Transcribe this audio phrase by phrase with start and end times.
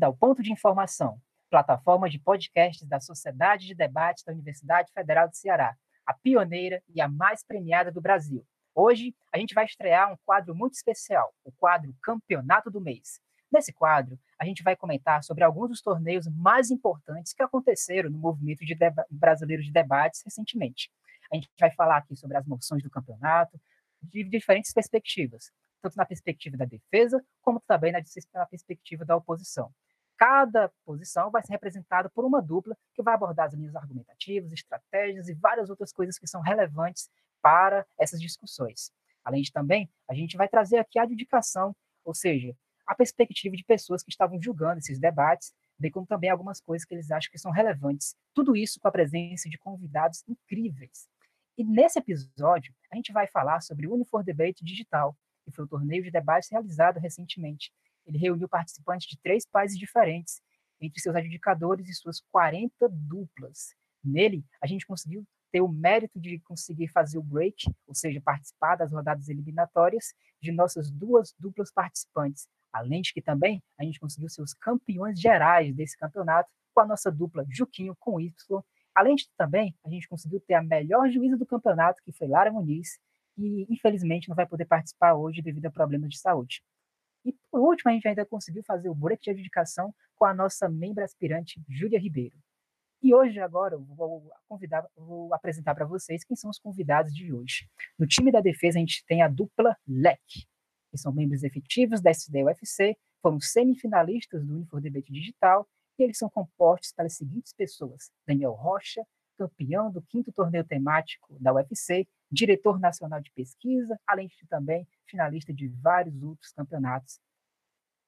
[0.00, 1.20] bem-vindo ao Ponto de Informação,
[1.50, 7.02] plataforma de podcasts da Sociedade de Debates da Universidade Federal do Ceará, a pioneira e
[7.02, 8.46] a mais premiada do Brasil.
[8.74, 13.20] Hoje, a gente vai estrear um quadro muito especial, o quadro Campeonato do Mês.
[13.52, 18.18] Nesse quadro, a gente vai comentar sobre alguns dos torneios mais importantes que aconteceram no
[18.18, 18.74] movimento de
[19.10, 20.90] brasileiro de debates recentemente.
[21.30, 23.60] A gente vai falar aqui sobre as moções do campeonato,
[24.02, 29.70] de diferentes perspectivas, tanto na perspectiva da defesa, como também na perspectiva da oposição.
[30.20, 35.30] Cada posição vai ser representada por uma dupla que vai abordar as linhas argumentativas, estratégias
[35.30, 37.08] e várias outras coisas que são relevantes
[37.40, 38.92] para essas discussões.
[39.24, 42.54] Além de também, a gente vai trazer aqui a adjudicação, ou seja,
[42.86, 46.92] a perspectiva de pessoas que estavam julgando esses debates, bem como também algumas coisas que
[46.92, 48.14] eles acham que são relevantes.
[48.34, 51.08] Tudo isso com a presença de convidados incríveis.
[51.56, 55.16] E nesse episódio, a gente vai falar sobre o Unifor Debate Digital,
[55.46, 57.72] que foi o torneio de debates realizado recentemente.
[58.10, 60.42] Ele reuniu participantes de três países diferentes,
[60.80, 63.74] entre seus adjudicadores e suas 40 duplas.
[64.02, 68.74] Nele, a gente conseguiu ter o mérito de conseguir fazer o break, ou seja, participar
[68.76, 72.48] das rodadas eliminatórias de nossas duas duplas participantes.
[72.72, 76.86] Além de que também a gente conseguiu ser os campeões gerais desse campeonato com a
[76.86, 78.32] nossa dupla Juquinho com Y.
[78.92, 82.26] Além de que também a gente conseguiu ter a melhor juíza do campeonato, que foi
[82.26, 82.98] Lara Muniz,
[83.36, 86.62] que infelizmente não vai poder participar hoje devido a problemas de saúde.
[87.24, 90.68] E por último, a gente ainda conseguiu fazer o break de adjudicação com a nossa
[90.68, 92.36] membro aspirante, Júlia Ribeiro.
[93.02, 97.32] E hoje, agora, eu vou, convidar, vou apresentar para vocês quem são os convidados de
[97.32, 97.66] hoje.
[97.98, 100.20] No time da defesa, a gente tem a dupla LEC,
[100.90, 105.66] que são membros efetivos da SDUFC, foram semifinalistas do Unifor Debate Digital,
[105.98, 109.02] e eles são compostos pelas seguintes pessoas: Daniel Rocha,
[109.38, 115.52] campeão do quinto torneio temático da UFC, diretor nacional de pesquisa, além de também finalista
[115.52, 117.20] de vários outros campeonatos.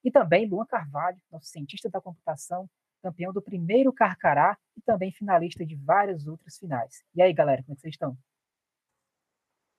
[0.04, 2.68] E também Luan Carvalho, nosso cientista da computação,
[3.02, 7.04] campeão do primeiro Carcará e também finalista de várias outras finais.
[7.14, 8.16] E aí, galera, como é que vocês estão?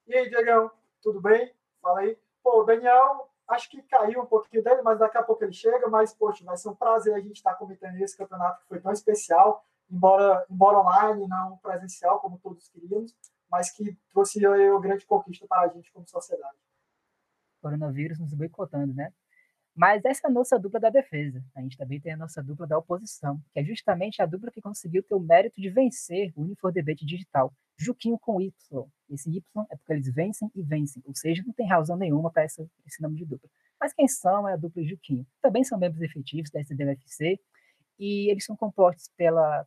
[0.06, 0.70] E aí, Diegão,
[1.02, 1.52] tudo bem?
[1.80, 2.18] Fala aí.
[2.42, 5.88] Pô, o Daniel, acho que caiu um pouquinho dele, mas daqui a pouco ele chega.
[5.88, 8.92] Mas, poxa, vai ser um prazer a gente estar comentando esse campeonato que foi tão
[8.92, 13.14] especial embora, embora online, não presencial, como todos queríamos,
[13.54, 16.56] mas que trouxe uma grande conquista para a gente como sociedade.
[17.62, 19.12] Coronavírus nos boicotando, né?
[19.76, 21.40] Mas essa é a nossa dupla da defesa.
[21.54, 24.60] A gente também tem a nossa dupla da oposição, que é justamente a dupla que
[24.60, 27.52] conseguiu ter o mérito de vencer o Unifor Debate Digital.
[27.76, 28.52] Juquinho com Y.
[29.08, 32.44] Esse Y é porque eles vencem e vencem, ou seja, não tem razão nenhuma para
[32.44, 32.68] esse
[33.00, 33.48] nome de dupla.
[33.80, 35.24] Mas quem são é a dupla Juquinho.
[35.40, 37.40] Também são membros efetivos da SDUFC
[38.00, 39.64] e eles são compostos pela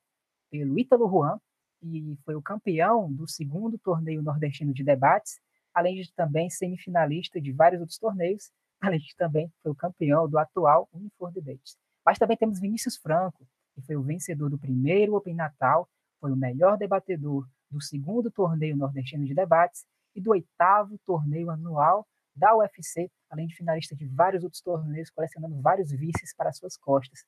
[0.49, 1.39] pelo Ítalo Juan,
[1.81, 5.39] e foi o campeão do segundo torneio nordestino de debates,
[5.73, 8.51] além de também semifinalista de vários outros torneios,
[8.81, 11.77] além de também foi o campeão do atual Unifor Debates.
[12.05, 15.87] Mas também temos Vinícius Franco, que foi o vencedor do primeiro Open Natal,
[16.19, 22.07] foi o melhor debatedor do segundo torneio nordestino de debates e do oitavo torneio anual
[22.35, 27.25] da UFC, além de finalista de vários outros torneios, colecionando vários vices para suas costas.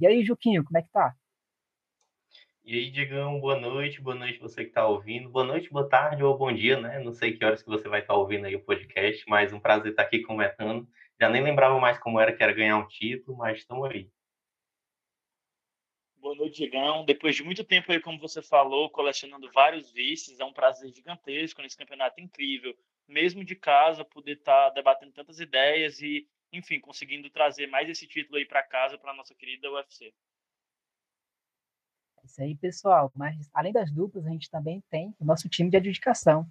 [0.00, 1.14] E aí, Juquinho, como é que tá?
[2.64, 6.22] E aí, Digão, boa noite, boa noite você que está ouvindo, boa noite, boa tarde
[6.22, 7.00] ou bom dia, né?
[7.00, 9.58] Não sei que horas que você vai estar tá ouvindo aí o podcast, mas um
[9.58, 10.88] prazer estar tá aqui comentando.
[11.20, 14.08] Já nem lembrava mais como era que era ganhar um título, mas estamos aí.
[16.18, 17.04] Boa noite, Digão.
[17.04, 21.60] Depois de muito tempo aí, como você falou, colecionando vários vices, é um prazer gigantesco
[21.60, 22.76] nesse campeonato incrível.
[23.08, 28.06] Mesmo de casa, poder estar tá debatendo tantas ideias e, enfim, conseguindo trazer mais esse
[28.06, 30.14] título aí para casa, para nossa querida UFC.
[32.24, 33.12] Isso aí, pessoal.
[33.14, 36.46] Mas além das duplas, a gente também tem o nosso time de adjudicação.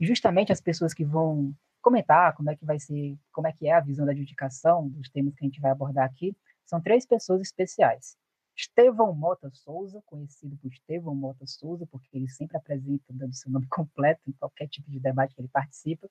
[0.00, 3.72] Justamente as pessoas que vão comentar como é que vai ser, como é que é
[3.72, 7.40] a visão da adjudicação dos temas que a gente vai abordar aqui, são três pessoas
[7.40, 8.16] especiais.
[8.56, 13.66] Estevão Mota Souza, conhecido por Estevão Mota Souza, porque ele sempre apresenta dando seu nome
[13.70, 16.08] completo em qualquer tipo de debate que ele participa.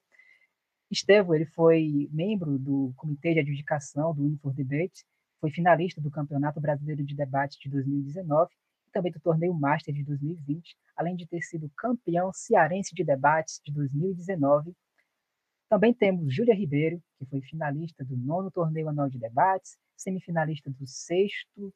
[0.90, 5.04] Estevão, ele foi membro do Comitê de Adjudicação do Unifor Debate,
[5.40, 8.50] foi finalista do Campeonato Brasileiro de Debate de 2019
[8.90, 13.72] também do Torneio Master de 2020, além de ter sido campeão cearense de debates de
[13.72, 14.74] 2019.
[15.68, 20.86] Também temos Júlia Ribeiro, que foi finalista do nono Torneio Anual de Debates, semifinalista do
[20.86, 21.72] sexto,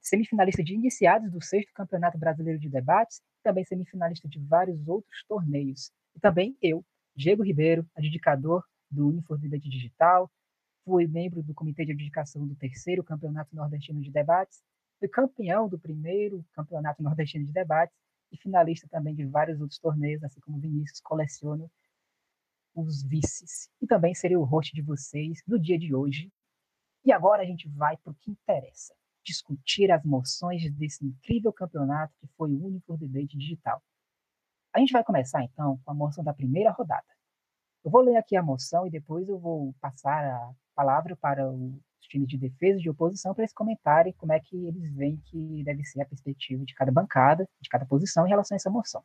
[0.00, 5.90] semifinalista de iniciados do sexto Campeonato Brasileiro de Debates, também semifinalista de vários outros torneios.
[6.16, 10.30] E também eu, Diego Ribeiro, adjudicador do Unifor Debate Digital,
[10.84, 14.62] fui membro do Comitê de Adjudicação do terceiro Campeonato Nordestino de Debates
[15.00, 17.96] foi campeão do primeiro Campeonato Nordestino de Debates
[18.30, 21.68] e finalista também de vários outros torneios, assim como Vinícius coleciona
[22.74, 23.70] os vices.
[23.80, 26.30] E também seria o host de vocês no dia de hoje.
[27.02, 28.94] E agora a gente vai para o que interessa:
[29.24, 33.82] discutir as moções desse incrível campeonato que foi o único debate digital.
[34.72, 37.06] A gente vai começar então com a moção da primeira rodada.
[37.82, 41.50] Eu vou ler aqui a moção e depois eu vou passar a palavra para
[42.00, 45.18] os times de defesa e de oposição para eles comentarem como é que eles veem
[45.26, 48.70] que deve ser a perspectiva de cada bancada, de cada posição em relação a essa
[48.70, 49.04] moção.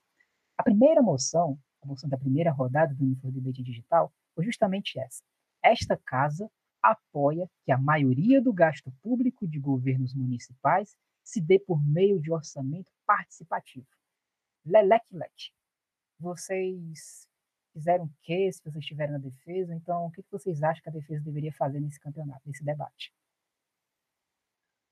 [0.58, 5.22] A primeira moção, a moção da primeira rodada do Unifor Debate Digital, foi justamente essa.
[5.62, 6.50] Esta casa
[6.82, 12.32] apoia que a maioria do gasto público de governos municipais se dê por meio de
[12.32, 13.88] orçamento participativo.
[14.64, 15.52] Leleque leque.
[16.20, 17.28] Vocês
[17.76, 19.76] fizeram o quê se vocês estiveram na defesa?
[19.76, 23.14] Então, o que vocês acham que a defesa deveria fazer nesse campeonato, nesse debate?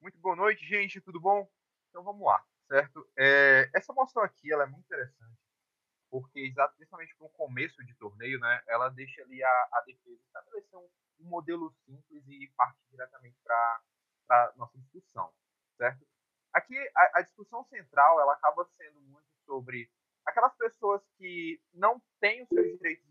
[0.01, 0.99] Muito boa noite, gente.
[0.99, 1.49] Tudo bom?
[1.89, 3.07] Então vamos lá, certo?
[3.17, 5.43] É, essa moção aqui ela é muito interessante
[6.13, 10.87] porque para um começo de torneio, né, ela deixa ali a, a defesa estabelecer um,
[11.21, 13.81] um modelo simples e partir diretamente para
[14.29, 15.33] a nossa discussão,
[15.75, 16.05] certo?
[16.53, 19.89] Aqui a, a, discussão central ela acaba sendo muito sobre
[20.25, 23.05] aquelas pessoas que não têm os seus direitos,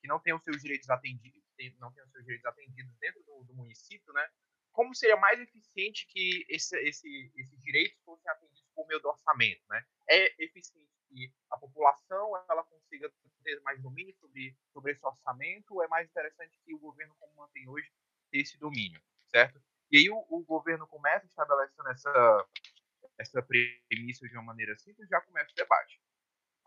[0.00, 1.42] que não têm os seus direitos atendidos,
[1.78, 4.28] não têm os seus direitos atendidos dentro do, do município, né?
[4.72, 9.62] Como seria mais eficiente que esse, esse, esses direitos fossem atendidos por meio do orçamento,
[9.68, 9.84] né?
[10.08, 13.10] É eficiente que a população ela consiga
[13.42, 17.68] ter mais domínio sobre, sobre esse orçamento, é mais interessante que o governo, como mantém
[17.68, 17.90] hoje,
[18.30, 19.00] ter esse domínio,
[19.30, 19.60] certo?
[19.90, 22.46] E aí o, o governo começa estabelecendo essa,
[23.18, 26.00] essa premissa de uma maneira simples, já começa o debate.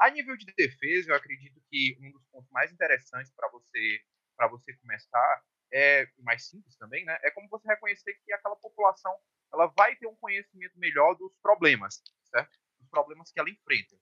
[0.02, 4.04] A nível de defesa, eu acredito que um dos pontos mais interessantes para você
[4.36, 7.20] para você começar é mais simples também, né?
[7.22, 9.16] É como você reconhecer que aquela população
[9.54, 12.02] ela vai ter um conhecimento melhor dos problemas,
[12.32, 12.58] certo?
[12.80, 13.96] Dos problemas que ela enfrenta.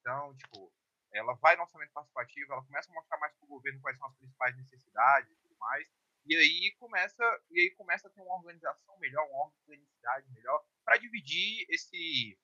[0.00, 0.72] Então, tipo,
[1.12, 4.08] ela vai no orçamento participativo, ela começa a mostrar mais para o governo quais são
[4.08, 5.86] as principais necessidades e tudo mais.
[6.24, 10.96] E aí começa, e aí começa a ter uma organização melhor, uma organicidade melhor para
[10.96, 12.38] dividir esse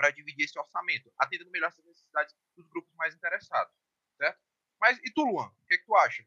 [0.00, 3.74] para dividir esse orçamento, atendendo melhor essas necessidades dos grupos mais interessados,
[4.16, 4.40] certo?
[4.80, 6.24] Mas e tu, Luan, o que, é que tu acha?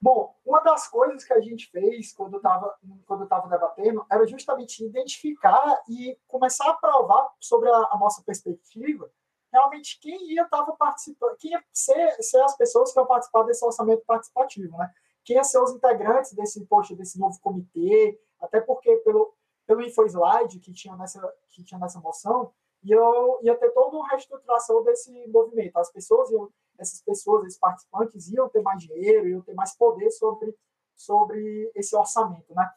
[0.00, 4.82] Bom, uma das coisas que a gente fez quando estava quando estava debatendo era justamente
[4.82, 9.12] identificar e começar a provar sobre a, a nossa perspectiva
[9.52, 13.64] realmente quem ia estava participando, quem ia ser, ser as pessoas que iam participar desse
[13.64, 14.90] orçamento participativo, né?
[15.24, 19.34] Quem ia ser os integrantes desse poxa, desse novo comitê, até porque pelo
[19.66, 22.52] pelo InfoSlide que tinha nessa que tinha nessa moção,
[22.82, 22.98] ia,
[23.42, 25.76] ia ter toda uma reestruturação desse movimento.
[25.76, 30.10] As pessoas iam essas pessoas, esses participantes, iam ter mais dinheiro, iam ter mais poder
[30.10, 30.54] sobre,
[30.94, 32.70] sobre esse orçamento, né?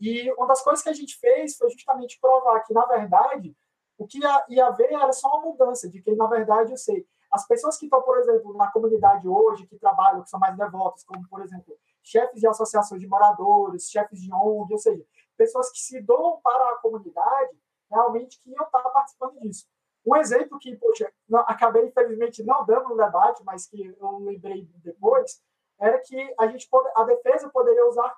[0.00, 3.56] E uma das coisas que a gente fez foi justamente provar que, na verdade,
[3.96, 7.06] o que ia, ia haver era só uma mudança, de que, na verdade, eu sei,
[7.30, 11.04] as pessoas que estão, por exemplo, na comunidade hoje, que trabalham, que são mais devotas,
[11.04, 15.04] como, por exemplo, chefes de associações de moradores, chefes de ONG, ou seja,
[15.38, 17.56] pessoas que se doam para a comunidade,
[17.90, 19.66] realmente que iam estar participando disso.
[20.04, 24.68] Um exemplo que, poxa, não, acabei, infelizmente, não dando no debate, mas que eu lembrei
[24.76, 25.42] depois,
[25.80, 28.14] era que a gente pode, a defesa poderia usar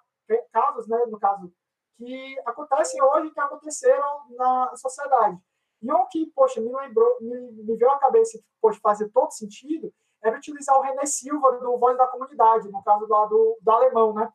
[0.52, 1.52] casos, né, no caso,
[1.96, 5.38] que acontecem hoje que aconteceram na sociedade.
[5.82, 9.32] E um que, poxa, me lembrou, me, me veio à cabeça que, poxa, fazia todo
[9.32, 13.70] sentido, era utilizar o René Silva do Voz da Comunidade, no caso lá do, do
[13.70, 14.32] alemão, né?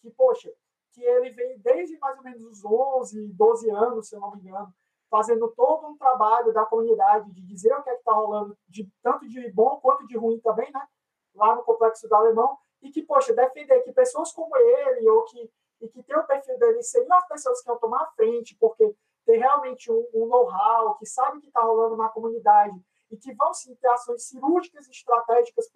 [0.00, 0.52] Que, poxa,
[0.92, 4.40] que ele vem desde mais ou menos os 11, 12 anos, se eu não me
[4.40, 4.72] engano,
[5.10, 9.28] fazendo todo um trabalho da comunidade de dizer o que é está rolando, de tanto
[9.28, 10.86] de bom quanto de ruim também, né?
[11.34, 15.50] Lá no complexo do Alemão, e que, poxa, defender que pessoas como ele, ou que,
[15.80, 18.94] e que tem o perfil dele, seriam as pessoas que vão tomar a frente, porque
[19.24, 22.74] tem realmente um, um know-how, que sabe o que está rolando na comunidade,
[23.10, 25.70] e que vão sim ter ações cirúrgicas e estratégicas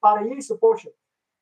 [0.00, 0.92] para isso, poxa,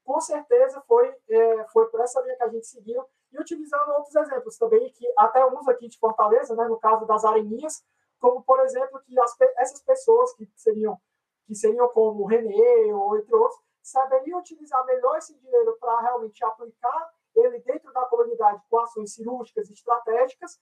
[0.04, 4.14] com certeza foi, é, foi por essa linha que a gente seguiu, e utilizando outros
[4.14, 7.84] exemplos também, que até uns aqui de Fortaleza, né, no caso das areninhas,
[8.18, 10.98] como, por exemplo, que as, essas pessoas que seriam,
[11.46, 16.44] que seriam como o Renê, ou entre outros, saberiam utilizar melhor esse dinheiro para realmente
[16.44, 20.58] aplicar ele dentro da comunidade com ações cirúrgicas e estratégicas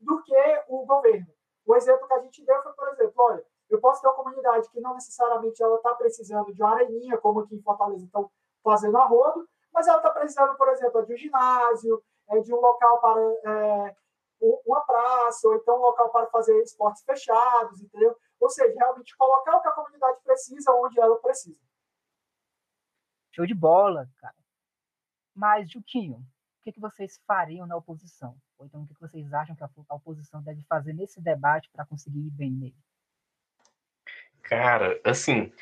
[0.00, 1.26] do que o governo.
[1.66, 4.68] O exemplo que a gente deu foi, por exemplo, olha, eu posso ter uma comunidade
[4.70, 8.30] que não necessariamente ela está precisando de uma areninha, como aqui em Fortaleza estão
[8.62, 12.60] fazendo a rodo, mas ela está precisando, por exemplo, de um ginásio, é, de um
[12.60, 13.96] local para é,
[14.66, 18.16] uma praça, ou então um local para fazer esportes fechados, entendeu?
[18.40, 21.58] Ou seja, realmente colocar o que a comunidade precisa onde ela precisa.
[23.30, 24.34] Show de bola, cara.
[25.34, 28.36] Mas, Juquinho, o que, que vocês fariam na oposição?
[28.58, 31.70] Ou então, o que, que vocês acham que a, a oposição deve fazer nesse debate
[31.70, 32.76] para conseguir ir bem nele?
[34.42, 35.52] Cara, assim,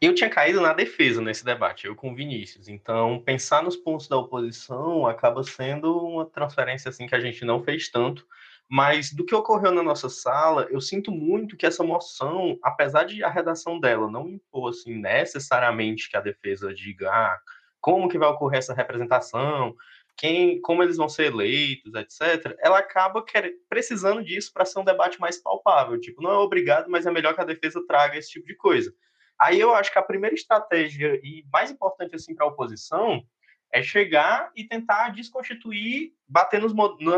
[0.00, 2.68] eu tinha caído na defesa nesse debate, eu com o Vinícius.
[2.68, 7.62] Então, pensar nos pontos da oposição acaba sendo uma transferência assim que a gente não
[7.62, 8.26] fez tanto.
[8.68, 13.22] Mas do que ocorreu na nossa sala, eu sinto muito que essa moção, apesar de
[13.22, 17.38] a redação dela não impor assim, necessariamente que a defesa diga ah,
[17.80, 19.76] como que vai ocorrer essa representação,
[20.16, 24.84] quem, como eles vão ser eleitos, etc., ela acaba quer, precisando disso para ser um
[24.84, 26.00] debate mais palpável.
[26.00, 28.94] Tipo, não é obrigado, mas é melhor que a defesa traga esse tipo de coisa.
[29.40, 33.24] Aí eu acho que a primeira estratégia e mais importante assim para a oposição
[33.72, 36.72] é chegar e tentar desconstituir, bater nos,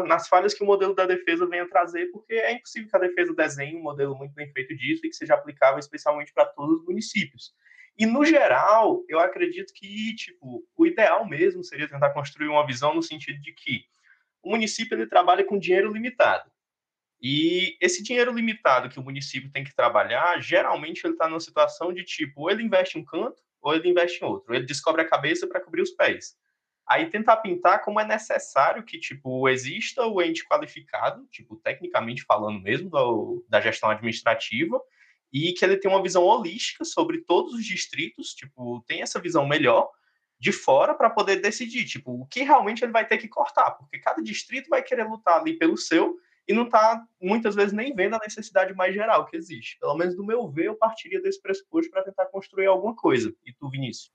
[0.07, 3.01] nas falhas que o modelo da defesa vem a trazer, porque é impossível que a
[3.01, 6.81] defesa desenhe um modelo muito bem feito disso e que seja aplicável especialmente para todos
[6.81, 7.55] os municípios.
[7.99, 12.95] E, no geral, eu acredito que, tipo, o ideal mesmo seria tentar construir uma visão
[12.95, 13.85] no sentido de que
[14.43, 16.51] o município ele trabalha com dinheiro limitado.
[17.21, 21.93] E esse dinheiro limitado que o município tem que trabalhar, geralmente ele está numa situação
[21.93, 24.55] de tipo, ou ele investe em um canto, ou ele investe em outro.
[24.55, 26.37] Ele descobre a cabeça para cobrir os pés.
[26.87, 32.61] Aí tentar pintar como é necessário que, tipo, exista o ente qualificado, tipo, tecnicamente falando
[32.61, 34.81] mesmo, do, da gestão administrativa,
[35.33, 39.47] e que ele tenha uma visão holística sobre todos os distritos, tipo, tem essa visão
[39.49, 39.91] melhor
[40.39, 43.99] de fora para poder decidir, tipo, o que realmente ele vai ter que cortar, porque
[43.99, 46.17] cada distrito vai querer lutar ali pelo seu
[46.49, 49.79] e não está muitas vezes nem vendo a necessidade mais geral que existe.
[49.79, 53.35] Pelo menos do meu ver, eu partiria desse pressuposto para tentar construir alguma coisa.
[53.45, 54.11] E tu, Vinícius?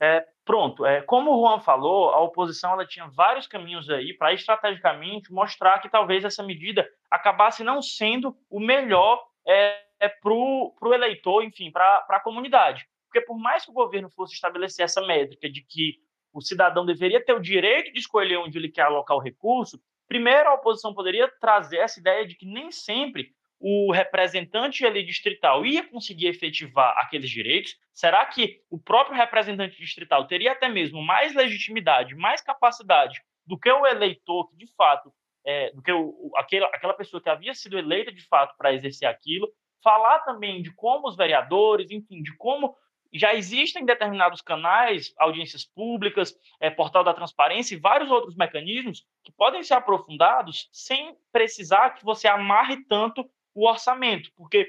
[0.00, 4.32] É, pronto, é, como o Juan falou, a oposição ela tinha vários caminhos aí para
[4.32, 10.74] estrategicamente mostrar que talvez essa medida acabasse não sendo o melhor é, é, para o
[10.92, 12.84] eleitor, enfim, para a comunidade.
[13.06, 15.98] Porque por mais que o governo fosse estabelecer essa métrica de que
[16.32, 19.80] o cidadão deveria ter o direito de escolher onde ele quer alocar o recurso,
[20.12, 25.64] primeiro a oposição poderia trazer essa ideia de que nem sempre o representante ali distrital
[25.64, 27.76] ia conseguir efetivar aqueles direitos?
[27.94, 33.72] Será que o próprio representante distrital teria até mesmo mais legitimidade, mais capacidade do que
[33.72, 35.10] o eleitor que, de fato,
[35.46, 39.08] é, do que o, aquela, aquela pessoa que havia sido eleita de fato para exercer
[39.08, 39.48] aquilo?
[39.82, 42.76] Falar também de como os vereadores, enfim, de como
[43.18, 49.32] já existem determinados canais, audiências públicas, é, portal da transparência e vários outros mecanismos que
[49.32, 54.66] podem ser aprofundados sem precisar que você amarre tanto o orçamento, porque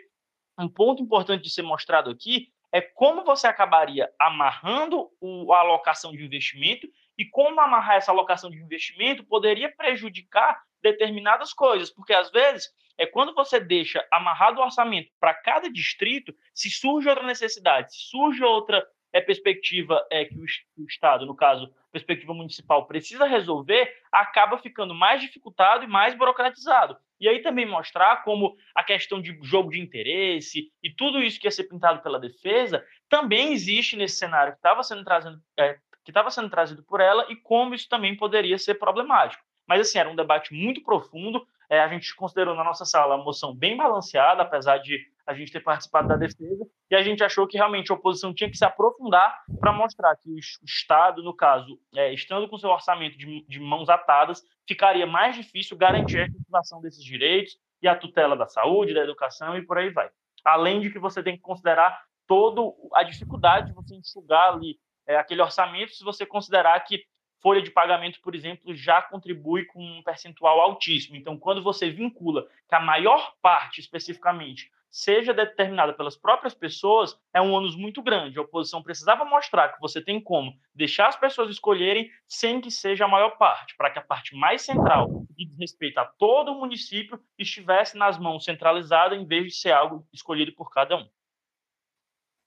[0.60, 5.10] um ponto importante de ser mostrado aqui é como você acabaria amarrando
[5.52, 11.90] a alocação de investimento e como amarrar essa alocação de investimento poderia prejudicar determinadas coisas,
[11.90, 17.10] porque às vezes é quando você deixa amarrado o orçamento para cada distrito, se surge
[17.10, 22.88] outra necessidade, se surge outra é, perspectiva é, que o, Estado, no caso, perspectiva municipal,
[22.88, 26.98] precisa resolver, acaba ficando mais dificultado e mais burocratizado.
[27.20, 31.48] E aí também mostrar como a questão de jogo de interesse e tudo isso que
[31.48, 36.10] ia ser pintado pela defesa também existe nesse cenário que estava sendo trazido, é, que
[36.10, 39.44] estava sendo trazido por ela e como isso também poderia ser problemático.
[39.68, 41.46] Mas assim, era um debate muito profundo.
[41.74, 45.52] É, a gente considerou na nossa sala a moção bem balanceada, apesar de a gente
[45.52, 48.64] ter participado da defesa, e a gente achou que realmente a oposição tinha que se
[48.64, 53.60] aprofundar para mostrar que o Estado, no caso, é, estando com seu orçamento de, de,
[53.60, 58.94] mãos atadas, ficaria mais difícil garantir a efetivação desses direitos e a tutela da saúde,
[58.94, 60.12] da educação e por aí vai.
[60.46, 62.62] Além de que você tem que considerar toda
[62.94, 64.78] a dificuldade de você enxugar ali
[65.08, 67.04] é, aquele orçamento se você considerar que
[67.44, 71.18] folha de pagamento, por exemplo, já contribui com um percentual altíssimo.
[71.18, 77.42] Então, quando você vincula que a maior parte, especificamente, seja determinada pelas próprias pessoas, é
[77.42, 78.40] um ônus muito grande.
[78.40, 83.04] A oposição precisava mostrar que você tem como deixar as pessoas escolherem sem que seja
[83.04, 86.60] a maior parte, para que a parte mais central, que diz respeito a todo o
[86.60, 91.10] município, estivesse nas mãos centralizadas, em vez de ser algo escolhido por cada um.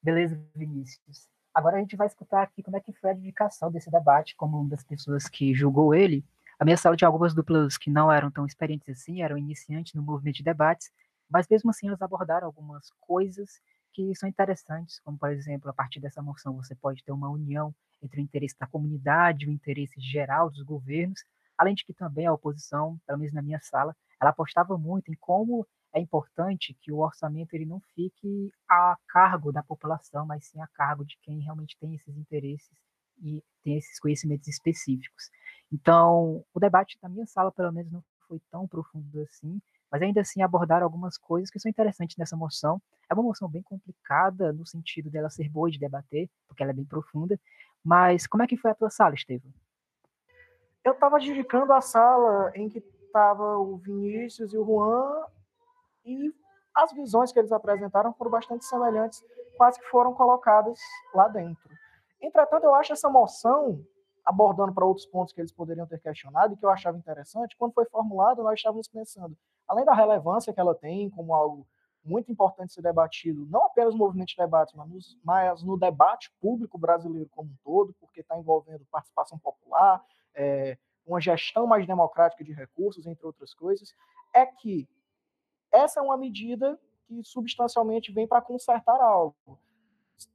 [0.03, 1.36] Beleza, Vinícius.
[1.57, 4.61] Agora a gente vai escutar aqui como é que foi a dedicação desse debate, como
[4.61, 6.23] uma das pessoas que julgou ele.
[6.61, 10.03] A minha sala tinha algumas duplas que não eram tão experientes assim, eram iniciantes no
[10.03, 10.91] movimento de debates,
[11.31, 13.59] mas mesmo assim, eles abordaram algumas coisas
[13.95, 17.75] que são interessantes, como, por exemplo, a partir dessa moção você pode ter uma união
[18.03, 21.25] entre o interesse da comunidade o interesse geral dos governos,
[21.57, 25.17] além de que também a oposição, pelo menos na minha sala, ela apostava muito em
[25.19, 25.67] como
[25.97, 30.67] é importante que o orçamento ele não fique a cargo da população, mas sim a
[30.67, 32.71] cargo de quem realmente tem esses interesses
[33.23, 35.31] e tem esses conhecimentos específicos.
[35.73, 39.59] Então, o debate da minha sala, pelo menos, não foi tão profundo assim,
[39.91, 42.79] mas ainda assim abordaram algumas coisas que são interessantes nessa moção.
[43.09, 46.75] É uma moção bem complicada no sentido dela ser boa de debater, porque ela é
[46.75, 47.41] bem profunda.
[47.83, 49.51] Mas como é que foi a tua sala, Estevam?
[50.85, 55.25] Eu estava dedicando a sala em que estava o Vinícius e o Juan
[56.07, 56.33] e
[56.75, 59.23] as visões que eles apresentaram foram bastante semelhantes
[59.65, 60.79] as que foram colocadas
[61.15, 61.71] lá dentro.
[62.21, 63.83] Entretanto, eu acho essa moção,
[64.25, 67.73] abordando para outros pontos que eles poderiam ter questionado e que eu achava interessante, quando
[67.73, 69.37] foi formulado, nós estávamos pensando,
[69.67, 71.67] além da relevância que ela tem como algo
[72.05, 76.31] muito importante ser debatido, não apenas no movimento de debate, mas, nos, mas no debate
[76.41, 82.45] público brasileiro como um todo, porque está envolvendo participação popular, é, uma gestão mais democrática
[82.45, 83.93] de recursos, entre outras coisas,
[84.33, 84.89] é que
[85.77, 89.37] essa é uma medida que substancialmente vem para consertar algo.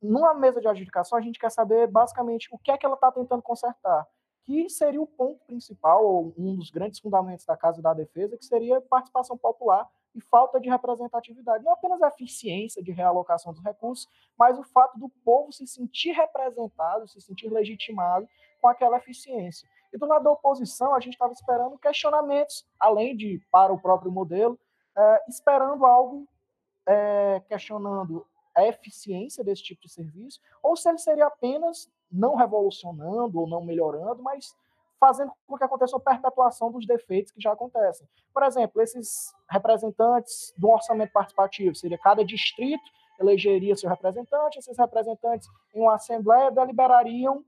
[0.01, 3.11] Numa mesa de adjudicação, a gente quer saber basicamente o que é que ela está
[3.11, 4.07] tentando consertar,
[4.45, 8.45] que seria o ponto principal, ou um dos grandes fundamentos da Casa da Defesa, que
[8.45, 11.63] seria participação popular e falta de representatividade.
[11.63, 14.07] Não apenas a eficiência de realocação dos recursos,
[14.37, 18.27] mas o fato do povo se sentir representado, se sentir legitimado
[18.61, 19.67] com aquela eficiência.
[19.93, 24.11] E do lado da oposição, a gente estava esperando questionamentos, além de para o próprio
[24.11, 24.59] modelo,
[24.97, 26.27] é, esperando algo
[26.87, 33.39] é, questionando a eficiência desse tipo de serviço, ou se ele seria apenas não revolucionando
[33.39, 34.53] ou não melhorando, mas
[34.99, 38.07] fazendo com que aconteça uma perpetuação dos defeitos que já acontecem.
[38.33, 42.83] Por exemplo, esses representantes do orçamento participativo, seria cada distrito
[43.19, 47.43] elegeria seu representante, esses representantes em uma assembleia deliberariam,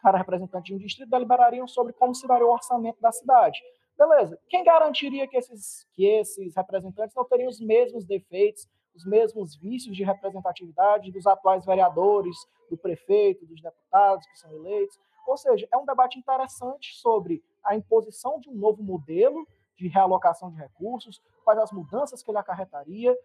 [0.00, 3.60] cada representante de um distrito deliberariam sobre como se daria o orçamento da cidade.
[3.96, 4.38] Beleza.
[4.48, 9.96] Quem garantiria que esses, que esses representantes não teriam os mesmos defeitos, os mesmos vícios
[9.96, 12.36] de representatividade dos atuais vereadores,
[12.68, 14.98] do prefeito, dos deputados que são eleitos?
[15.26, 19.46] Ou seja, é um debate interessante sobre a imposição de um novo modelo
[19.76, 23.16] de realocação de recursos, quais as mudanças que ele acarretaria, o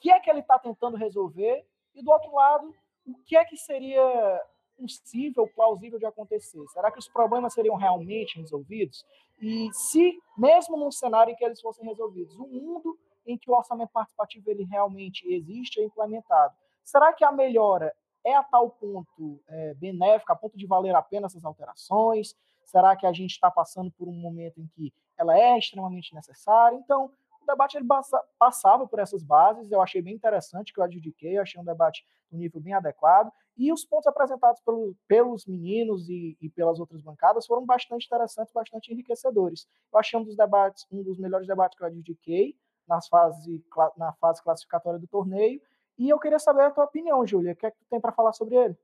[0.00, 2.74] que é que ele está tentando resolver, e do outro lado,
[3.06, 4.42] o que é que seria
[4.80, 6.64] possível, plausível de acontecer?
[6.68, 9.04] Será que os problemas seriam realmente resolvidos?
[9.40, 13.54] E se, mesmo num cenário em que eles fossem resolvidos, um mundo em que o
[13.54, 17.92] orçamento participativo ele realmente existe é implementado, será que a melhora
[18.24, 22.36] é a tal ponto é, benéfica, a ponto de valer a pena essas alterações?
[22.64, 26.76] Será que a gente está passando por um momento em que ela é extremamente necessária?
[26.76, 27.10] Então, o
[27.50, 27.86] debate ele
[28.38, 32.04] passava por essas bases, eu achei bem interessante que eu adjudiquei, eu achei um debate
[32.30, 37.02] no nível bem adequado, e os pontos apresentados pelo, pelos meninos e, e, pelas outras
[37.02, 39.68] bancadas foram bastante interessantes, bastante enriquecedores.
[39.92, 42.56] Eu achei um dos debates, um dos melhores debates que eu adjudiquei
[42.88, 43.64] nas fase,
[43.96, 45.60] na fase classificatória do torneio,
[45.98, 48.12] e eu queria saber a tua opinião, Júlia, o que é que tu tem para
[48.12, 48.76] falar sobre ele?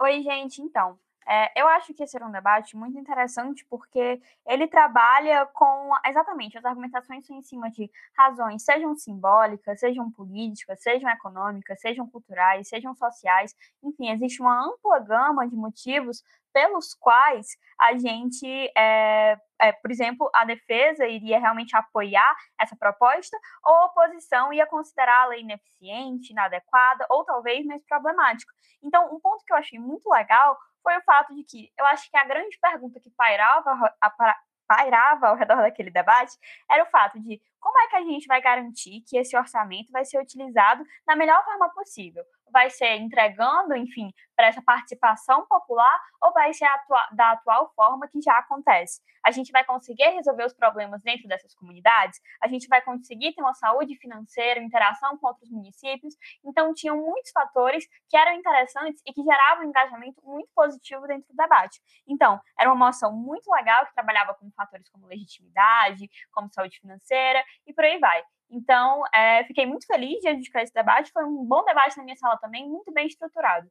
[0.00, 4.66] Oi, gente, então, é, eu acho que esse era um debate muito interessante porque ele
[4.66, 11.08] trabalha com exatamente as argumentações são em cima de razões, sejam simbólicas, sejam políticas, sejam
[11.10, 17.96] econômicas, sejam culturais, sejam sociais, enfim, existe uma ampla gama de motivos pelos quais a
[17.96, 24.52] gente, é, é, por exemplo, a defesa iria realmente apoiar essa proposta, ou a oposição
[24.52, 28.52] ia considerar a lei ineficiente, inadequada, ou talvez mais problemática.
[28.82, 32.10] Então, um ponto que eu achei muito legal foi o fato de que eu acho
[32.10, 34.36] que a grande pergunta que pairava, a,
[34.66, 36.36] pairava ao redor daquele debate
[36.70, 40.04] era o fato de como é que a gente vai garantir que esse orçamento vai
[40.04, 42.24] ser utilizado da melhor forma possível?
[42.50, 48.08] Vai ser entregando, enfim, para essa participação popular ou vai ser atua da atual forma
[48.08, 49.00] que já acontece?
[49.24, 52.20] A gente vai conseguir resolver os problemas dentro dessas comunidades?
[52.42, 56.14] A gente vai conseguir ter uma saúde financeira, interação com outros municípios?
[56.44, 61.28] Então, tinham muitos fatores que eram interessantes e que geravam um engajamento muito positivo dentro
[61.28, 61.80] do debate.
[62.06, 67.42] Então, era uma moção muito legal que trabalhava com fatores como legitimidade, como saúde financeira
[67.66, 68.22] e por aí vai.
[68.50, 71.10] Então, é, fiquei muito feliz de dedicar esse debate.
[71.10, 73.66] Foi um bom debate na minha sala também, muito bem estruturado.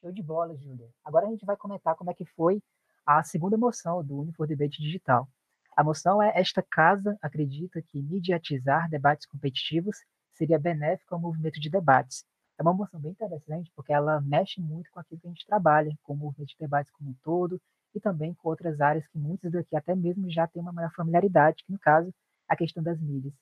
[0.00, 0.88] Show de bola, Júlia.
[1.04, 2.62] Agora a gente vai comentar como é que foi
[3.06, 5.28] a segunda moção do Unifor Debate Digital.
[5.76, 9.96] A moção é esta casa acredita que mediatizar debates competitivos
[10.32, 12.24] seria benéfico ao movimento de debates.
[12.58, 15.96] É uma moção bem interessante porque ela mexe muito com aquilo que a gente trabalha,
[16.02, 17.60] com o movimento de debates como um todo
[17.94, 21.64] e também com outras áreas que muitos daqui até mesmo já têm uma maior familiaridade,
[21.64, 22.12] que no caso,
[22.48, 23.34] a questão das mídias.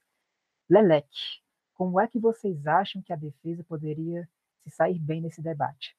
[0.68, 1.08] Lelec,
[1.74, 4.28] como é que vocês acham que a defesa poderia
[4.62, 5.96] se sair bem nesse debate?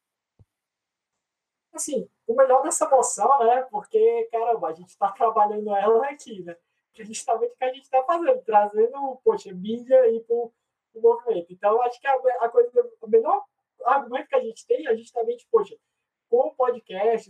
[1.71, 3.62] Assim, o melhor dessa moção, né?
[3.71, 6.55] Porque, caramba, a gente está trabalhando ela aqui, né?
[6.93, 10.51] Que justamente o que a gente está fazendo, trazendo, poxa, mídia aí para o
[10.95, 11.53] movimento.
[11.53, 12.69] Então, acho que a, a coisa,
[13.01, 13.45] o melhor
[13.85, 15.75] argumento que a gente tem é justamente, poxa,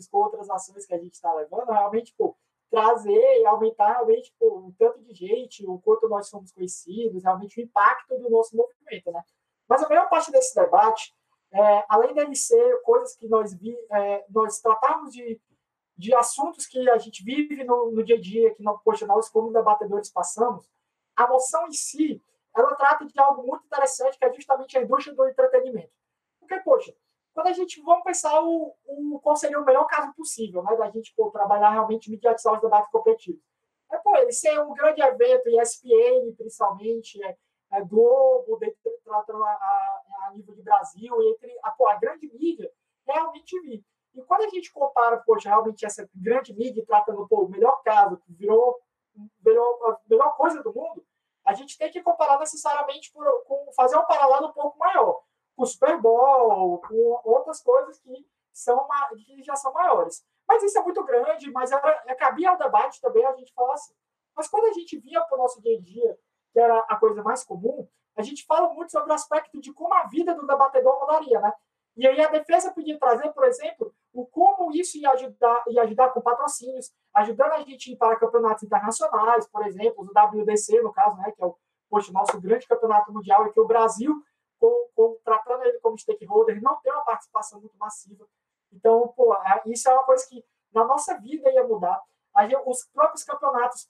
[0.10, 2.36] com outras ações que a gente está levando, realmente, pô,
[2.70, 7.60] trazer e aumentar realmente pô, o tanto de gente, o quanto nós somos conhecidos, realmente
[7.60, 9.24] o impacto do nosso movimento, né?
[9.68, 11.16] Mas a maior parte desse debate,
[11.52, 15.40] é, além dele ser coisas que nós vi, é, nós tratamos de,
[15.98, 19.30] de assuntos que a gente vive no, no dia a dia, que não, poxa, nós
[19.30, 20.70] como debatedores passamos,
[21.16, 22.24] a moção em si,
[22.56, 25.92] ela trata de algo muito interessante, que é justamente a indústria do entretenimento.
[26.40, 26.96] Porque, poxa,
[27.34, 30.90] quando a gente vamos pensar o, o qual seria o melhor caso possível, né, da
[30.90, 33.42] gente pô, trabalhar realmente mediatizar os debates competitivos.
[33.92, 37.36] É, pô, esse é um grande evento, ESPN, principalmente, é,
[37.74, 38.60] é Globo,
[39.04, 42.72] tratando a, a, a, nível de Brasil, entre a, pô, a grande mídia,
[43.08, 43.84] realmente vi.
[44.14, 48.18] E quando a gente compara, poxa, realmente essa grande mídia tratando pô, o melhor caso,
[48.18, 48.80] que virou,
[49.40, 51.04] virou a melhor coisa do mundo,
[51.46, 55.24] a gente tem que comparar necessariamente por, com fazer um paralelo um pouco maior,
[55.60, 60.26] com o Super Bowl, com outras coisas que, são, que já são maiores.
[60.48, 63.74] Mas isso é muito grande, mas era, é, cabia ao debate também a gente falar
[63.74, 63.94] assim.
[64.34, 66.18] Mas quando a gente via para o nosso dia a dia,
[66.54, 69.94] que era a coisa mais comum, a gente fala muito sobre o aspecto de como
[69.94, 71.52] a vida do debatedor mudaria, né?
[71.98, 76.10] E aí a defesa podia trazer, por exemplo, o como isso ia ajudar, ia ajudar
[76.12, 81.18] com patrocínios, ajudando a gente ir para campeonatos internacionais, por exemplo, o WDC, no caso,
[81.18, 81.58] né, que é o
[81.90, 84.16] poxa, nosso grande campeonato mundial, e que o Brasil,
[84.60, 88.28] com, com, tratando ele como stakeholder, não tem uma participação muito massiva.
[88.72, 92.02] Então, pô, é, isso é uma coisa que na nossa vida ia mudar.
[92.66, 93.86] Os próprios campeonatos,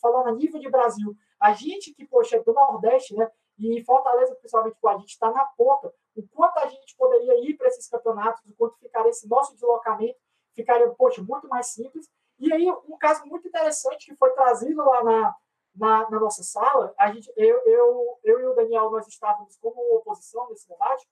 [0.00, 4.34] falando a nível de Brasil, a gente que, poxa, é do Nordeste, né, e Fortaleza,
[4.36, 5.92] principalmente, a gente está na ponta.
[6.16, 10.18] O quanto a gente poderia ir para esses campeonatos, o quanto ficaria esse nosso deslocamento,
[10.54, 12.08] ficaria, poxa, muito mais simples.
[12.38, 15.36] E aí, um caso muito interessante que foi trazido lá na,
[15.74, 19.96] na, na nossa sala, a gente, eu, eu, eu e o Daniel, nós estávamos como
[19.96, 21.06] oposição nesse debate,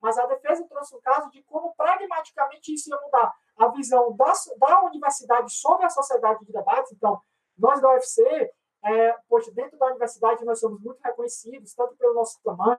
[0.00, 4.32] mas a defesa trouxe um caso de como pragmaticamente isso ia mudar a visão da,
[4.58, 6.92] da universidade sobre a sociedade de debates.
[6.92, 7.20] Então,
[7.58, 8.50] nós da UFC
[8.82, 12.78] é, poxa, dentro da universidade nós somos muito reconhecidos, tanto pelo nosso tamanho,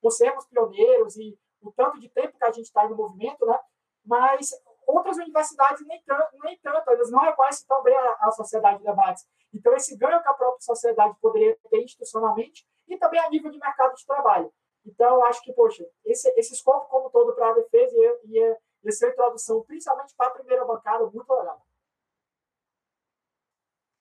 [0.00, 3.58] por sermos pioneiros e o tanto de tempo que a gente está no movimento, né?
[4.04, 4.50] Mas
[4.86, 8.84] outras universidades nem tanto, nem tanto elas não reconhecem tão bem a, a sociedade de
[8.84, 9.24] debates.
[9.52, 13.58] Então, esse ganho que a própria sociedade poderia ter institucionalmente e também a nível de
[13.58, 14.52] mercado de trabalho.
[14.84, 18.58] Então, eu acho que, poxa, esse, esse escopo como todo para a defesa e, e,
[18.84, 21.64] e essa introdução, principalmente para a primeira bancada, muito legal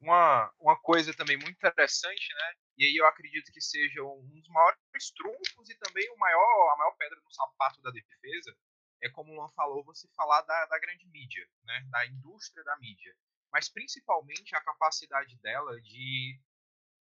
[0.04, 2.54] uma, uma coisa também muito interessante, né?
[2.78, 6.78] E aí eu acredito que seja um dos maiores trunfos e também o maior, a
[6.78, 8.56] maior pedra no sapato da defesa,
[9.04, 11.86] é como o Luan falou, você falar da, da grande mídia, né?
[11.92, 13.14] Da indústria da mídia.
[13.52, 16.40] Mas principalmente a capacidade dela de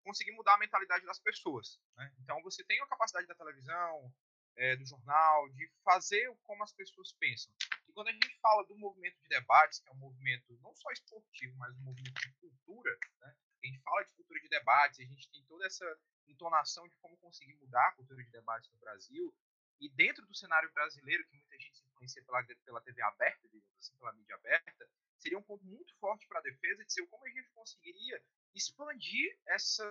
[0.03, 1.79] conseguir mudar a mentalidade das pessoas.
[1.95, 2.13] Né?
[2.21, 4.13] Então você tem a capacidade da televisão,
[4.57, 7.55] é, do jornal, de fazer como as pessoas pensam.
[7.87, 10.91] E quando a gente fala do movimento de debates, que é um movimento não só
[10.91, 13.37] esportivo, mas um movimento de cultura, né?
[13.63, 15.85] a gente fala de cultura de debates, a gente tem toda essa
[16.27, 19.35] entonação de como conseguir mudar a cultura de debates no Brasil,
[19.81, 23.97] e dentro do cenário brasileiro, que muita gente se influencia pela, pela TV aberta, assim,
[23.97, 27.29] pela mídia aberta, seria um ponto muito forte para a defesa de ser como a
[27.29, 28.23] gente conseguiria
[28.55, 29.85] expandir essa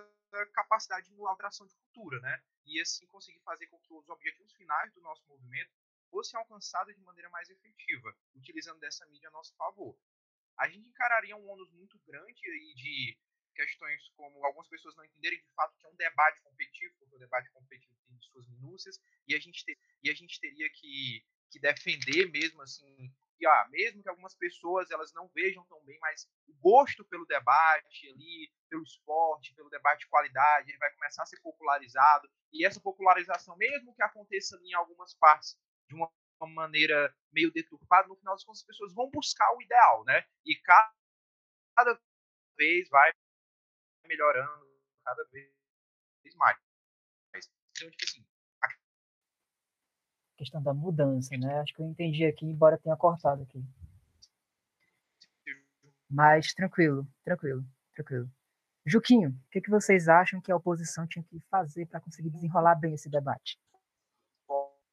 [0.52, 2.42] capacidade de alteração de cultura, né?
[2.66, 5.70] E assim conseguir fazer com que os objetivos finais do nosso movimento
[6.10, 9.96] fosse alcançada de maneira mais efetiva, utilizando dessa mídia a nosso favor.
[10.58, 13.18] A gente encararia um ônus muito grande aí de
[13.54, 17.18] questões como algumas pessoas não entenderem de fato que é um debate competitivo, porque o
[17.18, 21.60] debate competitivo tem suas minúcias, e a gente, ter, e a gente teria que, que
[21.60, 26.28] defender mesmo assim, e ah, mesmo que algumas pessoas elas não vejam tão bem, mas
[26.46, 31.26] o gosto pelo debate ali, pelo esporte, pelo debate de qualidade, ele vai começar a
[31.26, 35.58] ser popularizado, e essa popularização, mesmo que aconteça ali em algumas partes
[35.88, 36.10] de uma
[36.54, 40.24] maneira meio deturpada, no final das contas as pessoas vão buscar o ideal, né?
[40.44, 41.98] E cada,
[42.56, 43.10] vez vai
[44.06, 44.68] melhorando,
[45.02, 45.50] cada vez
[46.36, 46.58] mais.
[47.34, 48.26] Então, tipo assim,
[50.40, 51.60] questão da mudança, né?
[51.60, 53.62] Acho que eu entendi aqui, embora tenha cortado aqui.
[56.08, 57.62] Mas tranquilo, tranquilo,
[57.94, 58.28] tranquilo.
[58.86, 62.74] Juquinho, o que, que vocês acham que a oposição tinha que fazer para conseguir desenrolar
[62.74, 63.58] bem esse debate?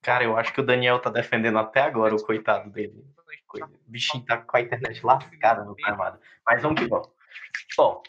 [0.01, 3.05] Cara, eu acho que o Daniel tá defendendo até agora o coitado dele.
[3.53, 6.19] O bichinho tá com a internet lascada no armado.
[6.45, 7.09] Mas vamos que vamos.
[7.75, 8.01] Bom,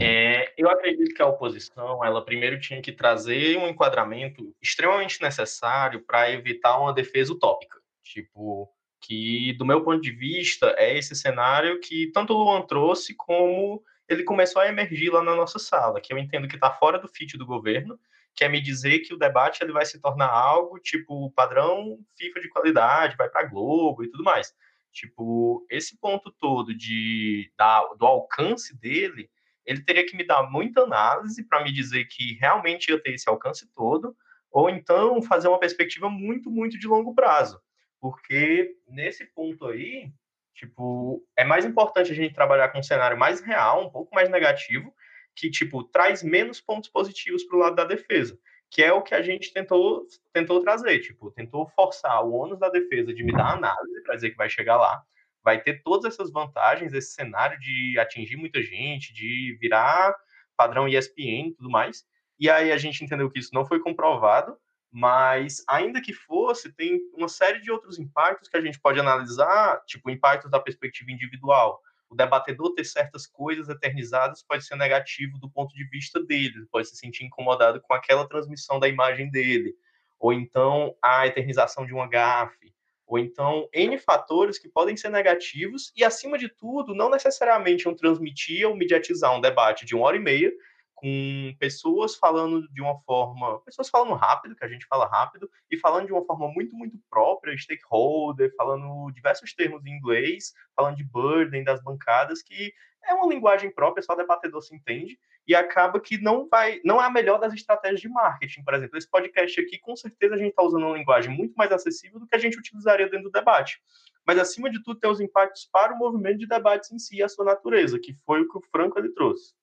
[0.00, 6.00] é, eu acredito que a oposição, ela primeiro tinha que trazer um enquadramento extremamente necessário
[6.02, 7.80] para evitar uma defesa utópica.
[8.04, 8.70] Tipo,
[9.00, 13.82] que do meu ponto de vista é esse cenário que tanto o Luan trouxe como
[14.08, 17.08] ele começou a emergir lá na nossa sala, que eu entendo que está fora do
[17.08, 17.98] fit do governo,
[18.34, 22.48] quer me dizer que o debate ele vai se tornar algo tipo padrão FIFA de
[22.48, 24.54] qualidade, vai para Globo e tudo mais.
[24.96, 29.30] Tipo, esse ponto todo de, da, do alcance dele,
[29.66, 33.28] ele teria que me dar muita análise para me dizer que realmente ia ter esse
[33.28, 34.16] alcance todo,
[34.50, 37.60] ou então fazer uma perspectiva muito, muito de longo prazo.
[38.00, 40.10] Porque nesse ponto aí,
[40.54, 44.30] tipo, é mais importante a gente trabalhar com um cenário mais real, um pouco mais
[44.30, 44.94] negativo,
[45.34, 48.38] que, tipo, traz menos pontos positivos para o lado da defesa.
[48.70, 52.68] Que é o que a gente tentou, tentou trazer, tipo, tentou forçar o ônus da
[52.68, 55.02] defesa de me dar análise para dizer que vai chegar lá,
[55.42, 60.14] vai ter todas essas vantagens, esse cenário de atingir muita gente, de virar
[60.56, 62.04] padrão ESPN e tudo mais.
[62.38, 64.56] E aí a gente entendeu que isso não foi comprovado,
[64.90, 69.82] mas ainda que fosse, tem uma série de outros impactos que a gente pode analisar,
[69.86, 71.80] tipo impactos da perspectiva individual.
[72.08, 76.88] O debatedor ter certas coisas eternizadas pode ser negativo do ponto de vista dele, pode
[76.88, 79.74] se sentir incomodado com aquela transmissão da imagem dele,
[80.18, 82.72] ou então a eternização de uma gafe,
[83.06, 87.94] ou então N fatores que podem ser negativos e, acima de tudo, não necessariamente um
[87.94, 90.52] transmitir ou mediatizar um debate de uma hora e meia,
[90.96, 95.76] com pessoas falando de uma forma, pessoas falando rápido, que a gente fala rápido, e
[95.76, 101.04] falando de uma forma muito, muito própria, stakeholder, falando diversos termos em inglês, falando de
[101.04, 102.72] burden das bancadas, que
[103.04, 107.04] é uma linguagem própria, só debatedor se entende, e acaba que não vai, não é
[107.04, 108.64] a melhor das estratégias de marketing.
[108.64, 111.70] Por exemplo, esse podcast aqui, com certeza a gente está usando uma linguagem muito mais
[111.70, 113.80] acessível do que a gente utilizaria dentro do debate.
[114.26, 117.22] Mas, acima de tudo, tem os impactos para o movimento de debates em si e
[117.22, 119.54] a sua natureza, que foi o que o Franco ele trouxe.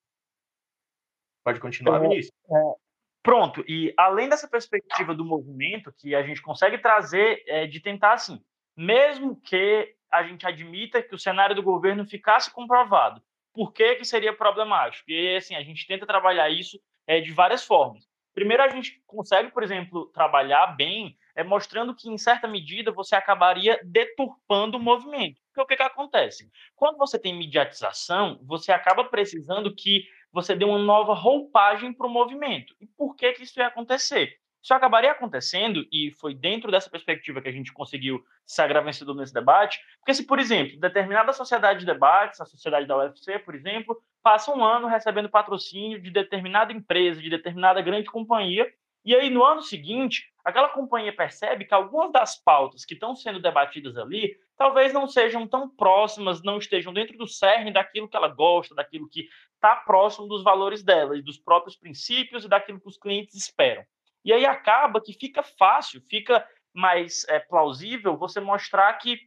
[1.44, 2.34] Pode continuar, é, Vinícius.
[2.50, 2.74] É,
[3.22, 8.14] pronto, e além dessa perspectiva do movimento, que a gente consegue trazer é, de tentar,
[8.14, 8.42] assim,
[8.76, 13.20] mesmo que a gente admita que o cenário do governo ficasse comprovado,
[13.52, 15.10] por que, que seria problemático?
[15.10, 18.04] E, assim, a gente tenta trabalhar isso é, de várias formas.
[18.34, 23.14] Primeiro, a gente consegue, por exemplo, trabalhar bem, é, mostrando que, em certa medida, você
[23.14, 25.40] acabaria deturpando o movimento.
[25.46, 26.50] Porque o que, que acontece?
[26.74, 30.04] Quando você tem mediatização, você acaba precisando que
[30.34, 32.74] você dê uma nova roupagem para o movimento.
[32.80, 34.36] E por que, que isso ia acontecer?
[34.60, 39.32] Isso acabaria acontecendo, e foi dentro dessa perspectiva que a gente conseguiu sagrar vencedor nesse
[39.32, 44.02] debate, porque se, por exemplo, determinada sociedade de debates, a sociedade da UFC, por exemplo,
[44.22, 48.66] passa um ano recebendo patrocínio de determinada empresa, de determinada grande companhia,
[49.04, 53.38] e aí no ano seguinte, aquela companhia percebe que algumas das pautas que estão sendo
[53.38, 58.28] debatidas ali talvez não sejam tão próximas, não estejam dentro do cerne daquilo que ela
[58.28, 59.28] gosta, daquilo que
[59.64, 63.82] está próximo dos valores dela e dos próprios princípios e daquilo que os clientes esperam.
[64.22, 69.18] E aí acaba que fica fácil, fica mais é, plausível você mostrar que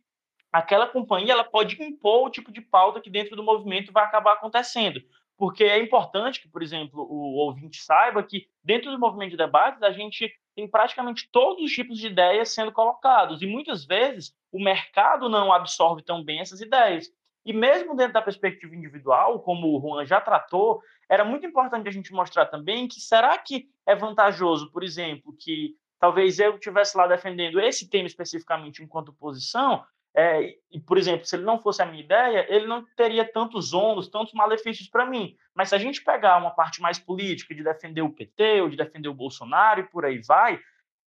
[0.52, 4.34] aquela companhia ela pode impor o tipo de pauta que dentro do movimento vai acabar
[4.34, 5.02] acontecendo.
[5.36, 9.84] Porque é importante que, por exemplo, o ouvinte saiba que dentro do movimento de debates
[9.84, 13.42] a gente tem praticamente todos os tipos de ideias sendo colocados.
[13.44, 17.08] E muitas vezes o mercado não absorve tão bem essas ideias.
[17.48, 21.92] E mesmo dentro da perspectiva individual, como o Juan já tratou, era muito importante a
[21.92, 27.08] gente mostrar também que será que é vantajoso, por exemplo, que talvez eu estivesse lá
[27.08, 29.82] defendendo esse tema especificamente enquanto posição,
[30.14, 33.72] é, e, por exemplo, se ele não fosse a minha ideia, ele não teria tantos
[33.72, 35.38] ônus, tantos malefícios para mim.
[35.56, 38.76] Mas se a gente pegar uma parte mais política de defender o PT ou de
[38.76, 40.60] defender o Bolsonaro e por aí vai,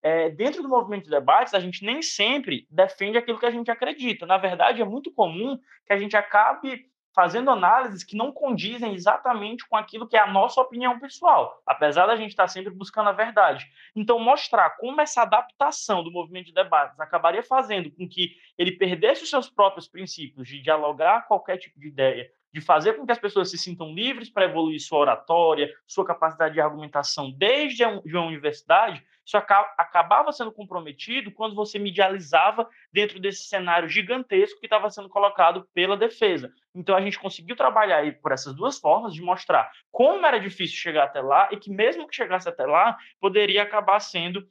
[0.03, 3.71] é, dentro do movimento de debates, a gente nem sempre defende aquilo que a gente
[3.71, 4.27] acredita.
[4.27, 9.69] Na verdade, é muito comum que a gente acabe fazendo análises que não condizem exatamente
[9.69, 13.13] com aquilo que é a nossa opinião pessoal, apesar da gente estar sempre buscando a
[13.13, 13.67] verdade.
[13.95, 19.25] Então, mostrar como essa adaptação do movimento de debates acabaria fazendo com que ele perdesse
[19.25, 23.19] os seus próprios princípios de dialogar qualquer tipo de ideia, de fazer com que as
[23.19, 28.27] pessoas se sintam livres para evoluir sua oratória, sua capacidade de argumentação desde a uma
[28.27, 35.09] universidade, isso acabava sendo comprometido quando você medializava dentro desse cenário gigantesco que estava sendo
[35.09, 36.53] colocado pela defesa.
[36.75, 40.77] Então a gente conseguiu trabalhar aí por essas duas formas de mostrar como era difícil
[40.77, 44.49] chegar até lá e que mesmo que chegasse até lá, poderia acabar sendo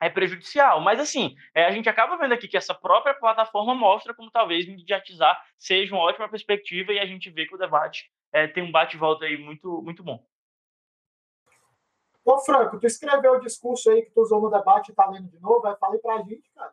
[0.00, 0.80] é prejudicial.
[0.80, 4.66] Mas, assim, é, a gente acaba vendo aqui que essa própria plataforma mostra como talvez
[4.66, 8.72] mediatizar seja uma ótima perspectiva e a gente vê que o debate é, tem um
[8.72, 10.24] bate-volta aí muito, muito bom.
[12.24, 15.28] Ô, Franco, tu escreveu o discurso aí que tu usou no debate e tá lendo
[15.28, 15.66] de novo?
[15.66, 16.72] Aí pra gente, cara.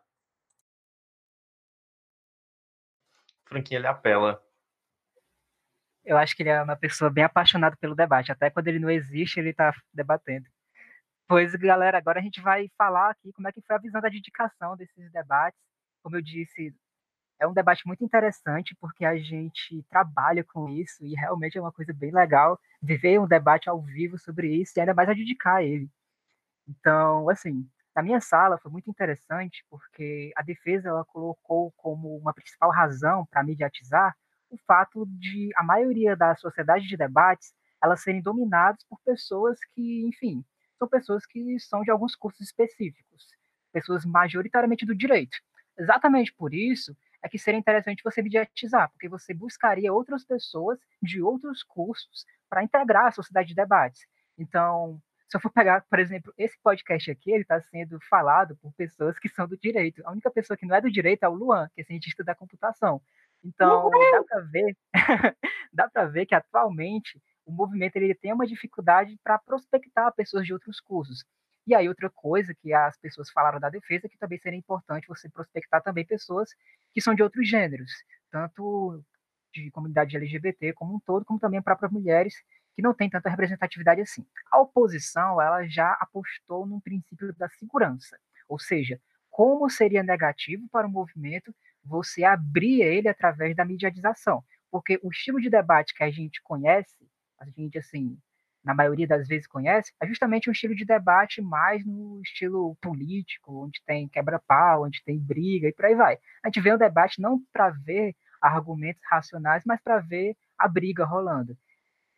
[3.44, 4.42] Franquinho, ele apela.
[6.04, 8.32] Eu acho que ele é uma pessoa bem apaixonada pelo debate.
[8.32, 10.48] Até quando ele não existe, ele tá debatendo.
[11.28, 14.08] Pois, galera, agora a gente vai falar aqui como é que foi a visão da
[14.08, 15.58] dedicação desses debates.
[16.02, 16.74] Como eu disse,
[17.40, 21.72] é um debate muito interessante porque a gente trabalha com isso e realmente é uma
[21.72, 25.62] coisa bem legal viver um debate ao vivo sobre isso e ainda mais a dedicar
[25.64, 25.90] ele.
[26.68, 32.32] Então, assim, na minha sala foi muito interessante porque a defesa ela colocou como uma
[32.34, 34.14] principal razão para mediatizar
[34.50, 40.06] o fato de a maioria da sociedade de debates elas serem dominadas por pessoas que,
[40.06, 40.44] enfim,
[40.82, 43.28] são pessoas que são de alguns cursos específicos,
[43.72, 45.36] pessoas majoritariamente do direito.
[45.78, 51.22] Exatamente por isso é que seria interessante você mediatizar, porque você buscaria outras pessoas de
[51.22, 54.04] outros cursos para integrar a sociedade de debates.
[54.36, 58.72] Então, se eu for pegar, por exemplo, esse podcast aqui, ele está sendo falado por
[58.74, 60.02] pessoas que são do direito.
[60.04, 62.34] A única pessoa que não é do direito é o Luan, que é cientista da
[62.34, 63.00] computação.
[63.44, 64.76] Então, dá para ver,
[65.72, 70.52] dá para ver que atualmente o movimento ele tem uma dificuldade para prospectar pessoas de
[70.52, 71.24] outros cursos.
[71.66, 75.28] E aí outra coisa que as pessoas falaram da defesa que também seria importante você
[75.28, 76.50] prospectar também pessoas
[76.92, 77.92] que são de outros gêneros,
[78.30, 79.02] tanto
[79.52, 82.34] de comunidade LGBT como um todo, como também para mulheres
[82.74, 84.26] que não tem tanta representatividade assim.
[84.50, 89.00] A oposição, ela já apostou no princípio da segurança, ou seja,
[89.30, 95.40] como seria negativo para o movimento você abrir ele através da mediatização, porque o estilo
[95.40, 96.96] de debate que a gente conhece,
[97.42, 98.18] a gente assim,
[98.64, 103.64] na maioria das vezes conhece, é justamente um estilo de debate mais no estilo político,
[103.64, 106.18] onde tem quebra-pau, onde tem briga e por aí vai.
[106.42, 111.04] A gente vê um debate não para ver argumentos racionais, mas para ver a briga
[111.04, 111.56] rolando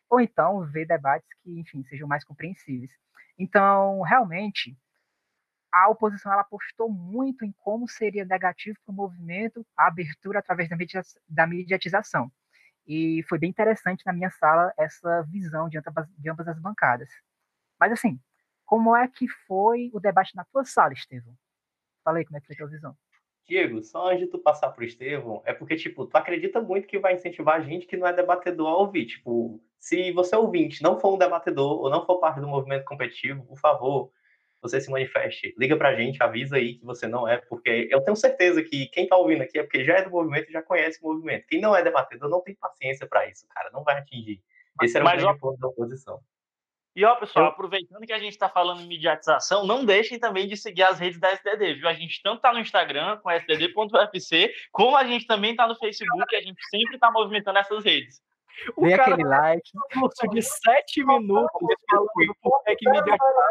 [0.09, 2.91] ou então ver debates que, enfim, sejam mais compreensíveis.
[3.37, 4.77] Então, realmente,
[5.71, 10.69] a oposição ela apostou muito em como seria negativo para o movimento a abertura através
[11.27, 12.31] da mediatização.
[12.87, 17.09] E foi bem interessante na minha sala essa visão de ambas, de ambas as bancadas.
[17.79, 18.19] Mas, assim,
[18.65, 21.35] como é que foi o debate na tua sala, Estevão?
[22.03, 22.95] Falei como é que foi a tua visão.
[23.47, 26.97] Diego, só antes de tu passar pro Estevão, é porque, tipo, tu acredita muito que
[26.97, 29.05] vai incentivar a gente que não é debatedor a ouvir.
[29.05, 33.45] Tipo, se você ouvinte não for um debatedor ou não for parte do movimento competitivo,
[33.45, 34.11] por favor,
[34.67, 35.53] você se manifeste.
[35.57, 39.07] Liga pra gente, avisa aí que você não é, porque eu tenho certeza que quem
[39.07, 41.45] tá ouvindo aqui é porque já é do movimento e já conhece o movimento.
[41.47, 44.41] Quem não é debatedor não tem paciência para isso, cara, não vai atingir.
[44.81, 46.19] Esse era o grande ponto da oposição.
[46.95, 50.55] E ó, pessoal, aproveitando que a gente está falando em mediatização, não deixem também de
[50.55, 51.89] seguir as redes da SDD, viu?
[51.89, 56.35] A gente tanto está no Instagram, com sdd.ufc, como a gente também está no Facebook,
[56.35, 58.21] a gente sempre está movimentando essas redes.
[58.75, 59.71] O Vem cara aquele like.
[59.75, 61.51] Um curso de sete minutos
[61.89, 63.49] falando por que que mediatizar.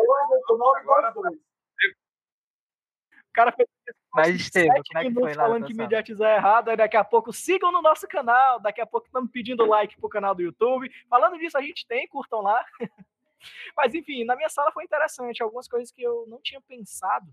[3.21, 3.69] O cara fez
[4.15, 7.33] mas, como é que foi lá falando que mediatizar é errado, aí daqui a pouco
[7.33, 10.89] sigam no nosso canal, daqui a pouco estamos pedindo like pro canal do YouTube.
[11.11, 12.65] Falando disso, a gente tem, curtam lá.
[13.77, 15.43] Mas, enfim, na minha sala foi interessante.
[15.43, 17.27] Algumas coisas que eu não tinha pensado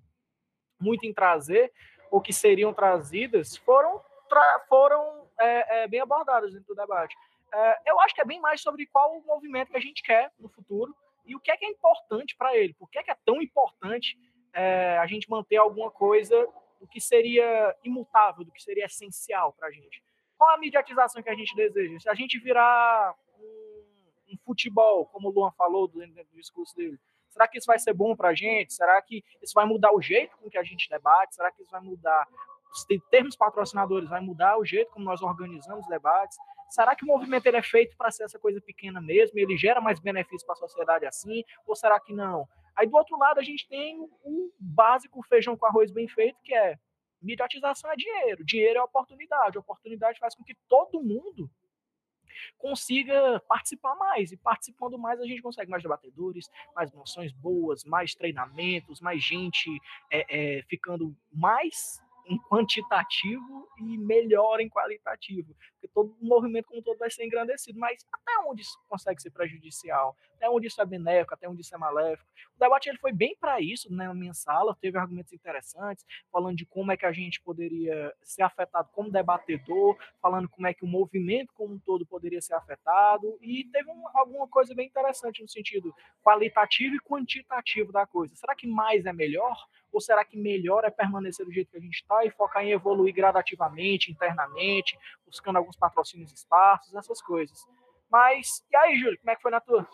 [0.80, 1.72] muito em trazer,
[2.10, 7.16] ou que seriam trazidas, foram, tra foram é, é, bem abordadas dentro do debate.
[7.54, 10.32] É, eu acho que é bem mais sobre qual o movimento que a gente quer
[10.40, 12.74] no futuro e o que é que é importante para ele.
[12.74, 14.18] Por que é, que é tão importante
[14.54, 16.48] é, a gente manter alguma coisa
[16.80, 20.04] do que seria imutável, do que seria essencial para a gente?
[20.38, 22.00] Qual a mediatização que a gente deseja?
[22.00, 23.16] Se a gente virar
[24.32, 27.00] um futebol, como o Luan falou dentro do discurso dele.
[27.30, 28.74] Será que isso vai ser bom para a gente?
[28.74, 31.36] Será que isso vai mudar o jeito com que a gente debate?
[31.36, 32.28] Será que isso vai mudar
[32.72, 34.10] os termos patrocinadores?
[34.10, 36.38] Vai mudar o jeito como nós organizamos debates?
[36.72, 39.38] Será que o movimento ele é feito para ser essa coisa pequena mesmo?
[39.38, 41.44] Ele gera mais benefícios para a sociedade assim?
[41.68, 42.48] Ou será que não?
[42.74, 46.56] Aí do outro lado a gente tem um básico feijão com arroz bem feito que
[46.56, 46.80] é
[47.22, 51.52] mediatização é dinheiro, dinheiro é oportunidade, oportunidade faz com que todo mundo
[52.58, 54.32] consiga participar mais.
[54.32, 59.70] E participando mais, a gente consegue mais debatedores, mais moções boas, mais treinamentos, mais gente
[60.10, 65.56] é, é, ficando mais em quantitativo e melhor em qualitativo.
[65.74, 67.80] Porque todo o movimento como todo vai ser engrandecido.
[67.80, 70.16] Mas até onde isso consegue ser prejudicial?
[70.36, 71.34] Até onde isso é benéfico?
[71.34, 72.30] Até onde isso é maléfico?
[72.56, 74.78] O debate ele foi bem para isso né, na minha sala.
[74.80, 79.98] Teve argumentos interessantes, falando de como é que a gente poderia ser afetado como debatedor,
[80.22, 83.38] falando como é que o movimento como um todo poderia ser afetado.
[83.42, 88.36] E teve um, alguma coisa bem interessante no sentido qualitativo e quantitativo da coisa.
[88.36, 89.56] Será que mais é melhor?
[89.92, 92.72] Ou será que melhor é permanecer do jeito que a gente está e focar em
[92.72, 97.68] evoluir gradativamente, internamente, buscando alguns patrocínios esparsos, essas coisas?
[98.10, 99.88] Mas, e aí, Júlio, como é que foi na tua?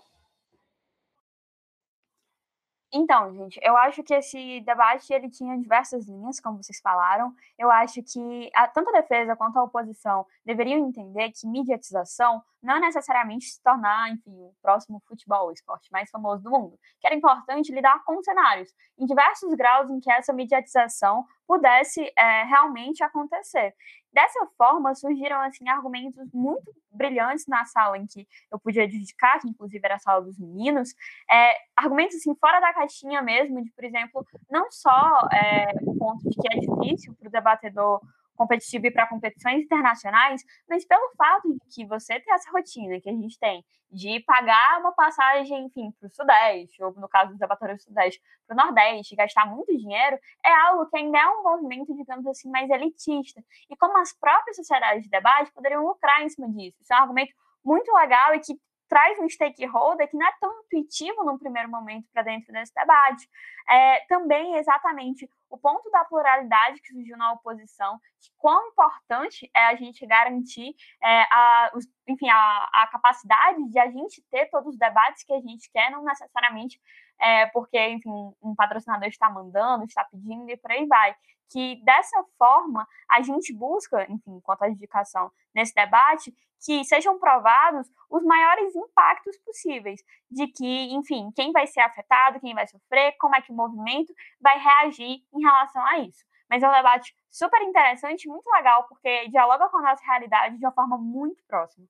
[2.91, 7.33] Então, gente, eu acho que esse debate ele tinha diversas linhas, como vocês falaram.
[7.57, 12.75] Eu acho que a, tanto a defesa quanto a oposição deveriam entender que mediatização não
[12.75, 16.77] é necessariamente se tornar, enfim, o próximo futebol, o esporte mais famoso do mundo.
[16.99, 22.43] Que era importante lidar com cenários em diversos graus em que essa mediatização pudesse é,
[22.43, 23.73] realmente acontecer.
[24.11, 29.47] Dessa forma, surgiram assim argumentos muito brilhantes na sala em que eu podia dedicar, que
[29.47, 30.93] inclusive era a sala dos meninos,
[31.31, 36.29] é, argumentos assim fora da caixinha mesmo, de por exemplo, não só é, o ponto
[36.29, 38.01] de que é difícil para o debatedor
[38.37, 43.09] competitivo e para competições internacionais, mas pelo fato de que você tem essa rotina que
[43.09, 47.39] a gente tem de pagar uma passagem, enfim, para o Sudeste, ou no caso dos
[47.39, 51.43] debatedores do Sudeste, para o Nordeste, gastar muito dinheiro, é algo que ainda é um
[51.43, 53.41] movimento, digamos assim, mais elitista.
[53.69, 56.77] E como as próprias sociedades de debate poderiam lucrar em cima disso.
[56.81, 57.33] Isso é um argumento
[57.63, 58.53] muito legal e que
[58.87, 63.27] traz um stakeholder que não é tão intuitivo no primeiro momento para dentro desse debate.
[63.69, 69.65] É, também, exatamente, o ponto da pluralidade que surgiu na oposição, de quão importante é
[69.65, 74.73] a gente garantir é, a, os, enfim, a, a capacidade de a gente ter todos
[74.73, 76.79] os debates que a gente quer, não necessariamente
[77.19, 81.15] é, porque, enfim, um patrocinador está mandando, está pedindo e por aí vai.
[81.49, 87.89] Que dessa forma a gente busca, enfim, quanto à indicação nesse debate, que sejam provados
[88.09, 93.35] os maiores impactos possíveis, de que, enfim, quem vai ser afetado, quem vai sofrer, como
[93.35, 96.25] é que o movimento vai reagir em relação a isso.
[96.49, 100.65] Mas é um debate super interessante, muito legal, porque dialoga com a nossa realidade de
[100.65, 101.85] uma forma muito próxima.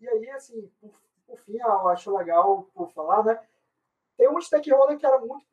[0.00, 0.94] E aí, assim, por
[1.28, 3.38] por fim, eu acho legal por falar, né?
[4.16, 5.46] Tem um stakeholder que era muito,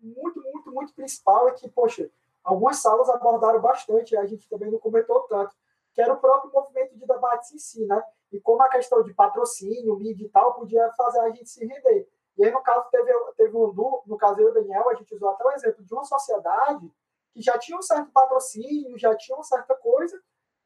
[0.00, 2.08] muito, muito, muito principal e que, poxa,
[2.44, 5.54] algumas salas abordaram bastante, a gente também não comentou tanto,
[5.92, 8.02] que era o próprio movimento de debates em si, né?
[8.32, 12.08] E como a questão de patrocínio, mídia e tal, podia fazer a gente se render.
[12.38, 13.72] E aí, no caso, teve, teve um,
[14.06, 16.90] no caso eu e o Daniel, a gente usou até o exemplo de uma sociedade
[17.32, 20.18] que já tinha um certo patrocínio, já tinha uma certa coisa,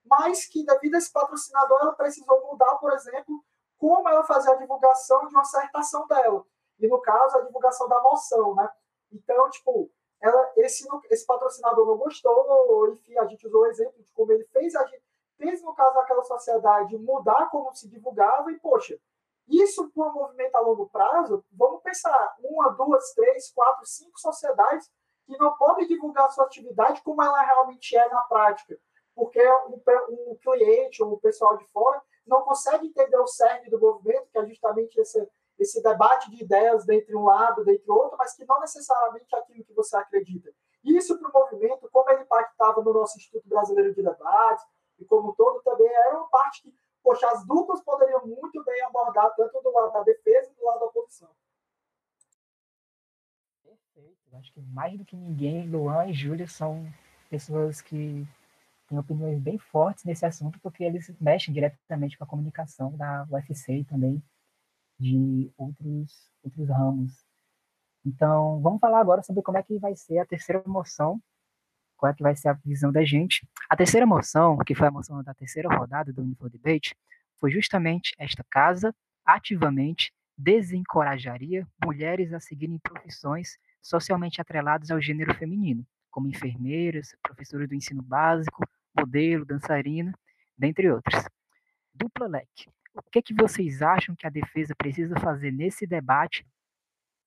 [0.04, 3.42] mas que, devido a esse patrocinador, ela precisou mudar, por exemplo,
[3.78, 6.44] como ela fazer a divulgação de uma certa ação dela.
[6.78, 8.68] E, no caso, a divulgação da moção, né?
[9.12, 14.10] Então, tipo, ela, esse, esse patrocinador não gostou, enfim, a gente usou o exemplo de
[14.12, 15.04] como ele fez, a gente
[15.36, 18.98] fez, no caso daquela sociedade, mudar como se divulgava, e, poxa,
[19.46, 24.90] isso para um movimento a longo prazo, vamos pensar, uma, duas, três, quatro, cinco sociedades
[25.26, 28.78] que não podem divulgar sua atividade como ela realmente é na prática,
[29.14, 33.78] porque um, um cliente ou um pessoal de fora não consegue entender o cerne do
[33.78, 38.34] movimento, que é justamente esse, esse debate de ideias dentre um lado, dentre outro, mas
[38.34, 40.52] que não necessariamente é aquilo que você acredita.
[40.82, 44.64] Isso para o movimento, como ele impactava no nosso Instituto Brasileiro de Debates,
[44.98, 49.34] e como todo, também era uma parte que, poxa, as duplas poderiam muito bem abordar
[49.34, 51.30] tanto do lado da defesa e do lado da oposição.
[53.62, 54.36] Perfeito.
[54.36, 56.86] Acho que mais do que ninguém, Luan e Júlia são
[57.30, 58.26] pessoas que
[58.88, 63.78] têm opiniões bem fortes nesse assunto, porque eles mexem diretamente com a comunicação da UFC
[63.78, 64.22] e também
[64.98, 67.24] de outros, outros ramos.
[68.04, 71.20] Então, vamos falar agora sobre como é que vai ser a terceira moção,
[71.96, 73.48] qual é que vai ser a visão da gente.
[73.68, 76.94] A terceira moção, que foi a moção da terceira rodada do Unifor Debate,
[77.40, 85.86] foi justamente esta casa ativamente desencorajaria mulheres a seguirem profissões socialmente atreladas ao gênero feminino,
[86.14, 88.64] como enfermeiras, professoras do ensino básico,
[88.96, 90.16] modelo, dançarina,
[90.56, 91.24] dentre outros.
[91.92, 92.70] Dupla leque.
[92.94, 96.46] O que, é que vocês acham que a defesa precisa fazer nesse debate?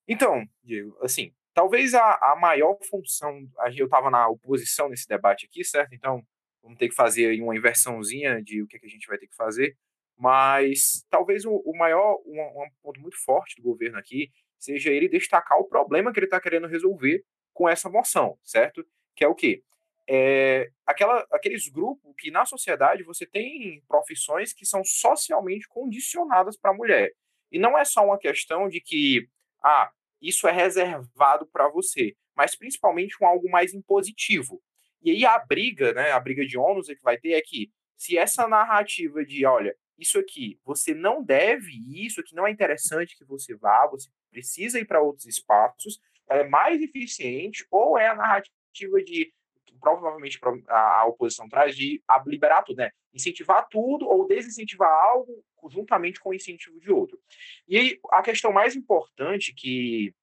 [0.08, 5.66] Então, Diego, assim, talvez a, a maior função, eu estava na oposição nesse debate aqui,
[5.66, 5.94] certo?
[5.94, 6.26] Então,
[6.64, 9.18] vamos ter que fazer aí uma inversãozinha de o que, é que a gente vai
[9.18, 9.76] ter que fazer,
[10.16, 15.10] mas talvez o, o maior, um, um ponto muito forte do governo aqui seja ele
[15.10, 17.22] destacar o problema que ele está querendo resolver
[17.58, 18.86] com essa moção, certo?
[19.16, 19.64] Que é o quê?
[20.08, 26.72] é, aquela, aqueles grupos que na sociedade você tem profissões que são socialmente condicionadas para
[26.72, 27.12] a mulher.
[27.52, 29.28] E não é só uma questão de que,
[29.62, 29.92] ah,
[30.22, 34.62] isso é reservado para você, mas principalmente com algo mais impositivo.
[35.04, 38.18] E aí a briga, né, a briga de ônus que vai ter é que se
[38.18, 41.74] essa narrativa de, olha, isso aqui, você não deve
[42.06, 46.00] isso aqui não é interessante que você vá, você precisa ir para outros espaços,
[46.30, 49.34] é mais eficiente, ou é a narrativa de
[49.80, 52.92] provavelmente a, a oposição traz de liberar tudo, né?
[53.14, 57.20] Incentivar tudo ou desincentivar algo juntamente com o incentivo de outro.
[57.68, 60.14] E aí, a questão mais importante que,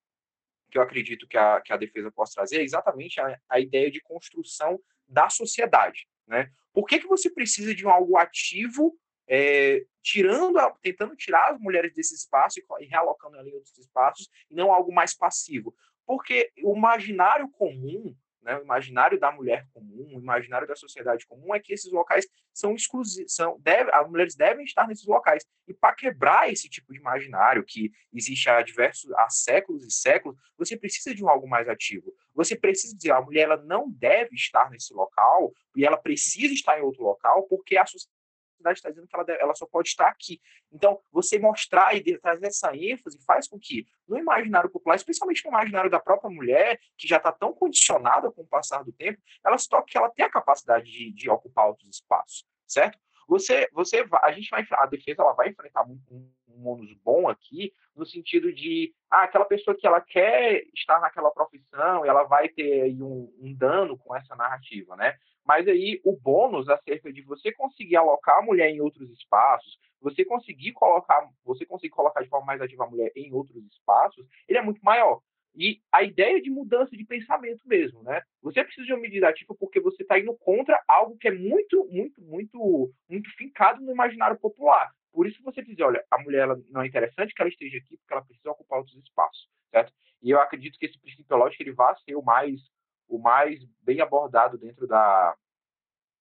[0.70, 3.90] que eu acredito que a, que a defesa possa trazer é exatamente a, a ideia
[3.90, 6.50] de construção da sociedade, né?
[6.72, 8.98] Por que, que você precisa de um algo ativo
[9.28, 14.28] é, tirando, tentando tirar as mulheres desse espaço e, e realocando ali em outros espaços,
[14.50, 15.74] e não algo mais passivo?
[16.06, 21.54] Porque o imaginário comum né, o imaginário da mulher comum, o imaginário da sociedade comum
[21.54, 25.44] é que esses locais são exclusivos, são, deve, as mulheres devem estar nesses locais.
[25.66, 30.36] E para quebrar esse tipo de imaginário que existe há diversos, há séculos e séculos,
[30.58, 32.14] você precisa de um algo mais ativo.
[32.34, 36.78] Você precisa dizer, a mulher ela não deve estar nesse local e ela precisa estar
[36.78, 38.23] em outro local porque a sociedade
[38.64, 40.40] universidade está dizendo que ela, ela só pode estar aqui.
[40.72, 45.50] Então, você mostrar e trazer essa ênfase faz com que, no imaginário popular, especialmente no
[45.50, 49.58] imaginário da própria mulher, que já está tão condicionada com o passar do tempo, ela
[49.58, 52.98] se toque que ela tem a capacidade de, de ocupar outros espaços, certo?
[53.26, 57.26] Você, você, a gente vai, a defesa ela vai enfrentar um, um, um ônus bom
[57.26, 62.50] aqui, no sentido de, ah, aquela pessoa que ela quer estar naquela profissão, ela vai
[62.50, 65.16] ter um, um dano com essa narrativa, né?
[65.44, 70.24] Mas aí o bônus acerca de você conseguir alocar a mulher em outros espaços, você
[70.24, 74.58] conseguir colocar, você conseguir colocar de forma mais ativa a mulher em outros espaços, ele
[74.58, 75.20] é muito maior.
[75.56, 78.22] E a ideia de mudança de pensamento mesmo, né?
[78.42, 81.86] Você precisa de uma medida ativa porque você está indo contra algo que é muito,
[81.86, 84.90] muito, muito, muito fincado no imaginário popular.
[85.12, 88.12] Por isso você diz, olha, a mulher não é interessante que ela esteja aqui porque
[88.12, 89.92] ela precisa ocupar outros espaços, certo?
[90.20, 92.60] E eu acredito que esse princípio lógico ele vai ser o mais,
[93.08, 95.36] o mais bem abordado dentro da,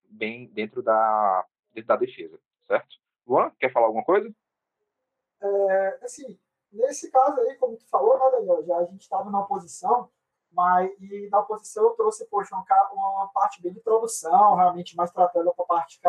[0.10, 2.96] bem dentro da, dentro da defesa, certo?
[3.26, 4.34] Luan, quer falar alguma coisa?
[5.42, 6.40] É, assim,
[6.72, 10.10] nesse caso aí, como tu falou, né, Daniel, já a gente estava na oposição,
[10.52, 15.50] mas e na oposição eu trouxe, poxa, uma, parte bem de produção, realmente mais tratando
[15.50, 16.00] a parte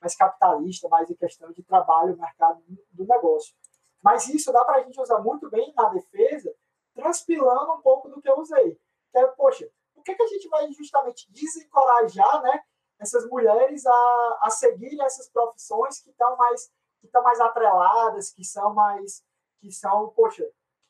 [0.00, 2.60] mais capitalista, mais em questão de trabalho, mercado
[2.90, 3.54] do negócio.
[4.02, 6.52] Mas isso dá para a gente usar muito bem na defesa,
[6.94, 8.76] transpilando um pouco do que eu usei.
[9.12, 9.68] Que é, poxa,
[10.02, 12.60] por que, que a gente vai justamente desencorajar né,
[12.98, 16.66] essas mulheres a, a seguirem essas profissões que estão mais,
[17.00, 19.24] que estão mais atreladas, que são mais,
[19.60, 20.44] que são, poxa,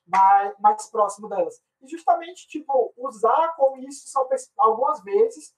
[0.06, 1.62] mais, mais próximo delas?
[1.82, 4.06] E justamente, tipo, usar como isso
[4.56, 5.54] algumas vezes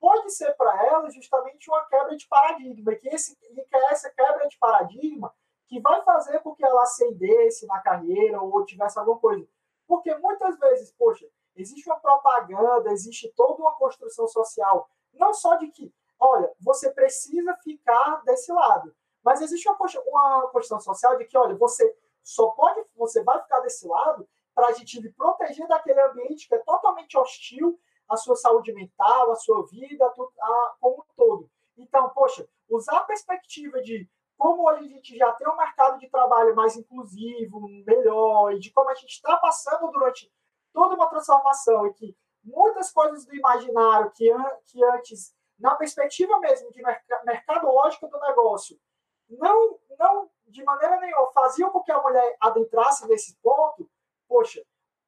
[0.00, 4.48] pode ser para ela justamente uma quebra de paradigma, que, esse, que é essa quebra
[4.48, 5.32] de paradigma
[5.68, 9.48] que vai fazer com que ela ascendesse na carreira ou tivesse alguma coisa.
[9.86, 11.26] Porque muitas vezes, poxa,
[11.56, 17.56] existe uma propaganda, existe toda uma construção social, não só de que, olha, você precisa
[17.62, 18.94] ficar desse lado,
[19.24, 19.76] mas existe uma,
[20.06, 24.68] uma construção social de que, olha, você só pode, você vai ficar desse lado para
[24.68, 27.78] a gente lhe proteger daquele ambiente que é totalmente hostil
[28.08, 31.50] a sua saúde mental, a sua vida, a, como um todo.
[31.76, 36.08] Então, poxa, usar a perspectiva de como hoje a gente já tem um mercado de
[36.08, 40.30] trabalho mais inclusivo, melhor, e de como a gente está passando durante
[40.76, 44.30] toda uma transformação e que muitas coisas do imaginário que,
[44.66, 46.82] que antes, na perspectiva mesmo de
[47.24, 48.78] mercado lógico do negócio,
[49.26, 53.90] não, não de maneira nenhuma faziam com que a mulher adentrasse nesse ponto,
[54.28, 54.62] poxa,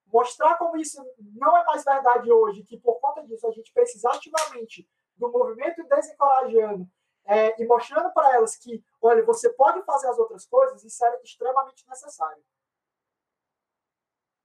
[0.07, 1.05] mostrar como isso
[1.37, 4.89] não é mais verdade hoje, que por conta disso a gente precisa ativamente
[5.19, 6.89] do movimento desencorajando
[7.27, 11.21] é, e mostrando para elas que, olha, você pode fazer as outras coisas, isso é
[11.23, 12.43] extremamente necessário.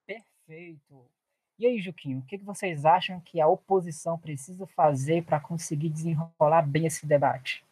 [0.06, 1.13] Perfeito.
[1.64, 6.62] E aí, Juquinho, o que vocês acham que a oposição precisa fazer para conseguir desenrolar
[6.64, 7.64] bem esse debate?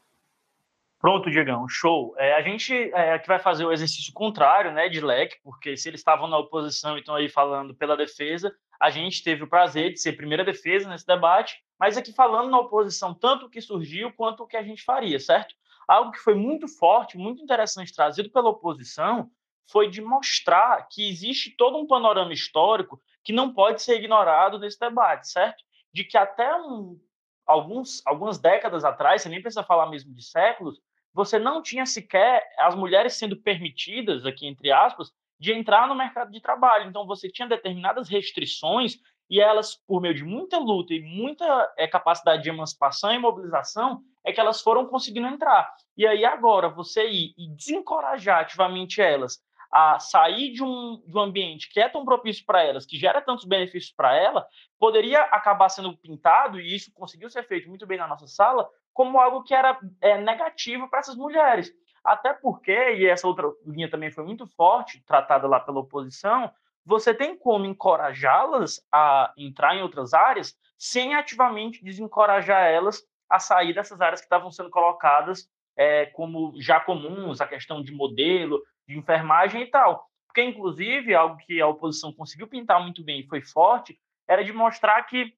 [0.97, 2.15] Pronto, Diegão, show.
[2.17, 5.89] É, a gente é, que vai fazer o exercício contrário, né, de leque, porque se
[5.89, 9.91] eles estavam na oposição e estão aí falando pela defesa, a gente teve o prazer
[9.91, 14.13] de ser primeira defesa nesse debate, mas aqui falando na oposição, tanto o que surgiu
[14.13, 15.53] quanto o que a gente faria, certo?
[15.85, 19.29] Algo que foi muito forte, muito interessante trazido pela oposição,
[19.69, 24.79] foi de mostrar que existe todo um panorama histórico que não pode ser ignorado nesse
[24.79, 25.63] debate, certo?
[25.93, 26.99] De que até um,
[27.45, 30.79] alguns, algumas décadas atrás, você nem precisa falar mesmo de séculos,
[31.13, 36.31] você não tinha sequer as mulheres sendo permitidas, aqui entre aspas, de entrar no mercado
[36.31, 36.87] de trabalho.
[36.87, 38.97] Então, você tinha determinadas restrições
[39.29, 44.01] e elas, por meio de muita luta e muita é, capacidade de emancipação e mobilização,
[44.23, 45.73] é que elas foram conseguindo entrar.
[45.97, 49.39] E aí, agora, você ir e desencorajar ativamente elas
[49.71, 53.21] a sair de um, de um ambiente que é tão propício para elas, que gera
[53.21, 54.45] tantos benefícios para ela,
[54.77, 59.19] poderia acabar sendo pintado, e isso conseguiu ser feito muito bem na nossa sala, como
[59.19, 61.71] algo que era é, negativo para essas mulheres.
[62.03, 66.51] Até porque, e essa outra linha também foi muito forte, tratada lá pela oposição,
[66.85, 73.73] você tem como encorajá-las a entrar em outras áreas sem ativamente desencorajar elas a sair
[73.73, 75.47] dessas áreas que estavam sendo colocadas
[75.77, 80.07] é, como já comuns, a questão de modelo, de enfermagem e tal.
[80.27, 84.53] Porque, inclusive, algo que a oposição conseguiu pintar muito bem e foi forte, era de
[84.53, 85.33] mostrar que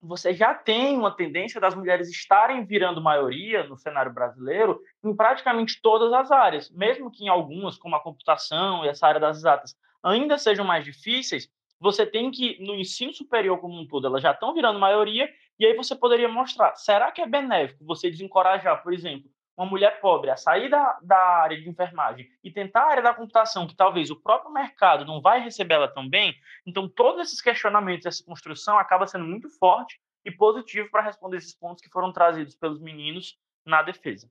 [0.00, 5.80] você já tem uma tendência das mulheres estarem virando maioria no cenário brasileiro em praticamente
[5.82, 9.74] todas as áreas, mesmo que em algumas, como a computação e essa área das exatas,
[10.02, 14.32] ainda sejam mais difíceis, você tem que, no ensino superior como um todo, elas já
[14.32, 15.28] estão virando maioria,
[15.58, 20.00] e aí você poderia mostrar, será que é benéfico você desencorajar, por exemplo, uma mulher
[20.00, 23.74] pobre a sair da, da área de enfermagem e tentar a área da computação, que
[23.74, 26.32] talvez o próprio mercado não vai receber ela tão bem,
[26.64, 31.54] então todos esses questionamentos, essa construção acaba sendo muito forte e positivo para responder esses
[31.54, 33.36] pontos que foram trazidos pelos meninos
[33.66, 34.30] na defesa.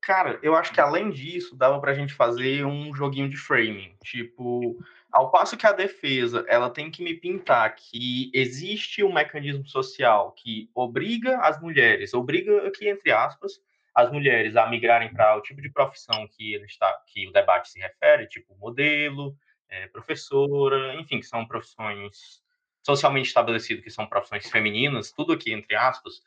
[0.00, 3.94] Cara, eu acho que além disso, dava para a gente fazer um joguinho de framing.
[4.04, 4.78] Tipo,
[5.12, 10.32] ao passo que a defesa ela tem que me pintar que existe um mecanismo social
[10.32, 13.52] que obriga as mulheres, obriga aqui entre aspas,
[13.94, 17.70] as mulheres a migrarem para o tipo de profissão que ele está, que o debate
[17.70, 19.36] se refere, tipo modelo,
[19.68, 22.42] é, professora, enfim, que são profissões
[22.82, 26.22] socialmente estabelecido que são profissões femininas, tudo aqui entre aspas,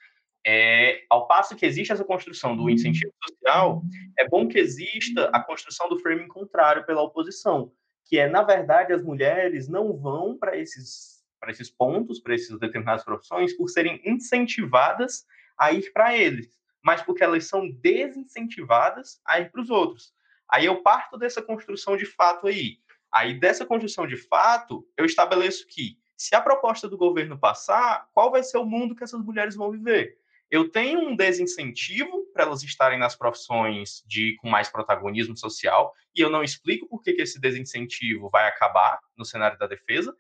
[0.46, 3.84] é, ao passo que existe essa construção do incentivo social,
[4.18, 7.72] é bom que exista a construção do framing contrário pela oposição,
[8.12, 13.06] que é, na verdade, as mulheres não vão para esses, esses pontos, para essas determinadas
[13.06, 15.26] profissões, por serem incentivadas
[15.58, 20.14] a ir para eles, mas porque elas são desincentivadas a ir para os outros.
[20.50, 22.80] Aí eu parto dessa construção de fato aí.
[23.10, 28.30] Aí dessa construção de fato, eu estabeleço que se a proposta do governo passar, qual
[28.30, 30.20] vai ser o mundo que essas mulheres vão viver?
[30.52, 36.20] Eu tenho um desincentivo para elas estarem nas profissões de com mais protagonismo social, e
[36.20, 40.14] eu não explico por que, que esse desincentivo vai acabar no cenário da defesa,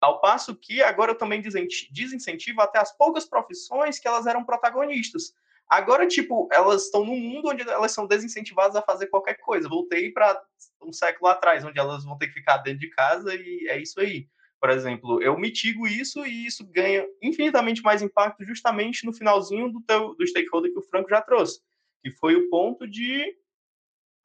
[0.00, 1.42] ao passo que agora eu também
[1.90, 5.34] desincentivo até as poucas profissões que elas eram protagonistas.
[5.68, 9.68] Agora, tipo, elas estão num mundo onde elas são desincentivadas a fazer qualquer coisa.
[9.68, 10.42] Voltei para
[10.82, 13.98] um século atrás, onde elas vão ter que ficar dentro de casa e é isso
[14.00, 14.28] aí.
[14.64, 19.78] Por exemplo, eu mitigo isso e isso ganha infinitamente mais impacto justamente no finalzinho do,
[19.82, 21.60] teu, do stakeholder que o Franco já trouxe,
[22.02, 23.36] que foi o ponto de,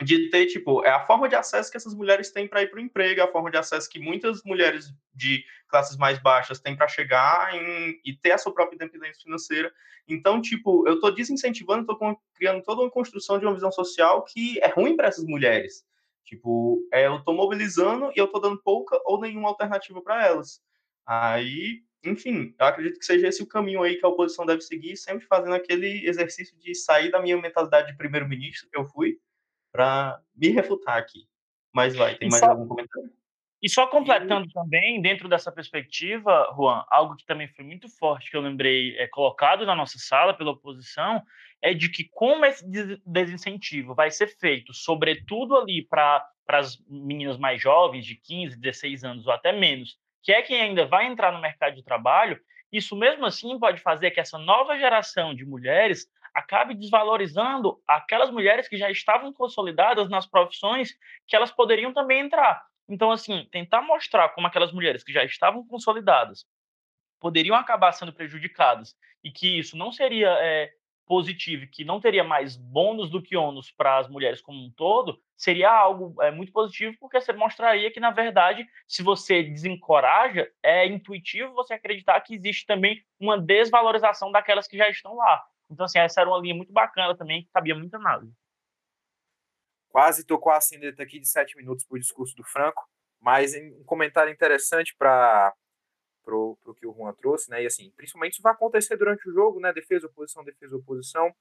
[0.01, 2.77] de ter, tipo, é a forma de acesso que essas mulheres têm para ir para
[2.77, 6.73] o emprego, é a forma de acesso que muitas mulheres de classes mais baixas têm
[6.73, 9.73] para chegar em, e ter a sua própria independência financeira.
[10.07, 14.57] Então, tipo, eu estou desincentivando, estou criando toda uma construção de uma visão social que
[14.61, 15.83] é ruim para essas mulheres.
[16.25, 20.61] Tipo, é, eu tô mobilizando e eu tô dando pouca ou nenhuma alternativa para elas.
[21.05, 24.95] Aí, enfim, eu acredito que seja esse o caminho aí que a oposição deve seguir,
[24.95, 29.17] sempre fazendo aquele exercício de sair da minha mentalidade de primeiro-ministro que eu fui,
[29.71, 31.27] para me refutar aqui.
[31.73, 33.11] Mas vai, tem mais só, algum comentário?
[33.61, 34.53] E só completando e...
[34.53, 39.07] também, dentro dessa perspectiva, Juan, algo que também foi muito forte, que eu lembrei, é
[39.07, 41.21] colocado na nossa sala pela oposição,
[41.61, 42.65] é de que como esse
[43.05, 49.27] desincentivo vai ser feito, sobretudo ali para as meninas mais jovens, de 15, 16 anos
[49.27, 52.39] ou até menos, que é quem ainda vai entrar no mercado de trabalho,
[52.71, 58.67] isso mesmo assim pode fazer que essa nova geração de mulheres acabe desvalorizando aquelas mulheres
[58.67, 60.93] que já estavam consolidadas nas profissões
[61.27, 62.63] que elas poderiam também entrar.
[62.87, 66.45] Então, assim, tentar mostrar como aquelas mulheres que já estavam consolidadas
[67.19, 70.71] poderiam acabar sendo prejudicadas e que isso não seria é,
[71.09, 75.19] positivo, que não teria mais bônus do que ônus para as mulheres como um todo,
[75.35, 80.85] seria algo é, muito positivo, porque você mostraria que, na verdade, se você desencoraja, é
[80.85, 85.43] intuitivo você acreditar que existe também uma desvalorização daquelas que já estão lá.
[85.67, 88.31] Então, assim, essa era uma linha muito bacana também, que cabia muito análise.
[89.89, 92.87] Quase tocou a cineta aqui de sete minutos o discurso do Franco,
[93.19, 95.55] mas um comentário interessante para
[96.29, 97.63] pro, pro que o Juan trouxe, né?
[97.63, 99.73] E assim, principalmente isso vai acontecer durante o jogo, né?
[99.73, 101.33] Defesa, oposição, defesa, oposição.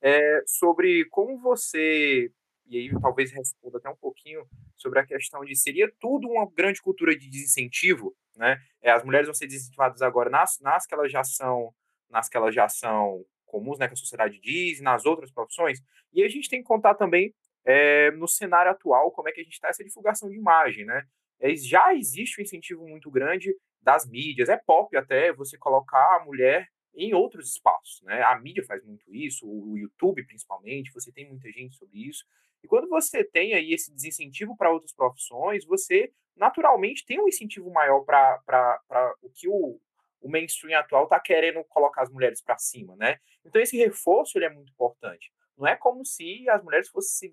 [0.00, 2.32] É, sobre como você
[2.66, 4.44] e aí talvez responda até um pouquinho
[4.76, 8.60] sobre a questão de seria tudo uma grande cultura de desincentivo, né?
[8.82, 11.72] É, as mulheres vão ser desincentivadas agora nas, nas que elas já são,
[12.10, 13.86] nas que elas já são comuns, né?
[13.86, 15.80] Que a sociedade diz, nas outras profissões.
[16.12, 17.32] E a gente tem que contar também
[17.64, 21.04] é, no cenário atual como é que a gente está essa divulgação de imagem, né?
[21.38, 24.48] É, já existe um incentivo muito grande das mídias.
[24.48, 28.22] É pop até você colocar a mulher em outros espaços, né?
[28.22, 32.24] A mídia faz muito isso, o YouTube principalmente, você tem muita gente sobre isso.
[32.62, 37.70] E quando você tem aí esse desincentivo para outras profissões, você naturalmente tem um incentivo
[37.70, 39.80] maior para o que o,
[40.20, 43.18] o mainstream atual está querendo colocar as mulheres para cima, né?
[43.44, 45.32] Então esse reforço ele é muito importante.
[45.56, 47.32] Não é como se as mulheres fossem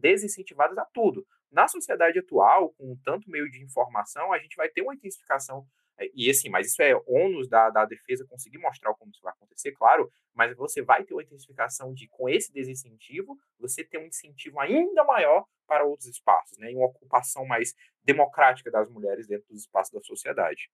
[0.00, 1.26] desincentivadas a tudo.
[1.50, 5.66] Na sociedade atual, com tanto meio de informação, a gente vai ter uma intensificação.
[5.98, 9.32] É, e assim, mas isso é ônus da, da defesa conseguir mostrar como isso vai
[9.32, 14.06] acontecer, claro, mas você vai ter uma intensificação de, com esse desincentivo, você ter um
[14.06, 16.70] incentivo ainda maior para outros espaços, né?
[16.70, 17.74] E uma ocupação mais
[18.04, 20.70] democrática das mulheres dentro dos espaços da sociedade.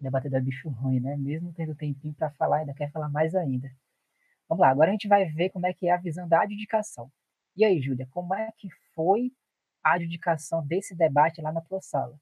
[0.00, 1.16] Debater da bicho ruim, né?
[1.16, 3.70] Mesmo tendo tempinho para falar, ainda quer falar mais ainda.
[4.48, 7.10] Vamos lá, agora a gente vai ver como é que é a visão da adjudicação.
[7.56, 9.32] E aí, Júlia, como é que foi
[9.82, 12.18] a adjudicação desse debate lá na tua sala?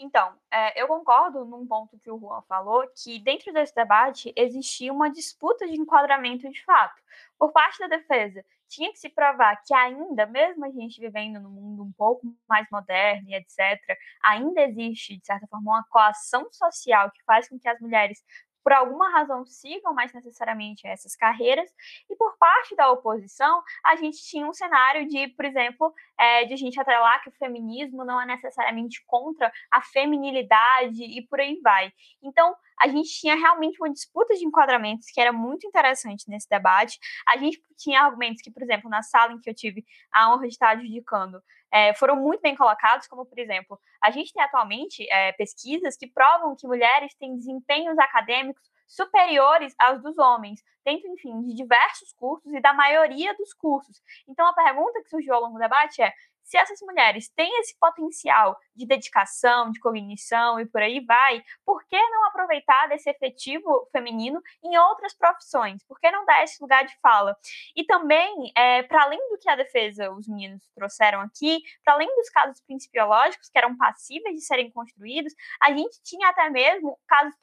[0.00, 4.92] Então, é, eu concordo num ponto que o Juan falou, que dentro desse debate existia
[4.92, 7.02] uma disputa de enquadramento de fato.
[7.36, 11.50] Por parte da defesa, tinha que se provar que ainda, mesmo a gente vivendo num
[11.50, 13.80] mundo um pouco mais moderno e etc.,
[14.22, 18.22] ainda existe, de certa forma, uma coação social que faz com que as mulheres
[18.68, 21.70] por alguma razão, sigam mais necessariamente essas carreiras.
[22.10, 25.90] E por parte da oposição, a gente tinha um cenário de, por exemplo,
[26.20, 31.26] é, de a gente atrelar que o feminismo não é necessariamente contra a feminilidade e
[31.26, 31.90] por aí vai.
[32.22, 36.98] Então, a gente tinha realmente uma disputa de enquadramentos que era muito interessante nesse debate.
[37.26, 40.42] A gente tinha argumentos que, por exemplo, na sala em que eu tive a honra
[40.42, 45.06] de estar adjudicando, é, foram muito bem colocados, como, por exemplo, a gente tem atualmente
[45.10, 51.42] é, pesquisas que provam que mulheres têm desempenhos acadêmicos superiores aos dos homens, dentro, enfim,
[51.42, 54.00] de diversos cursos e da maioria dos cursos.
[54.26, 56.12] Então, a pergunta que surgiu ao longo do debate é:
[56.48, 61.84] se essas mulheres têm esse potencial de dedicação, de cognição e por aí vai, por
[61.84, 65.84] que não aproveitar desse efetivo feminino em outras profissões?
[65.84, 67.36] Por que não dar esse lugar de fala?
[67.76, 72.08] E também, é, para além do que a defesa, os meninos trouxeram aqui, para além
[72.16, 77.34] dos casos principiológicos que eram passíveis de serem construídos, a gente tinha até mesmo casos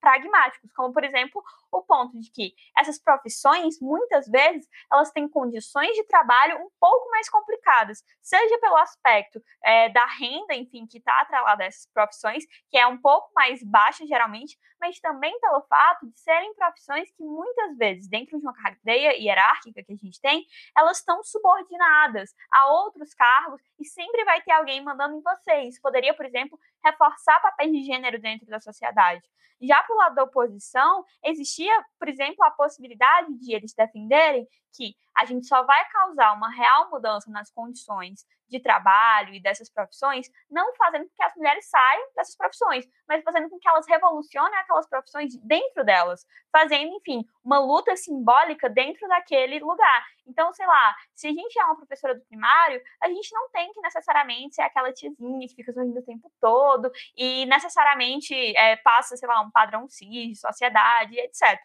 [0.00, 1.40] pragmáticos, como por exemplo
[1.70, 7.10] o ponto de que essas profissões, muitas vezes, elas têm condições de trabalho um pouco
[7.10, 12.44] mais complicadas, seja pelo aspecto é, da renda, enfim, que está atrelada a essas profissões,
[12.70, 17.22] que é um pouco mais baixa geralmente, mas também pelo fato de serem profissões que
[17.24, 20.46] muitas vezes, dentro de uma cadeia hierárquica que a gente tem,
[20.76, 25.62] elas estão subordinadas a outros cargos e sempre vai ter alguém mandando em você.
[25.62, 29.22] Isso poderia, por exemplo, reforçar papéis de gênero dentro da sociedade.
[29.60, 34.46] Já para o lado da oposição, existia, por exemplo, a possibilidade de eles defenderem
[34.78, 39.68] que a gente só vai causar uma real mudança nas condições de trabalho e dessas
[39.68, 43.86] profissões, não fazendo com que as mulheres saiam dessas profissões, mas fazendo com que elas
[43.86, 50.06] revolucionem aquelas profissões dentro delas, fazendo, enfim, uma luta simbólica dentro daquele lugar.
[50.26, 53.72] Então, sei lá, se a gente é uma professora do primário, a gente não tem
[53.72, 59.16] que necessariamente ser aquela tiazinha que fica sorrindo o tempo todo e necessariamente é, passa,
[59.16, 61.58] sei lá, um padrão cis, de sociedade, etc.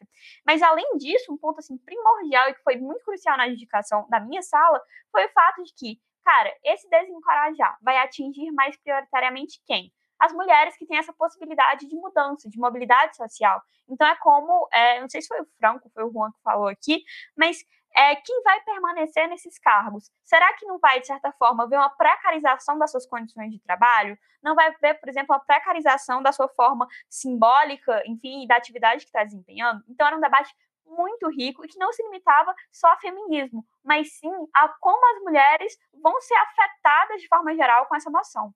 [0.46, 4.20] Mas, além disso, um ponto assim primordial e que foi muito crucial na dedicação da
[4.20, 4.82] minha sala
[5.12, 9.92] foi o fato de que Cara, esse desencorajar vai atingir mais prioritariamente quem?
[10.18, 13.62] As mulheres que têm essa possibilidade de mudança, de mobilidade social.
[13.90, 16.68] Então é como, é, não sei se foi o Franco, foi o Juan que falou
[16.68, 17.04] aqui,
[17.36, 17.58] mas
[17.96, 20.10] é, quem vai permanecer nesses cargos?
[20.24, 24.18] Será que não vai, de certa forma, ver uma precarização das suas condições de trabalho?
[24.42, 29.10] Não vai ver, por exemplo, a precarização da sua forma simbólica, enfim, da atividade que
[29.10, 29.84] está desempenhando?
[29.88, 30.56] Então, era um debate
[30.86, 35.24] muito rico e que não se limitava só a feminismo, mas sim a como as
[35.24, 38.54] mulheres vão ser afetadas de forma geral com essa noção.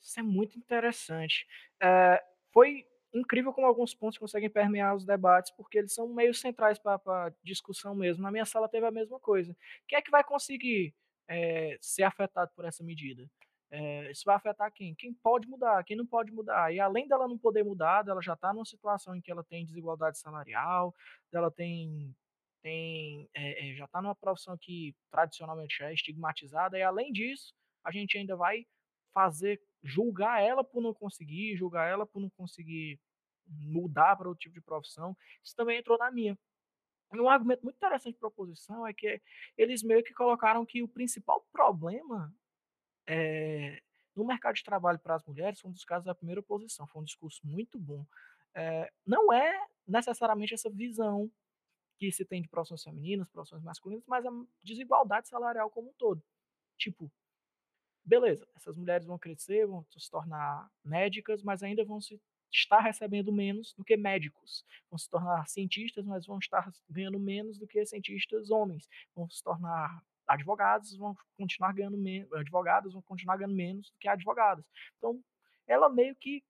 [0.00, 1.46] Isso é muito interessante.
[1.82, 2.22] É,
[2.52, 6.96] foi incrível como alguns pontos conseguem permear os debates, porque eles são meio centrais para
[7.26, 8.22] a discussão mesmo.
[8.22, 9.56] Na minha sala teve a mesma coisa.
[9.86, 10.94] Quem é que vai conseguir
[11.28, 13.28] é, ser afetado por essa medida?
[13.70, 14.94] É, isso vai afetar quem?
[14.94, 16.72] Quem pode mudar, quem não pode mudar.
[16.72, 19.64] E além dela não poder mudar, ela já está numa situação em que ela tem
[19.64, 20.94] desigualdade salarial,
[21.32, 22.14] ela tem,
[22.62, 27.54] tem é, já está numa profissão que tradicionalmente é estigmatizada, e além disso,
[27.84, 28.66] a gente ainda vai
[29.12, 32.98] fazer, julgar ela por não conseguir, julgar ela por não conseguir
[33.46, 35.16] mudar para outro tipo de profissão.
[35.42, 36.38] Isso também entrou na minha.
[37.12, 39.20] Um argumento muito interessante de proposição é que
[39.56, 42.32] eles meio que colocaram que o principal problema
[43.08, 43.80] é,
[44.14, 47.00] no mercado de trabalho para as mulheres, foi um dos casos da primeira oposição, foi
[47.00, 48.04] um discurso muito bom.
[48.54, 51.30] É, não é necessariamente essa visão
[51.96, 54.30] que se tem de profissões femininas, profissões masculinas, mas a
[54.62, 56.22] desigualdade salarial como um todo.
[56.76, 57.10] Tipo,
[58.04, 62.20] beleza, essas mulheres vão crescer, vão se tornar médicas, mas ainda vão se
[62.52, 64.64] estar recebendo menos do que médicos.
[64.90, 68.88] Vão se tornar cientistas, mas vão estar ganhando menos do que cientistas homens.
[69.14, 74.08] Vão se tornar advogados vão continuar ganhando menos, advogados vão continuar ganhando menos do que
[74.08, 74.64] advogadas.
[74.98, 75.20] Então,
[75.66, 76.42] ela meio que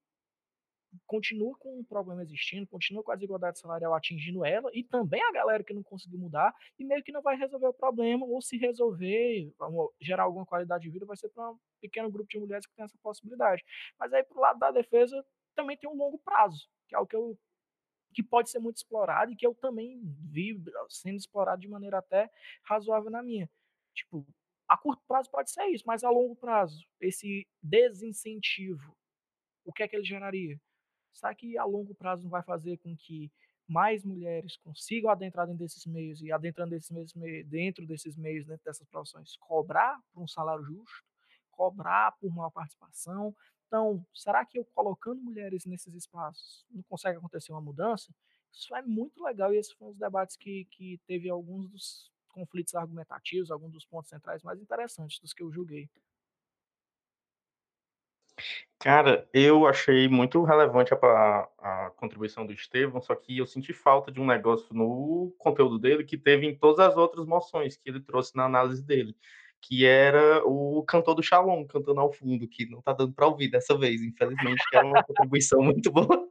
[1.07, 5.33] continua com o problema existindo, continua com a desigualdade salarial atingindo ela e também a
[5.33, 8.57] galera que não conseguiu mudar e meio que não vai resolver o problema ou se
[8.57, 9.53] resolver,
[10.01, 12.85] gerar alguma qualidade de vida, vai ser para um pequeno grupo de mulheres que tem
[12.85, 13.63] essa possibilidade.
[13.99, 15.25] Mas aí pro lado da defesa
[15.55, 17.39] também tem um longo prazo, que é o que eu
[18.15, 20.01] que pode ser muito explorado e que eu também
[20.31, 22.31] vi sendo explorado de maneira até
[22.65, 23.49] razoável na minha,
[23.99, 24.27] Tipo,
[24.69, 28.97] a curto prazo pode ser isso, mas a longo prazo, esse desincentivo,
[29.65, 30.61] o que é que ele geraria?
[31.13, 33.33] Será que a longo prazo não vai fazer com que
[33.67, 37.13] mais mulheres consigam adentrar dentro desses meios e adentrando desses meios,
[37.47, 41.05] dentro desses meios, dentro dessas profissões, cobrar por um salário justo,
[41.51, 43.35] cobrar por uma participação?
[43.67, 48.15] Então, será que eu colocando mulheres nesses espaços não consegue acontecer uma mudança?
[48.53, 52.75] Isso é muito legal e esses foram os debates que, que teve alguns dos conflitos
[52.75, 55.89] argumentativos, alguns dos pontos centrais mais interessantes dos que eu julguei.
[58.79, 64.13] Cara, eu achei muito relevante a, a, contribuição do Estevão, só que eu senti falta
[64.13, 68.01] de um negócio no conteúdo dele que teve em todas as outras moções que ele
[68.01, 69.17] trouxe na análise dele,
[69.61, 73.51] que era o cantor do Shalom cantando ao fundo, que não tá dando para ouvir
[73.51, 76.29] dessa vez, infelizmente, que era uma contribuição muito boa.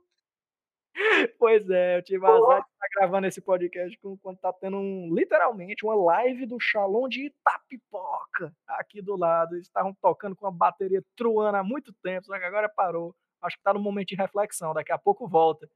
[1.38, 2.66] Pois é, eu tive a azar
[2.98, 9.04] gravando esse podcast quando tá tendo um, literalmente uma live do Shalom de Itapipoca aqui
[9.04, 9.56] do lado.
[9.56, 13.16] Eles estavam tocando com a bateria truando há muito tempo, só que agora parou.
[13.40, 15.70] Acho que tá no momento de reflexão, daqui a pouco volta.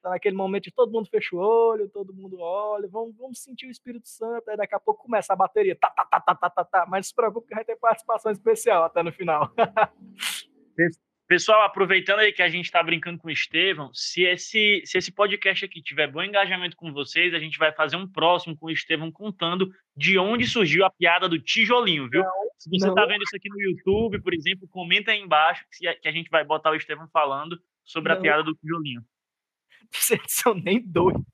[0.00, 3.66] Tá naquele momento de todo mundo fecha o olho, todo mundo olha, vamos, vamos sentir
[3.66, 6.50] o Espírito Santo, aí daqui a pouco começa a bateria, tá, tá, tá, tá, tá,
[6.50, 6.86] tá, tá.
[6.88, 9.50] mas não se preocupe que vai ter participação especial até no final.
[11.28, 15.12] Pessoal, aproveitando aí que a gente está brincando com o Estevão, se esse, se esse
[15.12, 18.70] podcast aqui tiver bom engajamento com vocês, a gente vai fazer um próximo com o
[18.70, 22.22] Estevão contando de onde surgiu a piada do tijolinho, viu?
[22.22, 26.08] Não, se você está vendo isso aqui no YouTube, por exemplo, comenta aí embaixo que
[26.08, 28.18] a gente vai botar o Estevão falando sobre não.
[28.18, 29.04] a piada do tijolinho.
[29.92, 31.26] Vocês são nem doidos.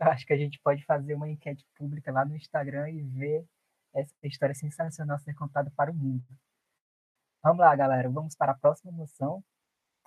[0.00, 3.44] Acho que a gente pode fazer uma enquete pública lá no Instagram e ver
[3.94, 6.24] essa história sensacional ser contada para o mundo.
[7.46, 9.40] Vamos lá, galera, vamos para a próxima moção.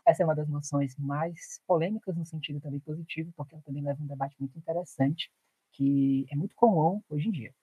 [0.05, 4.03] Essa é uma das moções mais polêmicas no sentido também positivo, porque ela também leva
[4.03, 5.31] um debate muito interessante,
[5.71, 7.55] que é muito comum hoje em dia.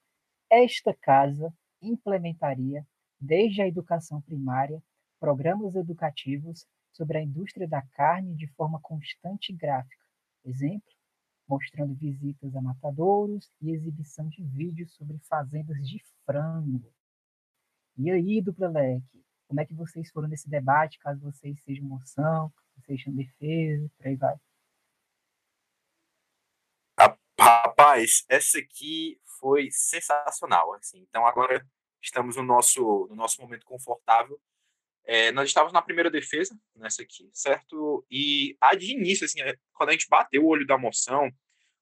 [0.49, 1.53] Esta casa
[1.83, 2.87] implementaria,
[3.21, 4.83] desde a educação primária,
[5.21, 10.07] programas educativos sobre a indústria da carne de forma constante e gráfica.
[10.43, 10.91] Exemplo,
[11.47, 16.91] mostrando visitas a matadouros e exibição de vídeos sobre fazendas de frango.
[17.99, 22.53] E aí, dupla leque, como é que vocês foram nesse debate, caso vocês sejam moção,
[22.75, 24.37] vocês sejam defesa, por aí vai.
[27.39, 31.07] Rapaz, essa aqui foi sensacional, assim.
[31.09, 31.65] Então agora
[32.03, 34.41] estamos no nosso no nosso momento confortável.
[35.05, 38.05] É, nós estávamos na primeira defesa nessa aqui, certo?
[38.11, 41.31] E a de início, assim, é, quando a gente bateu o olho da moção,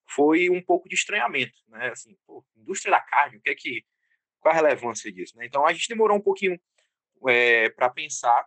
[0.06, 1.88] foi um pouco de estranhamento, né?
[1.88, 3.84] Assim, pô, indústria da carne, o que é que
[4.44, 5.36] qual a relevância disso?
[5.38, 5.46] Né?
[5.46, 6.60] Então a gente demorou um pouquinho
[7.28, 8.46] é, para pensar.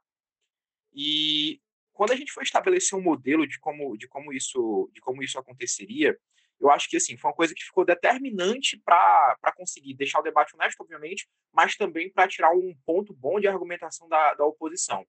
[0.94, 1.62] E
[1.94, 5.40] quando a gente foi estabelecer um modelo de como, de como, isso, de como isso
[5.40, 6.18] aconteceria,
[6.60, 10.56] eu acho que assim foi uma coisa que ficou determinante para conseguir deixar o debate
[10.56, 15.06] honesto, obviamente, mas também para tirar um ponto bom de argumentação da, da oposição.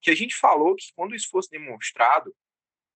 [0.00, 2.34] Que a gente falou que quando isso fosse demonstrado,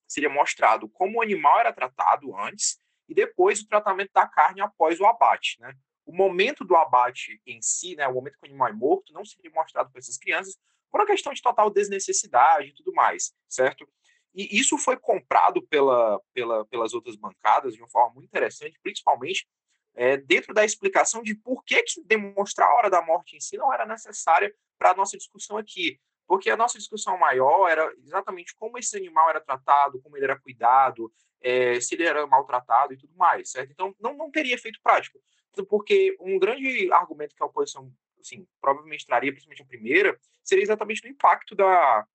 [0.07, 5.01] seria mostrado como o animal era tratado antes e depois o tratamento da carne após
[5.01, 5.75] o abate, né?
[6.07, 9.25] O momento do abate em si, né, o momento que o animal é morto, não
[9.25, 10.57] seria mostrado para essas crianças
[10.91, 13.89] por uma questão de total desnecessidade e tudo mais, certo?
[14.35, 19.49] E isso foi comprado pela, pela, pelas outras bancadas de uma forma muito interessante, principalmente
[19.95, 23.57] é, dentro da explicação de por que, que demonstrar a hora da morte em si
[23.57, 26.01] não era necessária para a nossa discussão aqui.
[26.27, 30.41] Porque a nossa discussão maior era exatamente como esse animal era tratado, como ele era
[30.41, 33.71] cuidado, é, se ele era maltratado e tudo mais, certo?
[33.71, 35.19] Então, não, não teria efeito prático
[35.63, 37.93] porque um grande argumento que a oposição
[38.25, 42.07] assim, provavelmente traria, principalmente a primeira, seria exatamente do impacto da,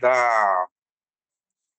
[0.00, 0.68] da,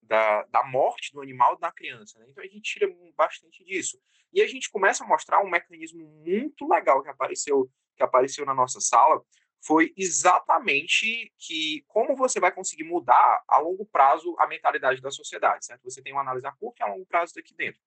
[0.02, 2.18] da, da morte do animal na criança.
[2.20, 2.26] Né?
[2.30, 4.02] Então a gente tira bastante disso.
[4.34, 8.54] E a gente começa a mostrar um mecanismo muito legal que apareceu, que apareceu na
[8.54, 9.24] nossa sala,
[9.60, 15.66] foi exatamente que como você vai conseguir mudar a longo prazo a mentalidade da sociedade,
[15.66, 15.84] certo?
[15.84, 17.82] Você tem uma análise a curto e a longo prazo daqui dentro.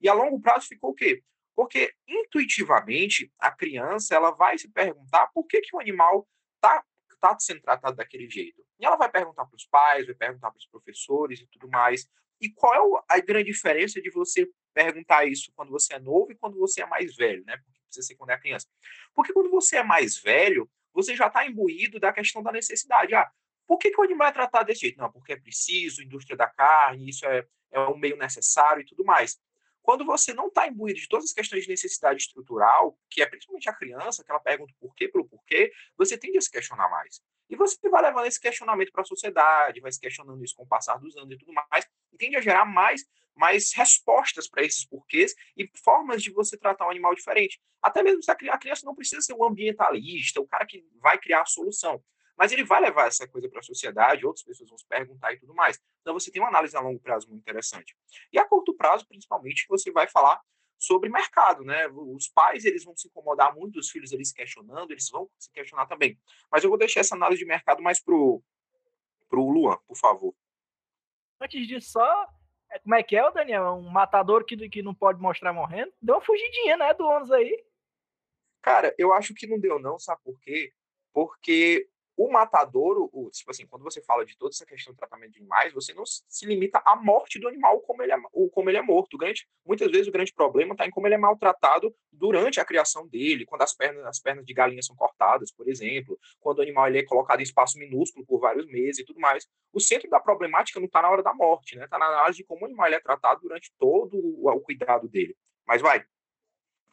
[0.00, 1.22] E a longo prazo ficou o quê?
[1.58, 6.84] Porque intuitivamente a criança ela vai se perguntar por que, que o animal está
[7.20, 8.64] tá sendo tratado daquele jeito.
[8.78, 12.08] E ela vai perguntar para os pais, vai perguntar para os professores e tudo mais.
[12.40, 16.36] E qual é a grande diferença de você perguntar isso quando você é novo e
[16.36, 17.56] quando você é mais velho, né?
[17.56, 18.68] Porque precisa ser quando é criança.
[19.12, 23.16] Porque quando você é mais velho, você já está imbuído da questão da necessidade.
[23.16, 23.28] Ah,
[23.66, 24.98] por que, que o animal é tratado desse jeito?
[24.98, 29.04] Não, porque é preciso, indústria da carne, isso é, é um meio necessário e tudo
[29.04, 29.40] mais.
[29.88, 33.70] Quando você não está imbuído de todas as questões de necessidade estrutural, que é principalmente
[33.70, 37.22] a criança, que ela pergunta por quê pelo porquê, você tende a se questionar mais.
[37.48, 40.66] E você vai levando esse questionamento para a sociedade, vai se questionando isso com o
[40.66, 43.02] passar dos anos e tudo mais, e tende a gerar mais,
[43.34, 47.58] mais respostas para esses porquês e formas de você tratar um animal diferente.
[47.80, 51.40] Até mesmo se a criança não precisa ser o ambientalista, o cara que vai criar
[51.40, 52.04] a solução
[52.38, 55.38] mas ele vai levar essa coisa para a sociedade, outras pessoas vão se perguntar e
[55.38, 55.80] tudo mais.
[56.00, 57.96] Então você tem uma análise a longo prazo muito interessante.
[58.32, 60.40] E a curto prazo, principalmente, você vai falar
[60.78, 61.88] sobre mercado, né?
[61.88, 65.86] Os pais eles vão se incomodar muito, os filhos eles questionando, eles vão se questionar
[65.86, 66.16] também.
[66.50, 68.40] Mas eu vou deixar essa análise de mercado mais pro
[69.28, 70.34] pro Luan, por favor.
[71.40, 72.28] Antes disso, só
[72.70, 73.74] é, como é que é, o Daniel?
[73.74, 75.92] Um matador que, que não pode mostrar morrendo?
[76.00, 77.64] Deu uma fugidinha, né, do ônibus aí.
[78.62, 80.72] Cara, eu acho que não deu não, sabe por quê?
[81.12, 81.88] Porque
[82.18, 85.38] o matadouro, o, tipo assim, quando você fala de toda essa questão do tratamento de
[85.38, 88.16] animais, você não se limita à morte do animal como ele é,
[88.52, 89.16] como ele é morto.
[89.16, 93.06] Grande, muitas vezes o grande problema está em como ele é maltratado durante a criação
[93.06, 96.88] dele, quando as pernas, as pernas de galinha são cortadas, por exemplo, quando o animal
[96.88, 99.46] ele é colocado em espaço minúsculo por vários meses e tudo mais.
[99.72, 101.84] O centro da problemática não está na hora da morte, né?
[101.84, 105.36] Está na análise de como o animal é tratado durante todo o, o cuidado dele.
[105.64, 106.04] Mas vai.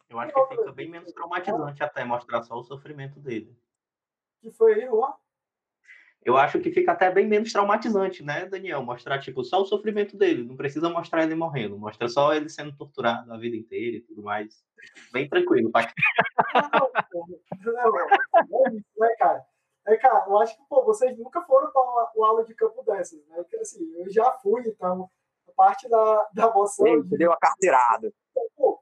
[0.08, 3.58] Eu acho que fica bem menos traumatizante até mostrar só o sofrimento dele
[4.42, 5.14] que foi aí, Juan?
[6.26, 8.82] Eu acho que fica até bem menos traumatizante, né, Daniel?
[8.82, 10.44] Mostrar, tipo, só o sofrimento dele.
[10.44, 11.78] Não precisa mostrar ele morrendo.
[11.78, 14.66] Mostra só ele sendo torturado a vida inteira e tudo mais.
[15.14, 15.82] Bem tranquilo, tá?
[17.14, 19.46] Não, não, não, é isso, né, cara?
[19.88, 23.24] É, cara, eu acho que, pô, vocês nunca foram para uma, aula de campo dessas,
[23.28, 23.36] né?
[23.38, 25.10] Porque, assim, eu já fui, então,
[25.48, 26.88] a parte da, da moção...
[26.88, 28.12] Ele deu a carteirada.
[28.56, 28.82] Pô,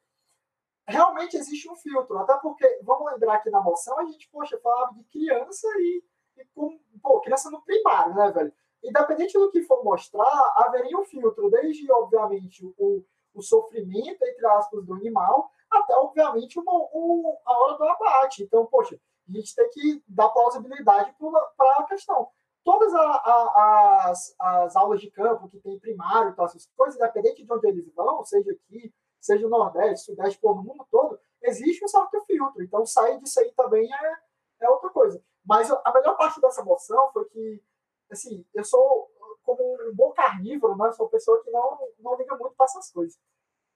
[0.87, 2.17] realmente existe um filtro.
[2.17, 6.03] Até porque, vamos lembrar que na moção a gente, poxa, falava de criança e,
[6.37, 8.53] e com, pô, criança no primário, né, velho?
[8.83, 13.03] Independente do que for mostrar, haveria um filtro, desde, obviamente, o,
[13.33, 18.43] o sofrimento, entre aspas, do animal, até, obviamente, uma, o, a hora do abate.
[18.43, 21.15] Então, poxa, a gente tem que dar plausibilidade
[21.57, 22.27] para a questão.
[22.63, 27.43] Todas a, a, as, as aulas de campo que tem primário, então, essas coisas, independente
[27.43, 28.93] de onde eles vão, seja aqui,
[29.23, 32.61] seja no Nordeste, Sudeste, por mundo todo, existe um certo filtro.
[32.61, 34.17] Então, sair disso aí também é,
[34.61, 35.23] é outra coisa.
[35.45, 37.63] Mas a melhor parte dessa moção foi que,
[38.11, 39.09] assim, eu sou,
[39.43, 40.91] como um bom carnívoro, né?
[40.91, 43.17] Sou uma pessoa que não, não liga muito para essas coisas.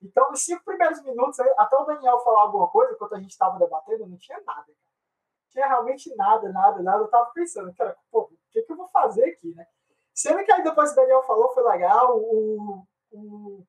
[0.02, 3.58] Então, nos cinco primeiros minutos, até o Daniel falar alguma coisa, enquanto a gente estava
[3.58, 4.66] debatendo, não tinha nada.
[4.68, 6.98] Não tinha realmente nada, nada, nada.
[6.98, 9.66] Eu estava pensando, cara, pô, o que, que eu vou fazer aqui, né?
[10.12, 13.66] Sendo que aí depois o Daniel falou, foi legal, o, o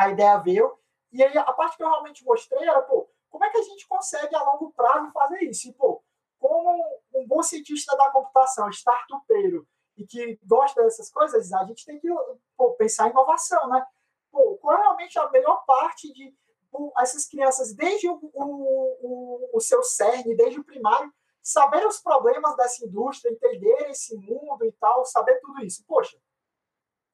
[0.00, 0.78] a ideia veio.
[1.12, 3.86] E aí a parte que eu realmente mostrei era, pô, como é que a gente
[3.86, 5.68] consegue a longo prazo fazer isso?
[5.68, 6.02] E, pô,
[6.38, 12.00] como um bom cientista da computação, startupeiro, e que gosta dessas coisas, a gente tem
[12.00, 12.08] que
[12.56, 13.84] pô, pensar em inovação, né?
[14.32, 16.34] Pô, qual é realmente a melhor parte de
[16.70, 22.56] pô, essas crianças, desde o, o, o, seu cerne, desde o primário, saber os problemas
[22.56, 25.84] dessa indústria, entender esse mundo e tal, saber tudo isso.
[25.86, 26.16] Poxa,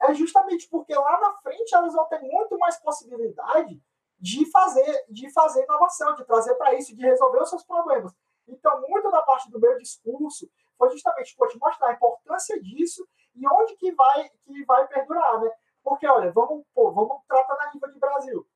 [0.08, 3.80] é justamente porque lá na frente elas vão ter muito mais possibilidade
[4.18, 8.12] de fazer, de fazer inovação, de trazer para isso, de resolver os seus problemas.
[8.48, 10.48] Então, muito da parte do meu discurso
[10.78, 15.40] foi justamente pô, te mostrar a importância disso e onde que vai que vai perdurar,
[15.40, 15.50] né?
[15.82, 18.46] Porque, olha, vamos, pô, vamos tratar na nível de Brasil.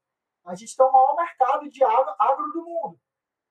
[0.45, 2.99] A gente tem o maior mercado de agro, agro do mundo.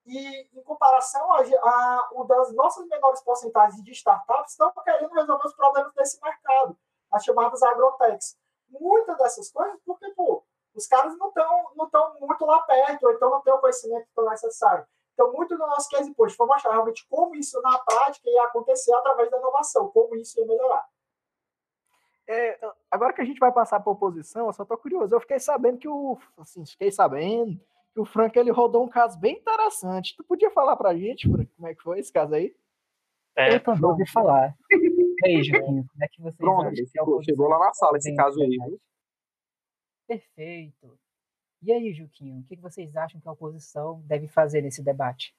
[0.06, 5.46] E, em comparação, a, a, uma das nossas menores porcentagens de startups estão querendo resolver
[5.46, 6.76] os problemas desse mercado
[7.12, 8.36] as chamadas agrotechs.
[8.68, 10.44] Muitas dessas coisas, porque, pô,
[10.74, 14.06] os caras não estão não tão muito lá perto, ou então não têm o conhecimento
[14.14, 14.86] que é necessário.
[15.14, 18.94] Então, muito do nosso case post foi mostrar realmente como isso na prática ia acontecer
[18.94, 20.86] através da inovação, como isso ia melhorar.
[22.26, 22.58] É,
[22.90, 25.14] agora que a gente vai passar para a oposição, eu só estou curioso.
[25.14, 26.16] Eu fiquei sabendo que o.
[26.38, 27.60] Assim, fiquei sabendo
[27.92, 30.16] que o Frank ele rodou um caso bem interessante.
[30.16, 32.54] Tu podia falar para a gente, Frank, como é que foi esse caso aí?
[33.36, 34.54] É, eu também ouvi falar.
[35.22, 38.40] E aí, Joaquim, como é que vocês Pronto, é chegou lá na sala esse caso
[38.40, 38.48] aí.
[38.48, 38.80] Viu?
[40.06, 40.98] Perfeito.
[41.62, 45.34] E aí, Juquinho, o que vocês acham que a oposição deve fazer nesse debate?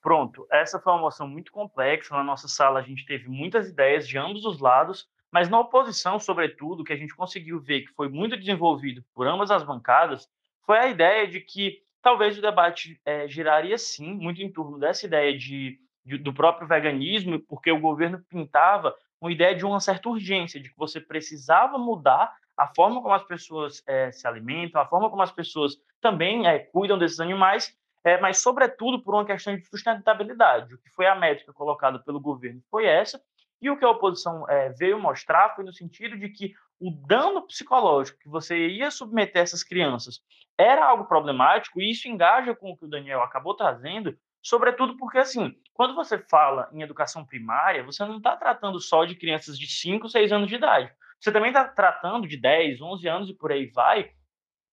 [0.00, 2.14] Pronto, essa foi uma moção muito complexa.
[2.14, 6.18] Na nossa sala, a gente teve muitas ideias de ambos os lados, mas na oposição,
[6.18, 10.28] sobretudo, que a gente conseguiu ver que foi muito desenvolvido por ambas as bancadas,
[10.62, 15.06] foi a ideia de que talvez o debate é, giraria sim muito em torno dessa
[15.06, 15.44] ideia de
[15.74, 20.68] de, do próprio veganismo, porque o governo pintava uma ideia de uma certa urgência, de
[20.68, 25.22] que você precisava mudar a forma como as pessoas é, se alimentam, a forma como
[25.22, 30.74] as pessoas também é, cuidam desses animais, é, mas, sobretudo, por uma questão de sustentabilidade.
[30.74, 33.20] O que foi a métrica colocada pelo governo foi essa,
[33.62, 34.44] e o que a oposição
[34.76, 39.64] veio mostrar foi no sentido de que o dano psicológico que você ia submeter essas
[39.64, 40.20] crianças
[40.58, 44.14] era algo problemático, e isso engaja com o que o Daniel acabou trazendo,
[44.44, 49.14] Sobretudo porque, assim, quando você fala em educação primária, você não está tratando só de
[49.14, 50.92] crianças de 5, 6 anos de idade.
[51.18, 54.10] Você também está tratando de 10, 11 anos e por aí vai.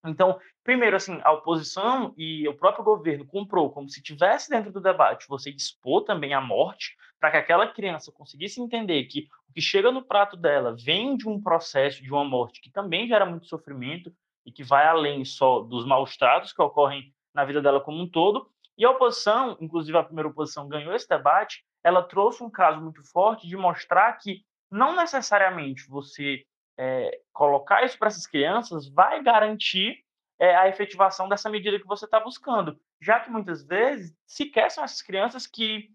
[0.05, 4.82] Então, primeiro, assim, a oposição e o próprio governo comprou como se tivesse dentro do
[4.82, 9.61] debate você expor também a morte, para que aquela criança conseguisse entender que o que
[9.61, 13.45] chega no prato dela vem de um processo de uma morte que também gera muito
[13.45, 14.11] sofrimento
[14.45, 18.09] e que vai além só dos maus tratos que ocorrem na vida dela como um
[18.09, 22.82] todo, e a oposição, inclusive a primeira oposição ganhou esse debate, ela trouxe um caso
[22.82, 26.43] muito forte de mostrar que não necessariamente você
[26.78, 30.03] é, colocar isso para essas crianças vai garantir
[30.39, 34.84] é, a efetivação dessa medida que você está buscando, já que muitas vezes sequer são
[34.84, 35.89] essas crianças que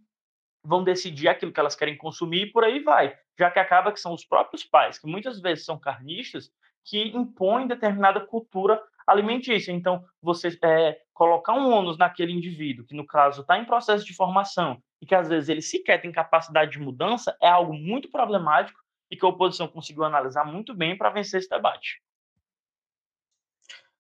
[0.63, 3.17] vão decidir aquilo que elas querem consumir e por aí vai.
[3.39, 6.51] Já que acaba que são os próprios pais, que muitas vezes são carnistas,
[6.85, 9.73] que impõem determinada cultura alimentícia.
[9.73, 14.15] Então, você é, colocar um ônus naquele indivíduo, que no caso está em processo de
[14.15, 18.81] formação, e que às vezes ele sequer tem capacidade de mudança, é algo muito problemático
[19.11, 22.03] e que a oposição conseguiu analisar muito bem para vencer esse debate.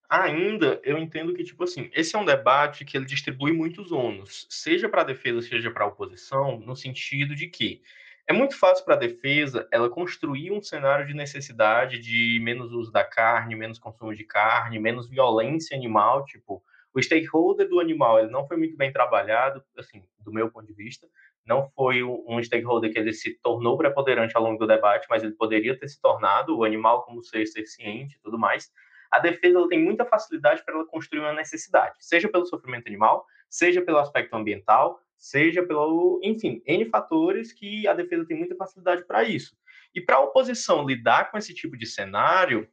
[0.09, 4.47] Ainda, eu entendo que, tipo assim, esse é um debate que ele distribui muitos ônus,
[4.49, 7.83] seja para a defesa, seja para a oposição, no sentido de que
[8.29, 12.91] é muito fácil para a defesa ela construir um cenário de necessidade de menos uso
[12.91, 16.63] da carne, menos consumo de carne, menos violência animal, tipo,
[16.93, 20.73] o stakeholder do animal ele não foi muito bem trabalhado, assim, do meu ponto de
[20.73, 21.07] vista,
[21.47, 25.35] não foi um stakeholder que ele se tornou preponderante ao longo do debate, mas ele
[25.35, 28.73] poderia ter se tornado o animal como ser, ciente e tudo mais.
[29.13, 33.81] A defesa tem muita facilidade para ela construir uma necessidade, seja pelo sofrimento animal, seja
[33.81, 39.25] pelo aspecto ambiental, seja pelo, enfim, N fatores que a defesa tem muita facilidade para
[39.25, 39.57] isso.
[39.95, 42.69] E para a oposição lidar com esse tipo de cenário,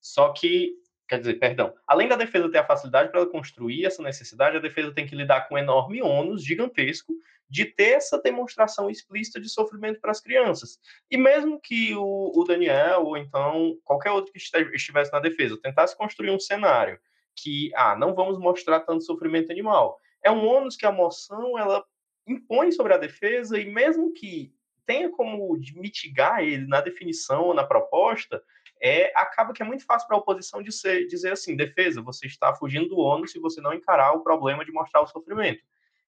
[0.00, 0.76] só que
[1.08, 4.92] Quer dizer, perdão, além da defesa ter a facilidade para construir essa necessidade, a defesa
[4.92, 7.14] tem que lidar com um enorme ônus gigantesco
[7.48, 10.78] de ter essa demonstração explícita de sofrimento para as crianças.
[11.10, 15.96] E mesmo que o, o, Daniel, ou então qualquer outro que estivesse na defesa, tentasse
[15.96, 17.00] construir um cenário
[17.34, 21.84] que, ah, não vamos mostrar tanto sofrimento animal, é um ônus que a moção ela
[22.26, 24.52] impõe sobre a defesa, e mesmo que
[24.86, 28.42] tenha como mitigar ele na definição ou na proposta,
[28.80, 32.54] é, acaba que é muito fácil para a oposição dizer, dizer assim, defesa, você está
[32.54, 35.62] fugindo do ônus se você não encarar o problema de mostrar o sofrimento.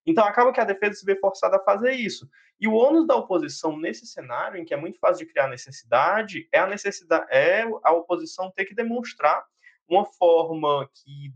[0.05, 2.29] Então acaba que a defesa se vê forçada a fazer isso.
[2.59, 6.47] E o ônus da oposição nesse cenário, em que é muito fácil de criar necessidade,
[6.51, 9.43] é a necessidade, é a oposição ter que demonstrar
[9.87, 11.33] uma forma que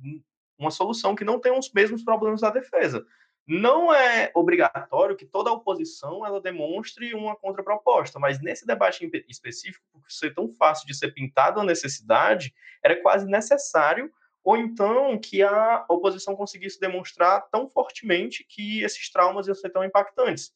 [0.58, 3.06] uma solução que não tem os mesmos problemas da defesa.
[3.48, 9.86] Não é obrigatório que toda a oposição ela demonstre uma contraproposta, mas nesse debate específico,
[9.92, 12.54] por ser tão fácil de ser pintado a necessidade,
[12.84, 14.12] era quase necessário
[14.44, 19.84] ou então que a oposição conseguisse demonstrar tão fortemente que esses traumas iam ser tão
[19.84, 20.54] impactantes.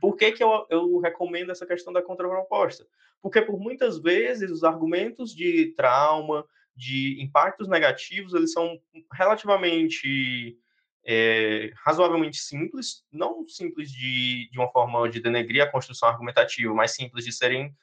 [0.00, 2.86] Por que, que eu, eu recomendo essa questão da contraproposta?
[3.20, 6.44] Porque por muitas vezes os argumentos de trauma,
[6.74, 8.80] de impactos negativos, eles são
[9.12, 10.56] relativamente
[11.04, 16.94] é, razoavelmente simples, não simples de, de uma forma de denegrir a construção argumentativa, mas
[16.94, 17.74] simples de serem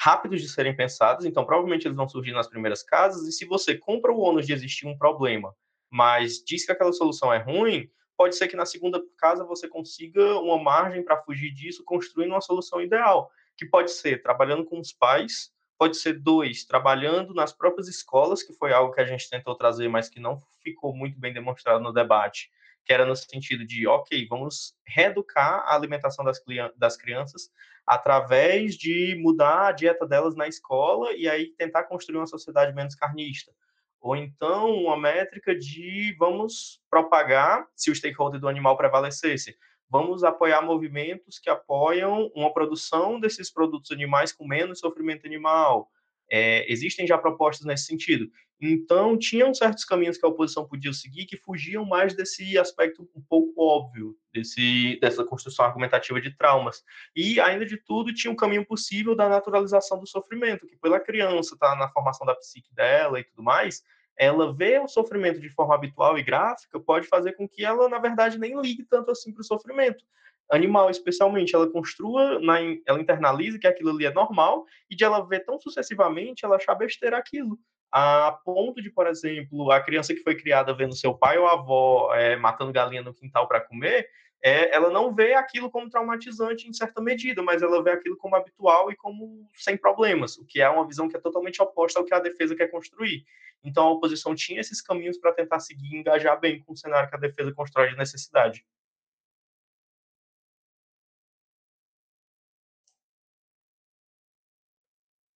[0.00, 3.76] rápidos de serem pensados, então provavelmente eles vão surgir nas primeiras casas, e se você
[3.76, 5.52] compra o ônus de existir um problema,
[5.90, 10.38] mas diz que aquela solução é ruim, pode ser que na segunda casa você consiga
[10.38, 14.92] uma margem para fugir disso, construindo uma solução ideal, que pode ser trabalhando com os
[14.92, 19.54] pais, pode ser dois, trabalhando nas próprias escolas, que foi algo que a gente tentou
[19.54, 22.50] trazer, mas que não ficou muito bem demonstrado no debate,
[22.84, 26.42] que era no sentido de, ok, vamos reeducar a alimentação das,
[26.76, 27.50] das crianças
[27.86, 32.94] através de mudar a dieta delas na escola e aí tentar construir uma sociedade menos
[32.94, 33.52] carnista.
[34.00, 39.56] Ou então uma métrica de vamos propagar, se o stakeholder do animal prevalecesse,
[39.90, 45.90] vamos apoiar movimentos que apoiam uma produção desses produtos animais com menos sofrimento animal.
[46.30, 48.30] É, existem já propostas nesse sentido.
[48.60, 53.22] Então, tinham certos caminhos que a oposição podia seguir que fugiam mais desse aspecto um
[53.22, 56.82] pouco óbvio, desse, dessa construção argumentativa de traumas.
[57.14, 61.54] E, ainda de tudo, tinha um caminho possível da naturalização do sofrimento, que pela criança
[61.54, 63.84] está na formação da psique dela e tudo mais,
[64.18, 67.98] ela vê o sofrimento de forma habitual e gráfica, pode fazer com que ela, na
[67.98, 70.04] verdade, nem ligue tanto assim para o sofrimento.
[70.50, 72.40] Animal, especialmente, ela construa,
[72.86, 76.74] ela internaliza que aquilo ali é normal, e de ela ver tão sucessivamente, ela achar
[76.74, 77.58] besteira aquilo.
[77.92, 82.12] A ponto de, por exemplo, a criança que foi criada vendo seu pai ou avó
[82.14, 84.08] é, matando galinha no quintal para comer,
[84.42, 88.36] é, ela não vê aquilo como traumatizante em certa medida, mas ela vê aquilo como
[88.36, 92.04] habitual e como sem problemas, o que é uma visão que é totalmente oposta ao
[92.04, 93.24] que a defesa quer construir.
[93.64, 97.08] Então a oposição tinha esses caminhos para tentar seguir e engajar bem com o cenário
[97.08, 98.64] que a defesa constrói de necessidade.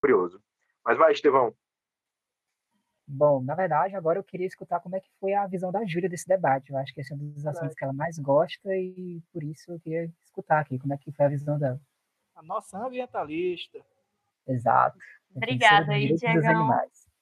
[0.00, 0.42] Curioso.
[0.84, 1.54] Mas vai, Estevão.
[3.06, 6.08] Bom, na verdade, agora eu queria escutar como é que foi a visão da Júlia
[6.08, 6.70] desse debate.
[6.70, 9.72] Eu acho que esse é um dos assuntos que ela mais gosta e por isso
[9.72, 11.80] eu queria escutar aqui como é que foi a visão dela.
[12.34, 13.78] A nossa ambientalista.
[14.46, 14.98] Exato.
[15.34, 16.40] Obrigada aí, Diego.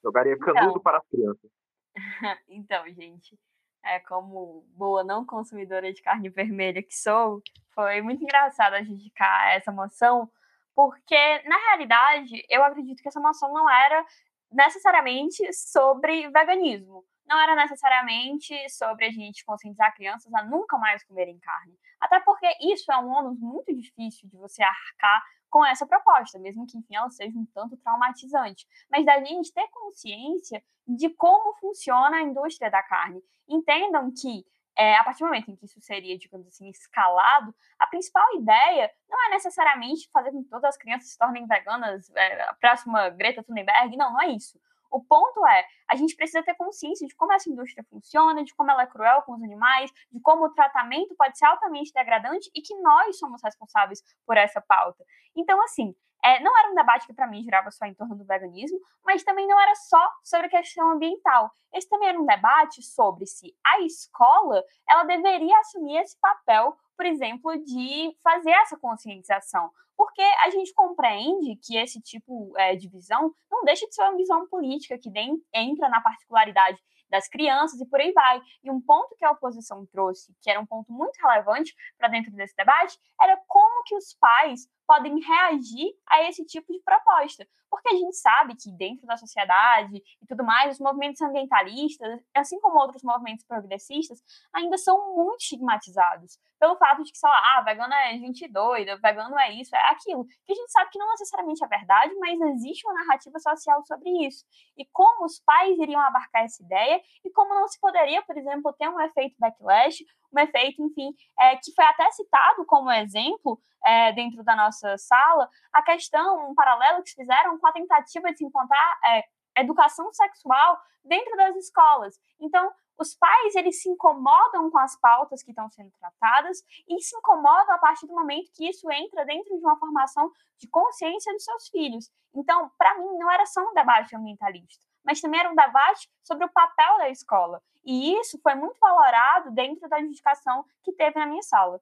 [0.02, 1.50] Jogaria canudo então, para as crianças.
[2.48, 3.38] então, gente,
[3.84, 7.42] é, como boa não consumidora de carne vermelha que sou,
[7.74, 10.30] foi muito engraçado a gente ficar essa moção,
[10.74, 14.04] porque, na realidade, eu acredito que essa moção não era
[14.50, 17.04] necessariamente sobre veganismo.
[17.26, 21.78] não era necessariamente sobre a gente conscientizar crianças a nunca mais comerem carne.
[22.00, 26.66] Até porque isso é um ônus muito difícil de você arcar com essa proposta, mesmo
[26.66, 28.66] que, enfim, ela seja um tanto traumatizante.
[28.90, 33.22] Mas da gente ter consciência de como funciona a indústria da carne.
[33.48, 34.44] Entendam que
[34.76, 38.90] é, a partir do momento em que isso seria, digamos assim, escalado, a principal ideia
[39.08, 43.10] não é necessariamente fazer com que todas as crianças se tornem veganas, é, a próxima
[43.10, 44.58] Greta Thunberg, não, não é isso.
[44.90, 48.70] O ponto é, a gente precisa ter consciência de como essa indústria funciona, de como
[48.70, 52.60] ela é cruel com os animais, de como o tratamento pode ser altamente degradante e
[52.60, 55.04] que nós somos responsáveis por essa pauta.
[55.36, 58.24] Então, assim, é, não era um debate que para mim girava só em torno do
[58.24, 61.50] veganismo, mas também não era só sobre a questão ambiental.
[61.72, 67.06] Esse também era um debate sobre se a escola ela deveria assumir esse papel, por
[67.06, 69.70] exemplo, de fazer essa conscientização.
[69.96, 74.16] Porque a gente compreende que esse tipo é, de visão não deixa de ser uma
[74.16, 75.10] visão política que
[75.52, 76.78] entra na particularidade
[77.10, 78.40] das crianças e por aí vai.
[78.62, 82.30] E um ponto que a oposição trouxe, que era um ponto muito relevante para dentro
[82.32, 87.46] desse debate, era como que os pais podem reagir a esse tipo de proposta.
[87.70, 92.58] Porque a gente sabe que dentro da sociedade e tudo mais, os movimentos ambientalistas, assim
[92.58, 94.20] como outros movimentos progressistas,
[94.52, 96.40] ainda são muito estigmatizados.
[96.58, 99.90] Pelo fato de que, sei lá, ah, vegano é gente doida, vegano é isso, é
[99.90, 100.26] aquilo.
[100.44, 104.10] Que a gente sabe que não necessariamente é verdade, mas existe uma narrativa social sobre
[104.26, 104.44] isso.
[104.76, 108.72] E como os pais iriam abarcar essa ideia e como não se poderia, por exemplo,
[108.72, 114.12] ter um efeito backlash, um efeito, enfim, é, que foi até citado como exemplo é,
[114.12, 118.44] dentro da nossa sala, a questão, um paralelo que fizeram com a tentativa de se
[118.44, 119.24] encontrar é,
[119.60, 122.18] educação sexual dentro das escolas.
[122.40, 127.16] Então, os pais eles se incomodam com as pautas que estão sendo tratadas e se
[127.16, 131.42] incomodam a partir do momento que isso entra dentro de uma formação de consciência dos
[131.42, 132.10] seus filhos.
[132.34, 136.44] Então, para mim, não era só um debate ambientalista, mas também era um debate sobre
[136.44, 137.62] o papel da escola.
[137.84, 141.80] E isso foi muito valorado dentro da indicação que teve na minha sala.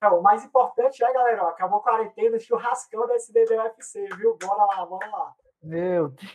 [0.00, 4.38] o mais importante é, galera, ó, acabou a quarentena, churrascão da SDDFC, viu?
[4.40, 5.34] Bora lá, bora lá.
[5.62, 6.28] Meu Deus.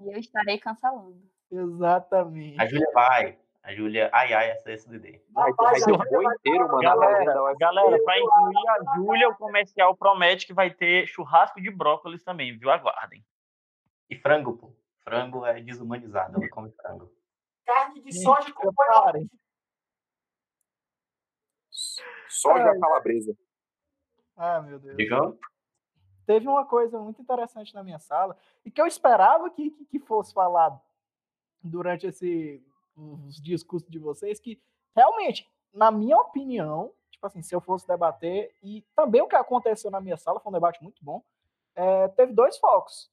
[0.00, 1.20] E eu estarei cancelando.
[1.50, 2.60] Exatamente.
[2.60, 3.38] A Júlia vai.
[3.62, 5.20] A Júlia, ai, ai, essa SD.
[5.30, 6.80] Vai, Rapaz, vai um Júlia voo vai inteiro, mano.
[6.80, 12.24] Galera, galera, para incluir a Júlia, o comercial promete que vai ter churrasco de brócolis
[12.24, 12.70] também, viu?
[12.70, 13.22] Aguardem.
[14.10, 14.72] E frango, pô.
[15.00, 17.10] Frango é desumanizado, ela come frango.
[17.64, 19.30] Carne de soja com preparem.
[22.28, 22.78] Soja Ai.
[22.78, 23.36] calabresa.
[24.36, 24.96] Ah, meu Deus.
[24.96, 25.38] Digam?
[26.26, 29.98] Teve uma coisa muito interessante na minha sala e que eu esperava que, que, que
[29.98, 30.80] fosse falado
[31.62, 32.62] durante esse,
[32.94, 34.62] os discursos de vocês, que
[34.94, 39.90] realmente, na minha opinião, tipo assim, se eu fosse debater, e também o que aconteceu
[39.90, 41.24] na minha sala foi um debate muito bom,
[41.74, 43.10] é, teve dois focos.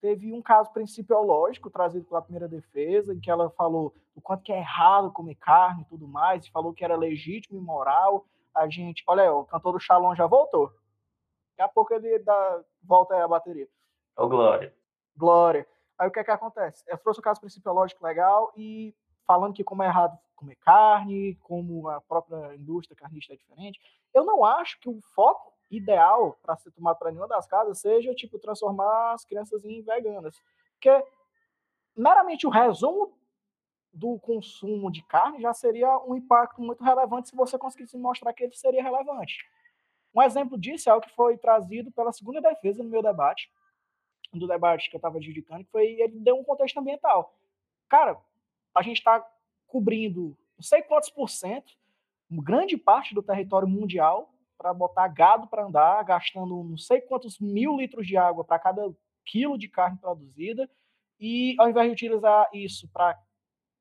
[0.00, 4.52] Teve um caso principiológico trazido pela primeira defesa, em que ela falou o quanto que
[4.52, 8.26] é errado comer carne e tudo mais, e falou que era legítimo e moral.
[8.54, 10.68] A gente, olha aí, o cantor do Shalom já voltou.
[11.50, 13.68] Daqui a pouco ele dá, volta aí a bateria.
[14.16, 14.74] Ô, Glória.
[15.16, 15.66] Glória.
[15.98, 16.82] Aí o que é que acontece?
[16.88, 18.94] Eu trouxe o caso principiológico legal e
[19.26, 23.78] falando que como é errado comer carne, como a própria indústria carnista é diferente.
[24.14, 28.14] Eu não acho que o foco ideal para ser tomado para nenhuma das casas seja
[28.14, 30.42] tipo transformar as crianças em veganas,
[30.72, 31.04] porque
[31.96, 33.16] meramente o resumo
[33.92, 38.44] do consumo de carne já seria um impacto muito relevante se você conseguisse mostrar que
[38.44, 39.38] ele seria relevante.
[40.14, 43.50] Um exemplo disso é o que foi trazido pela segunda defesa no meu debate,
[44.32, 47.34] do debate que eu estava adjudicando, que foi ele deu um contexto ambiental.
[47.88, 48.16] Cara,
[48.74, 49.24] a gente está
[49.66, 51.72] cobrindo não sei quantos por cento,
[52.30, 57.78] grande parte do território mundial para botar gado para andar, gastando não sei quantos mil
[57.78, 60.68] litros de água para cada quilo de carne produzida,
[61.18, 63.18] e ao invés de utilizar isso para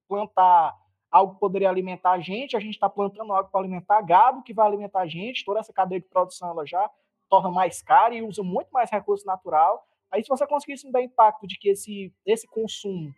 [0.07, 0.73] plantar
[1.11, 4.53] algo que poderia alimentar a gente, a gente está plantando algo para alimentar gado, que
[4.53, 6.89] vai alimentar a gente, toda essa cadeia de produção ela já
[7.29, 9.85] torna mais cara e usa muito mais recurso natural.
[10.09, 13.13] Aí se você conseguisse dar impacto de que esse, esse consumo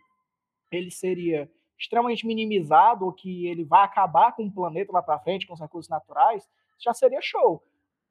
[0.72, 1.48] ele seria
[1.78, 5.60] extremamente minimizado ou que ele vai acabar com o planeta lá para frente, com os
[5.60, 6.48] recursos naturais,
[6.82, 7.62] já seria show.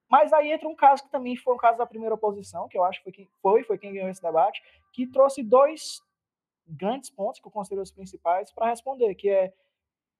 [0.10, 2.84] Mas aí entra um caso que também foi um caso da primeira oposição, que eu
[2.84, 4.61] acho que foi quem, foi, foi quem ganhou esse debate,
[4.91, 6.02] que trouxe dois
[6.68, 9.53] grandes pontos que eu considero os principais para responder, que é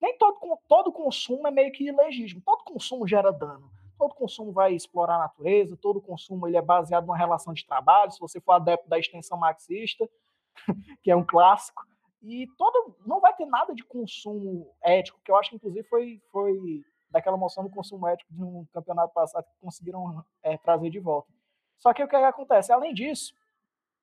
[0.02, 4.73] nem todo, todo consumo é meio que ilegítimo, todo consumo gera dano, todo consumo vai
[4.73, 8.53] explorar a natureza, todo consumo ele é baseado numa relação de trabalho, se você for
[8.53, 10.10] adepto da extensão marxista,
[11.03, 11.84] que é um clássico,
[12.23, 16.22] e todo não vai ter nada de consumo ético, que eu acho que inclusive foi,
[16.32, 21.00] foi daquela moção do consumo ético de um campeonato passado que conseguiram é, trazer de
[21.00, 21.32] volta.
[21.78, 22.72] Só que o que, é que acontece?
[22.72, 23.34] Além disso,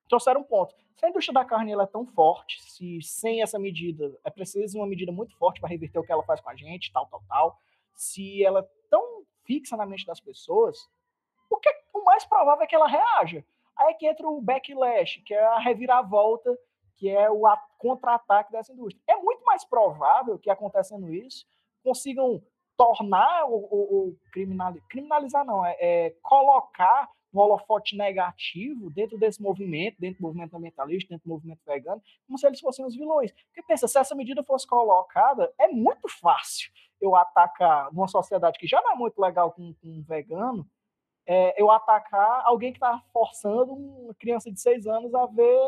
[0.08, 0.74] trouxeram um ponto.
[0.96, 4.78] Se a indústria da carne ela é tão forte, se sem essa medida é preciso
[4.78, 7.22] uma medida muito forte para reverter o que ela faz com a gente, tal, tal,
[7.28, 7.58] tal,
[7.94, 10.88] se ela é tão fixa na mente das pessoas,
[11.48, 13.44] o, que, o mais provável é que ela reaja.
[13.76, 16.56] Aí é que entra o backlash, que é a reviravolta,
[16.96, 17.42] que é o
[17.78, 19.00] contra-ataque dessa indústria.
[19.06, 21.46] É muito mais provável que acontecendo isso,
[21.82, 22.42] consigam
[22.78, 24.16] tornar o, o, o
[24.88, 31.10] criminalizar, não, é, é, colocar um holofote negativo dentro desse movimento, dentro do movimento ambientalista,
[31.10, 33.32] dentro do movimento vegano, como se eles fossem os vilões.
[33.32, 38.66] Porque pensa, se essa medida fosse colocada, é muito fácil eu atacar numa sociedade que
[38.66, 40.66] já não é muito legal com, com um vegano,
[41.26, 45.58] é, eu atacar alguém que está forçando uma criança de seis anos a ver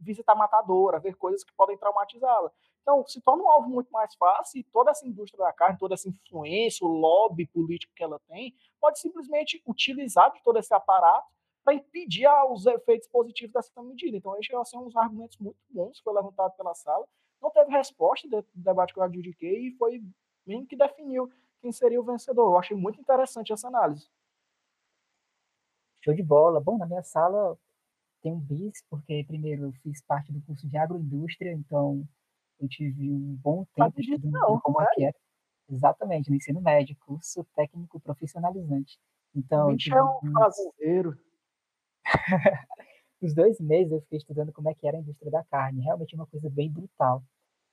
[0.00, 2.50] visitar matadora, a ver coisas que podem traumatizá-la.
[2.82, 5.94] Então, se torna um alvo muito mais fácil e toda essa indústria da carne, toda
[5.94, 11.28] essa influência, o lobby político que ela tem, pode simplesmente utilizar de todo esse aparato
[11.62, 14.16] para impedir os efeitos positivos dessa medida.
[14.16, 17.06] Então, esses são uns argumentos muito bons que foi levantado pela sala.
[17.40, 20.02] Não teve resposta do debate que eu adjudiquei e foi
[20.46, 22.52] mesmo que definiu quem seria o vencedor.
[22.52, 24.08] Eu achei muito interessante essa análise.
[26.02, 26.60] Show de bola.
[26.60, 27.58] Bom, na minha sala
[28.22, 32.06] tem um bis, porque primeiro eu fiz parte do curso de agroindústria, então
[32.60, 35.12] eu tive um bom tempo Sabe estudando não, como é que é.
[35.68, 38.98] Exatamente, no ensino médio, curso técnico profissionalizante.
[39.34, 41.18] Então, Bicho é um fazendeiro.
[43.22, 45.82] uns dois meses eu fiquei estudando como é que era a indústria da carne.
[45.82, 47.22] Realmente é uma coisa bem brutal.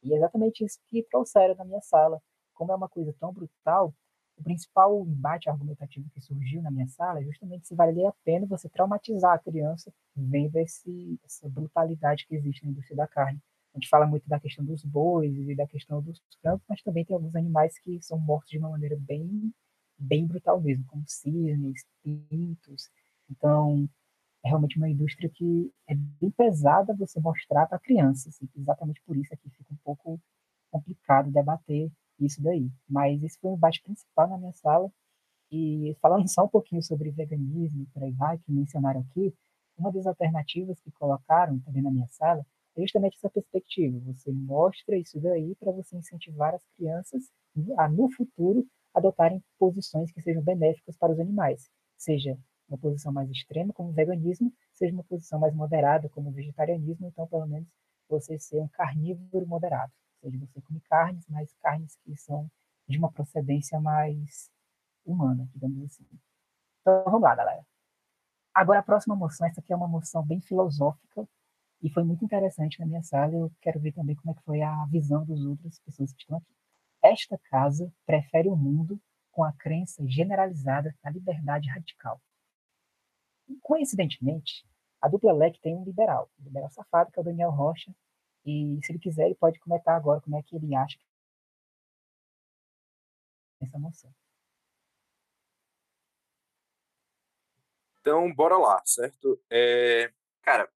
[0.04, 2.22] E é exatamente isso que trouxeram na minha sala.
[2.54, 3.94] Como é uma coisa tão brutal,
[4.38, 8.46] o principal embate argumentativo que surgiu na minha sala é justamente se valeria a pena
[8.46, 13.42] você traumatizar a criança vendo esse, essa brutalidade que existe na indústria da carne.
[13.74, 17.04] A gente fala muito da questão dos bois e da questão dos frangos, mas também
[17.04, 19.54] tem alguns animais que são mortos de uma maneira bem,
[19.98, 22.90] bem brutal mesmo, como cisnes, pintos.
[23.30, 23.90] Então,
[24.44, 28.30] é realmente uma indústria que é bem pesada você mostrar para a criança.
[28.30, 30.20] Assim, exatamente por isso aqui fica um pouco
[30.72, 31.92] complicado debater
[32.26, 32.70] isso daí.
[32.90, 34.92] Mas esse foi o embate principal na minha sala.
[35.52, 39.34] E falando só um pouquinho sobre veganismo, por aí vai, que mencionaram aqui,
[39.78, 42.46] uma das alternativas que colocaram também na minha sala
[42.76, 44.00] é justamente essa perspectiva.
[44.12, 47.32] Você mostra isso daí para você incentivar as crianças
[47.78, 51.70] a, no futuro, adotarem posições que sejam benéficas para os animais.
[51.98, 52.38] Seja
[52.68, 57.08] uma posição mais extrema, como o veganismo, seja uma posição mais moderada, como o vegetarianismo,
[57.08, 57.68] então, pelo menos,
[58.10, 59.92] você ser um carnívoro moderado.
[60.22, 62.50] Ou seja, você come carnes, mas carnes que são
[62.88, 64.50] de uma procedência mais
[65.06, 66.06] humana, digamos assim.
[66.82, 67.66] Então, vamos lá, galera.
[68.54, 71.28] Agora, a próxima moção, essa aqui é uma moção bem filosófica
[71.82, 73.34] e foi muito interessante na minha sala.
[73.34, 76.38] Eu quero ver também como é que foi a visão das outras pessoas que estão
[76.38, 76.56] aqui.
[77.04, 79.00] Esta casa prefere o mundo
[79.32, 82.20] com a crença generalizada na liberdade radical.
[83.62, 84.66] Coincidentemente,
[85.00, 87.94] a dupla LEC tem um liberal, um liberal safado, que é o Daniel Rocha,
[88.48, 90.98] e se ele quiser, ele pode comentar agora como é que ele acha
[93.60, 94.14] essa moção.
[98.00, 99.38] Então, bora lá, certo?
[99.50, 100.72] É, cara,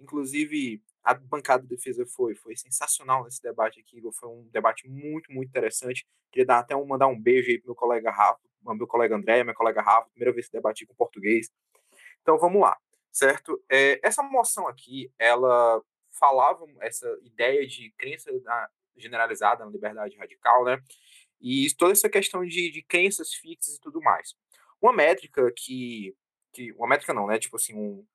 [0.00, 5.32] inclusive a bancada de defesa foi foi sensacional nesse debate aqui, foi um debate muito
[5.32, 6.04] muito interessante.
[6.32, 9.44] Queria dar até um mandar um beijo aí pro meu colega Rafa, meu colega André,
[9.44, 11.50] meu colega Rafa, primeira vez que debati com português.
[12.22, 12.76] Então vamos lá,
[13.12, 13.62] certo?
[13.70, 20.64] É, essa moção aqui, ela falava essa ideia de crença na, generalizada na liberdade radical,
[20.64, 20.82] né?
[21.40, 24.34] E toda essa questão de, de crenças fixas e tudo mais.
[24.80, 26.14] Uma métrica que,
[26.52, 27.38] que uma métrica não, né?
[27.38, 28.06] Tipo assim, um,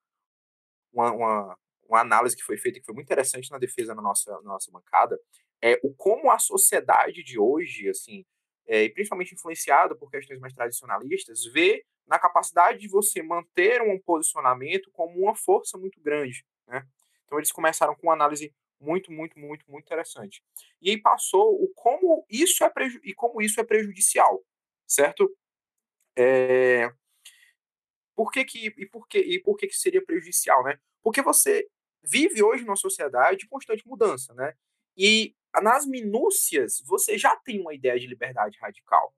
[0.92, 1.58] uma, uma,
[1.88, 4.70] uma análise que foi feita que foi muito interessante na defesa na nossa, na nossa
[4.70, 5.18] bancada
[5.62, 8.24] é o como a sociedade de hoje, assim,
[8.66, 13.98] é, e principalmente influenciada por questões mais tradicionalistas, vê na capacidade de você manter um
[13.98, 16.86] posicionamento como uma força muito grande, né?
[17.24, 20.42] Então eles começaram com uma análise muito, muito, muito, muito interessante.
[20.80, 24.42] E aí passou o como isso é preju e como isso é prejudicial,
[24.86, 25.34] certo?
[26.16, 26.90] É...
[28.14, 30.78] Por que que e por que e por que que seria prejudicial, né?
[31.02, 31.68] Porque você
[32.02, 34.54] vive hoje numa sociedade de constante mudança, né?
[34.96, 39.14] E nas minúcias você já tem uma ideia de liberdade radical.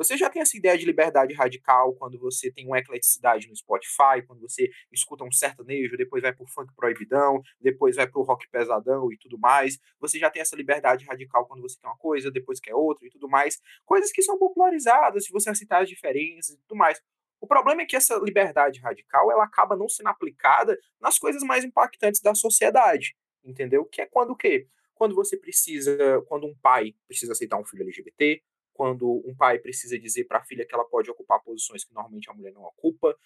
[0.00, 4.22] Você já tem essa ideia de liberdade radical quando você tem uma ecleticidade no Spotify,
[4.26, 9.12] quando você escuta um sertanejo, depois vai pro funk proibidão, depois vai pro rock pesadão
[9.12, 9.78] e tudo mais.
[10.00, 13.10] Você já tem essa liberdade radical quando você tem uma coisa, depois quer outra e
[13.10, 13.60] tudo mais.
[13.84, 16.98] Coisas que são popularizadas, se você aceitar as diferenças e tudo mais.
[17.38, 21.62] O problema é que essa liberdade radical ela acaba não sendo aplicada nas coisas mais
[21.62, 23.84] impactantes da sociedade, entendeu?
[23.84, 24.66] Que é quando o quê?
[25.00, 25.96] Quando você precisa,
[26.26, 28.42] quando um pai precisa aceitar um filho LGBT,
[28.74, 32.28] quando um pai precisa dizer para a filha que ela pode ocupar posições que normalmente
[32.28, 33.16] a mulher não ocupa,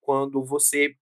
[0.00, 0.96] quando você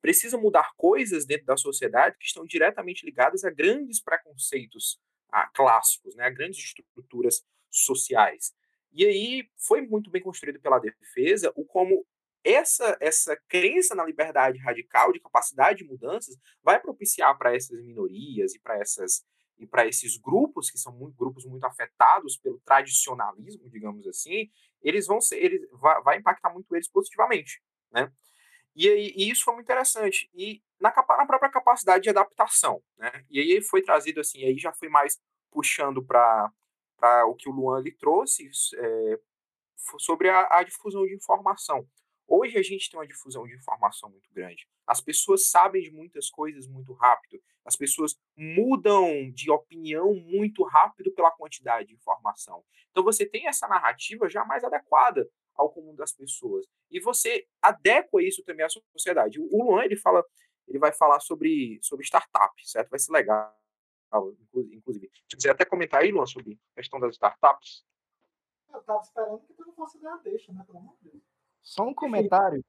[0.00, 4.98] precisa mudar coisas dentro da sociedade que estão diretamente ligadas a grandes preconceitos
[5.30, 8.54] a clássicos, né, a grandes estruturas sociais.
[8.90, 12.06] E aí foi muito bem construído pela defesa o como
[12.42, 18.54] essa essa crença na liberdade radical, de capacidade de mudanças, vai propiciar para essas minorias
[18.54, 19.22] e para essas
[19.60, 24.50] e para esses grupos que são muito, grupos muito afetados pelo tradicionalismo, digamos assim,
[24.82, 27.62] eles vão ser, eles vai, vai impactar muito eles positivamente,
[27.92, 28.10] né?
[28.74, 30.30] E, e, isso foi muito interessante.
[30.34, 33.26] E na, na, própria capacidade de adaptação, né?
[33.28, 35.20] E aí foi trazido assim, aí já foi mais
[35.50, 36.50] puxando para
[37.26, 39.20] o que o Luan lhe trouxe é,
[39.98, 41.86] sobre a, a difusão de informação.
[42.32, 44.68] Hoje a gente tem uma difusão de informação muito grande.
[44.86, 47.42] As pessoas sabem de muitas coisas muito rápido.
[47.64, 52.64] As pessoas mudam de opinião muito rápido pela quantidade de informação.
[52.92, 56.64] Então você tem essa narrativa já mais adequada ao comum das pessoas.
[56.88, 59.40] E você adequa isso também à sociedade.
[59.40, 60.24] O Luan, ele fala,
[60.68, 62.90] ele vai falar sobre, sobre startup, certo?
[62.90, 63.52] Vai ser legal,
[64.72, 65.10] inclusive.
[65.28, 67.84] Se quiser até comentar aí, Luan, sobre a questão das startups.
[68.72, 70.62] Eu estava esperando que tu não fosse dar deixa, né?
[70.64, 71.29] Pelo amor de Deus.
[71.62, 72.64] Só um comentário.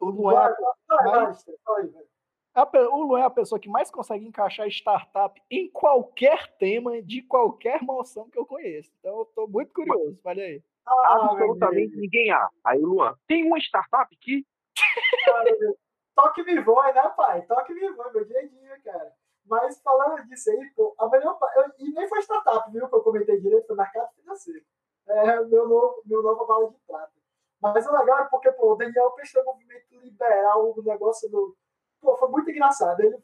[0.00, 0.54] O Luan, vai,
[0.88, 7.02] vai, vai, o Luan é a pessoa que mais consegue encaixar startup em qualquer tema,
[7.02, 8.92] de qualquer moção que eu conheço.
[9.00, 10.18] Então, eu estou muito curioso.
[10.24, 10.62] Olha aí.
[10.86, 12.48] Ah, Absolutamente ninguém há.
[12.64, 14.46] Aí, Luan, tem uma startup que.
[16.14, 17.42] Toque me voe, né, pai?
[17.42, 19.12] Toque me voe, meu dia a dia, cara.
[19.46, 21.38] Mas falando disso aí, pô, a melhor.
[21.56, 22.88] Eu, e nem foi startup, viu?
[22.88, 24.64] Que eu comentei direito, foi mercado financeiro.
[25.06, 27.12] É meu novo, meu novo bala de prata.
[27.72, 31.56] Mas o legal é porque, pô, o Daniel pensou no movimento liberal, o negócio do.
[31.98, 33.00] Pô, foi muito engraçado.
[33.00, 33.16] Ele,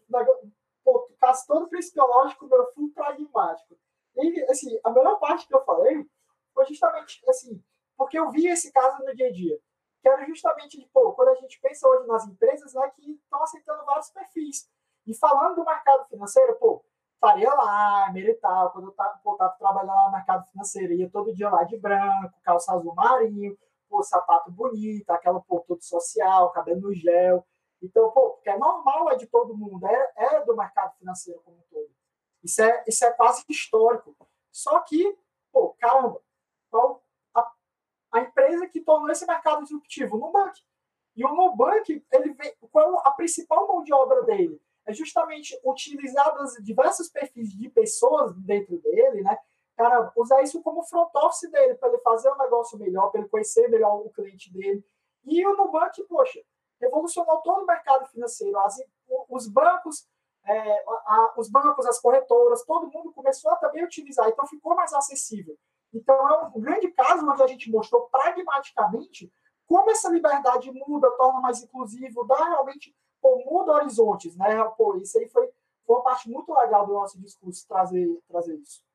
[0.82, 3.76] pô, caso todo principiológico, meu full pragmático.
[4.16, 6.08] E, assim, a melhor parte que eu falei
[6.54, 7.62] foi justamente, assim,
[7.98, 9.58] porque eu vi esse caso no dia a dia.
[10.00, 13.84] Que era justamente, pô, quando a gente pensa hoje nas empresas, né, que estão aceitando
[13.84, 14.70] vários perfis.
[15.06, 16.82] E falando do mercado financeiro, pô,
[17.20, 21.64] Faria lá, militar, quando eu estava trabalhando lá no mercado financeiro, ia todo dia lá
[21.64, 23.54] de branco, calça azul marinho,
[23.90, 27.44] pô, sapato bonito, aquela pô, todo social, cabelo no gel.
[27.82, 31.58] Então, pô, porque é normal, é de todo mundo, é, é do mercado financeiro como
[31.58, 31.90] um todo.
[32.42, 34.16] Isso é, isso é quase histórico.
[34.52, 35.18] Só que,
[35.52, 36.22] pô, caramba,
[36.70, 37.02] qual
[37.34, 37.52] a,
[38.12, 40.16] a empresa que tornou esse mercado disruptivo?
[40.16, 40.62] O Nubank.
[41.16, 44.62] E o Nubank, ele vem, qual a principal mão de obra dele?
[44.86, 49.36] É justamente utilizar os diversos perfis de pessoas dentro dele, né?
[49.80, 53.30] Cara, usar isso como front office dele, para ele fazer um negócio melhor, para ele
[53.30, 54.84] conhecer melhor o cliente dele.
[55.24, 56.38] E o Nubank, poxa,
[56.78, 58.58] revolucionou todo o mercado financeiro.
[58.58, 58.76] As,
[59.30, 60.06] os bancos,
[60.44, 64.92] é, a, os bancos, as corretoras, todo mundo começou a também utilizar, então ficou mais
[64.92, 65.56] acessível.
[65.94, 69.32] Então é um grande caso onde a gente mostrou pragmaticamente
[69.66, 74.62] como essa liberdade muda, torna mais inclusivo, dá realmente, pô, muda horizontes, né?
[74.76, 75.48] Pô, isso aí foi,
[75.86, 78.89] foi uma parte muito legal do nosso discurso, trazer, trazer isso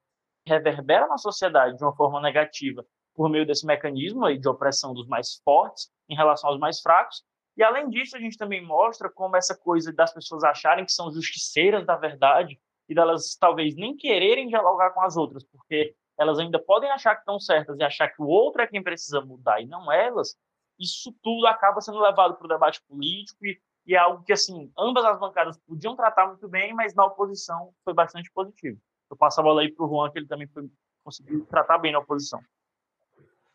[0.47, 5.07] reverbera na sociedade de uma forma negativa por meio desse mecanismo aí de opressão dos
[5.07, 7.23] mais fortes em relação aos mais fracos.
[7.57, 11.11] E além disso, a gente também mostra como essa coisa das pessoas acharem que são
[11.11, 16.59] justiceiras da verdade e delas talvez nem quererem dialogar com as outras, porque elas ainda
[16.59, 19.65] podem achar que estão certas e achar que o outro é quem precisa mudar e
[19.65, 20.35] não elas.
[20.77, 23.57] Isso tudo acaba sendo levado para o debate político e,
[23.87, 27.73] e é algo que assim ambas as bancadas podiam tratar muito bem, mas na oposição
[27.85, 28.79] foi bastante positivo
[29.09, 30.69] eu passo a bola aí para o Juan, que ele também foi,
[31.03, 32.39] conseguiu tratar bem na oposição.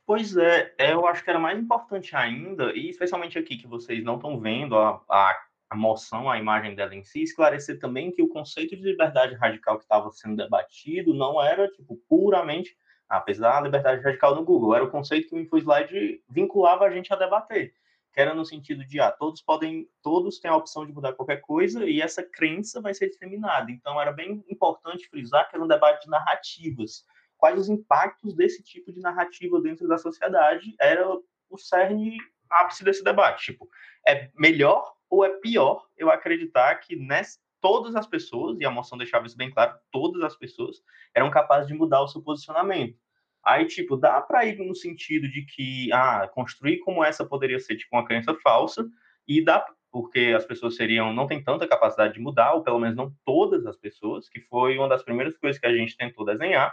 [0.06, 4.02] Pois é, é, eu acho que era mais importante ainda, e especialmente aqui que vocês
[4.02, 5.40] não estão vendo a, a,
[5.70, 9.76] a moção, a imagem dela em si, esclarecer também que o conceito de liberdade radical
[9.76, 12.76] que estava sendo debatido não era, tipo, puramente,
[13.08, 17.12] apesar da liberdade radical no Google, era o conceito que o InfoSlide vinculava a gente
[17.12, 17.74] a debater
[18.12, 21.40] que era no sentido de, ah, todos podem, todos têm a opção de mudar qualquer
[21.40, 23.70] coisa e essa crença vai ser discriminada.
[23.70, 27.04] Então, era bem importante frisar que era um debate de narrativas.
[27.36, 31.08] Quais os impactos desse tipo de narrativa dentro da sociedade era
[31.48, 32.16] o cerne
[32.50, 33.52] ápice desse debate.
[33.52, 33.68] Tipo,
[34.06, 38.98] é melhor ou é pior eu acreditar que nessa, todas as pessoas, e a moção
[38.98, 40.82] deixava isso bem claro, todas as pessoas
[41.14, 42.98] eram capazes de mudar o seu posicionamento.
[43.44, 47.76] Aí, tipo, dá para ir no sentido de que, ah, construir como essa poderia ser,
[47.76, 48.86] tipo, uma crença falsa,
[49.26, 52.96] e dá porque as pessoas seriam, não tem tanta capacidade de mudar, ou pelo menos
[52.96, 56.72] não todas as pessoas, que foi uma das primeiras coisas que a gente tentou desenhar.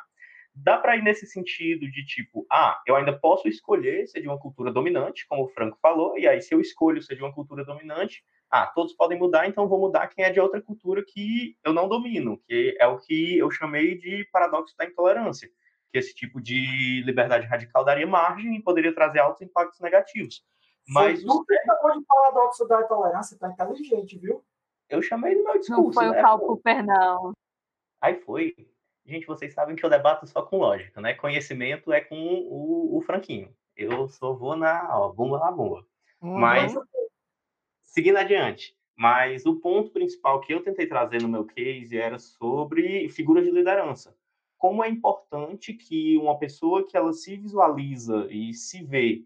[0.53, 4.39] Dá para ir nesse sentido de tipo, ah, eu ainda posso escolher ser de uma
[4.39, 7.63] cultura dominante, como o Franco falou, e aí se eu escolho ser de uma cultura
[7.63, 11.73] dominante, ah, todos podem mudar, então vou mudar quem é de outra cultura que eu
[11.73, 15.49] não domino, que é o que eu chamei de paradoxo da intolerância
[15.91, 20.43] que esse tipo de liberdade radical daria margem e poderia trazer altos impactos negativos.
[20.87, 24.43] Mas tu que chamou de paradoxo da intolerância, tá inteligente, viu?
[24.89, 25.83] eu chamei no meu discurso.
[25.83, 26.47] Não foi né, o Karl pô?
[26.47, 27.33] Popper, não.
[28.01, 28.55] Aí foi.
[29.05, 31.13] Gente, vocês sabem que eu debato só com lógica, né?
[31.13, 33.53] Conhecimento é com o, o Franquinho.
[33.75, 35.85] Eu só vou na ó, bumba na bomba.
[36.21, 36.37] Uhum.
[36.37, 36.73] Mas,
[37.83, 43.07] seguindo adiante, mas o ponto principal que eu tentei trazer no meu case era sobre
[43.09, 44.16] figuras de liderança.
[44.57, 49.23] Como é importante que uma pessoa que ela se visualiza e se vê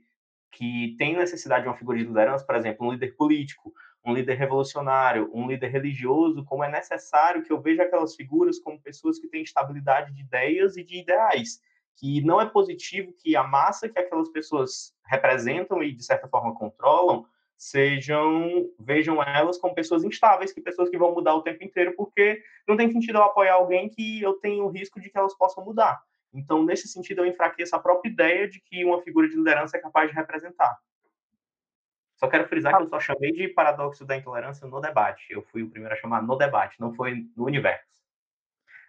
[0.52, 3.74] que tem necessidade de uma figura de liderança, por exemplo, um líder político,
[4.06, 8.82] um líder revolucionário, um líder religioso, como é necessário que eu veja aquelas figuras como
[8.82, 11.62] pessoas que têm estabilidade de ideias e de ideais,
[11.96, 16.56] que não é positivo que a massa que aquelas pessoas representam e de certa forma
[16.56, 17.26] controlam
[17.62, 22.42] sejam vejam elas como pessoas instáveis, que pessoas que vão mudar o tempo inteiro, porque
[22.68, 25.64] não tem sentido eu apoiar alguém que eu tenho o risco de que elas possam
[25.64, 26.02] mudar.
[26.34, 29.80] Então, nesse sentido, eu enfraqueço a própria ideia de que uma figura de liderança é
[29.80, 30.76] capaz de representar.
[32.16, 35.32] Só quero frisar que eu só chamei de paradoxo da intolerância no debate.
[35.32, 37.86] Eu fui o primeiro a chamar no debate, não foi no universo.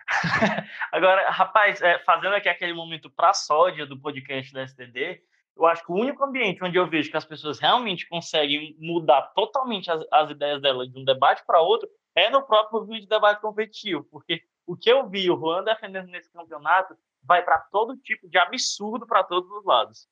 [0.90, 5.20] Agora, rapaz, é, fazendo aqui aquele momento pra sódia do podcast da STD,
[5.56, 9.22] eu acho que o único ambiente onde eu vejo que as pessoas realmente conseguem mudar
[9.34, 13.08] totalmente as, as ideias delas de um debate para outro é no próprio movimento de
[13.08, 17.96] debate competitivo, porque o que eu vi o Juan defendendo nesse campeonato vai para todo
[17.96, 20.08] tipo de absurdo para todos os lados.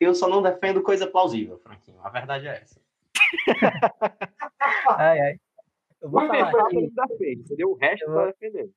[0.00, 1.98] Eu só não defendo coisa plausível, Franquinho.
[2.02, 2.80] A verdade é essa.
[4.96, 5.40] Ai, ai.
[6.00, 7.70] Eu vou falar bem, aqui, ele defende, entendeu?
[7.70, 8.74] O resto Eu tá vou- defendendo.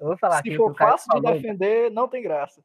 [0.00, 2.62] eu vou falar aqui Se o que for fácil de defender, não tem graça.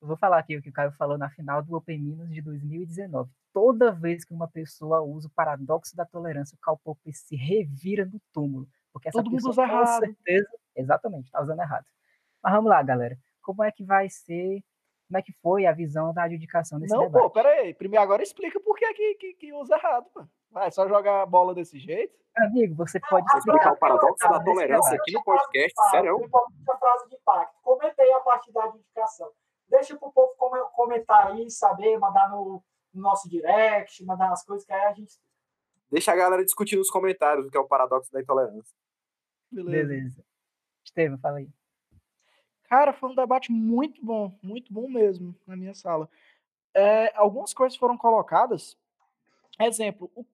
[0.00, 2.42] Eu vou falar aqui o que o Caio falou na final do Open Minas de
[2.42, 3.30] 2019.
[3.52, 8.04] Toda vez que uma pessoa usa o paradoxo da tolerância, o Karl Popper se revira
[8.04, 8.68] no túmulo.
[8.92, 10.00] Porque essa Todo mundo pessoa, usa com errado.
[10.00, 11.84] certeza, exatamente, está usando errado.
[12.42, 13.16] Mas vamos lá, galera.
[13.42, 14.62] Como é que vai ser,
[15.08, 17.22] como é que foi a visão da adjudicação desse Não, debate?
[17.22, 17.72] pô, pera aí.
[17.74, 20.28] Primeiro agora explica por que, que, que, que usa errado, mano.
[20.50, 22.14] Vai, só jogar a bola desse jeito?
[22.36, 26.18] Amigo, você pode Vou explicar o paradoxo da tolerância aqui no podcast, Ah, sério.
[26.78, 27.54] frase de impacto.
[27.62, 29.30] Comentei a parte da indicação.
[29.68, 32.62] Deixa pro povo come- comentar aí, saber, mandar no,
[32.94, 35.18] no nosso direct, mandar as coisas que aí a gente.
[35.90, 38.74] Deixa a galera discutir nos comentários o que é o paradoxo da intolerância.
[39.50, 40.24] Beleza.
[40.84, 41.48] Estevam, fala aí.
[42.64, 46.08] Cara, foi um debate muito bom, muito bom mesmo na minha sala.
[46.74, 48.76] É, algumas coisas foram colocadas.
[49.58, 50.24] Exemplo, o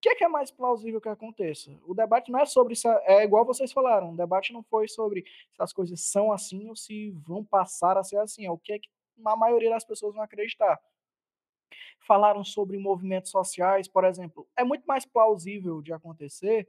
[0.00, 1.70] que é, que é mais plausível que aconteça?
[1.86, 4.12] O debate não é sobre se é igual vocês falaram.
[4.12, 8.02] O debate não foi sobre se as coisas são assim ou se vão passar a
[8.02, 8.46] ser assim.
[8.46, 8.88] É o que é que
[9.24, 10.80] a maioria das pessoas vão acreditar.
[12.00, 14.48] Falaram sobre movimentos sociais, por exemplo.
[14.56, 16.66] É muito mais plausível de acontecer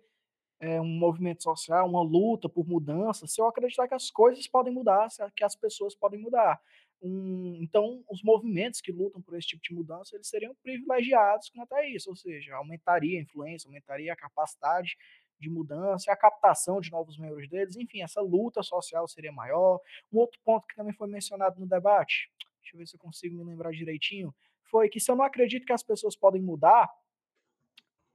[0.60, 4.72] é, um movimento social, uma luta por mudança, se eu acreditar que as coisas podem
[4.72, 6.62] mudar, que as pessoas podem mudar.
[7.02, 11.74] Um, então, os movimentos que lutam por esse tipo de mudança, eles seriam privilegiados quanto
[11.74, 14.96] a isso, ou seja, aumentaria a influência, aumentaria a capacidade
[15.40, 19.80] de mudança, a captação de novos membros deles, enfim, essa luta social seria maior.
[20.14, 23.36] Um outro ponto que também foi mencionado no debate, deixa eu ver se eu consigo
[23.36, 24.34] me lembrar direitinho,
[24.70, 26.88] foi que se eu não acredito que as pessoas podem mudar,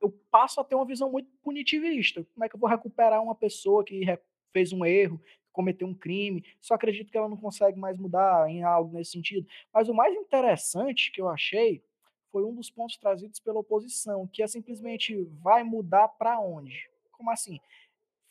[0.00, 2.24] eu passo a ter uma visão muito punitivista.
[2.32, 4.04] Como é que eu vou recuperar uma pessoa que
[4.52, 5.20] fez um erro,
[5.56, 6.44] cometeu um crime?
[6.60, 9.48] Só acredito que ela não consegue mais mudar em algo nesse sentido.
[9.72, 11.82] Mas o mais interessante que eu achei
[12.30, 16.90] foi um dos pontos trazidos pela oposição, que é simplesmente vai mudar para onde?
[17.10, 17.58] Como assim?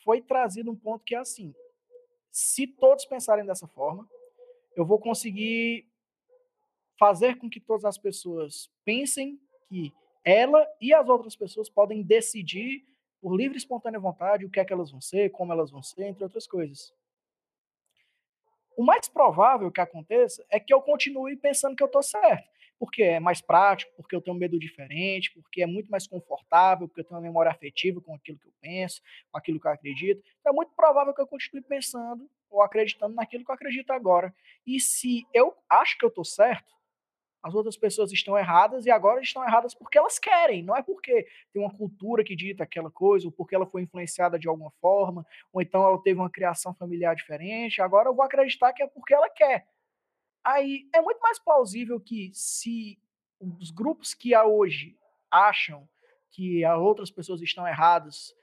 [0.03, 1.53] Foi trazido um ponto que é assim:
[2.31, 4.07] se todos pensarem dessa forma,
[4.75, 5.87] eu vou conseguir
[6.99, 9.91] fazer com que todas as pessoas pensem que
[10.23, 12.85] ela e as outras pessoas podem decidir
[13.19, 15.81] por livre e espontânea vontade o que é que elas vão ser, como elas vão
[15.81, 16.93] ser, entre outras coisas.
[18.75, 23.03] O mais provável que aconteça é que eu continue pensando que eu estou certo, porque
[23.03, 27.05] é mais prático, porque eu tenho medo diferente, porque é muito mais confortável, porque eu
[27.05, 30.21] tenho uma memória afetiva com aquilo que eu penso, com aquilo que eu acredito.
[30.39, 34.33] Então é muito provável que eu continue pensando ou acreditando naquilo que eu acredito agora.
[34.67, 36.73] E se eu acho que eu estou certo,
[37.45, 41.27] as outras pessoas estão erradas e agora estão erradas porque elas querem, não é porque
[41.53, 45.23] tem uma cultura que dita aquela coisa, ou porque ela foi influenciada de alguma forma,
[45.53, 47.83] ou então ela teve uma criação familiar diferente.
[47.83, 49.67] Agora eu vou acreditar que é porque ela quer.
[50.43, 52.99] Aí é muito mais plausível que se
[53.39, 54.97] os grupos que há hoje
[55.29, 55.87] acham
[56.31, 58.35] que as outras pessoas estão erradas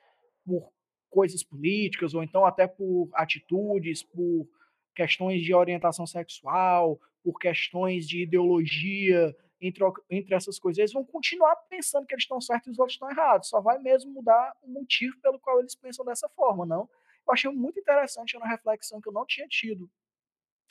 [0.47, 0.73] por
[1.11, 4.49] coisas políticas, ou então até por atitudes, por
[4.95, 11.55] questões de orientação sexual, por questões de ideologia, entre, entre essas coisas, eles vão continuar
[11.69, 13.49] pensando que eles estão certos e os outros estão errados.
[13.49, 16.89] Só vai mesmo mudar o motivo pelo qual eles pensam dessa forma, não?
[17.27, 19.89] Eu achei muito interessante, uma reflexão que eu não tinha tido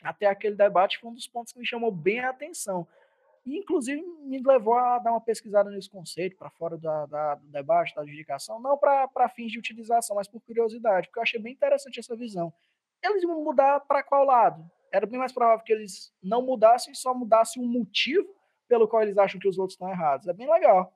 [0.03, 2.88] até aquele debate, foi um dos pontos que me chamou bem a atenção.
[3.45, 7.48] E, inclusive, me levou a dar uma pesquisada nesse conceito, para fora da, da, do
[7.48, 11.53] debate, da adjudicação, não para fins de utilização, mas por curiosidade, porque eu achei bem
[11.53, 12.53] interessante essa visão.
[13.02, 14.69] Eles iam mudar para qual lado?
[14.92, 18.28] Era bem mais provável que eles não mudassem, só mudassem um motivo
[18.68, 20.28] pelo qual eles acham que os outros estão errados.
[20.28, 20.94] É bem legal.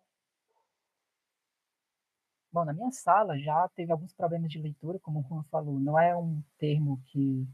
[2.51, 5.77] Bom, na minha sala já teve alguns problemas de leitura, como o Juan falou.
[5.79, 7.45] Não é um termo que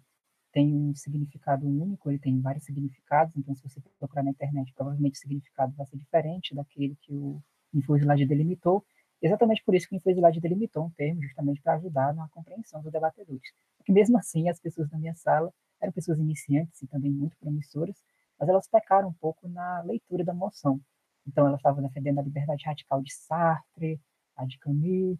[0.51, 5.15] tem um significado único, ele tem vários significados, então se você procurar na internet, provavelmente
[5.15, 7.41] o significado vai ser diferente daquele que o
[7.73, 8.85] Infoslide delimitou.
[9.21, 12.91] Exatamente por isso que o Infoslide delimitou um termo, justamente para ajudar na compreensão dos
[12.91, 13.53] debatedores.
[13.77, 17.95] Porque mesmo assim, as pessoas da minha sala eram pessoas iniciantes e também muito promissoras,
[18.39, 20.79] mas elas pecaram um pouco na leitura da moção.
[21.27, 23.99] Então, elas estavam defendendo a liberdade radical de Sartre,
[24.35, 25.19] a de Camus,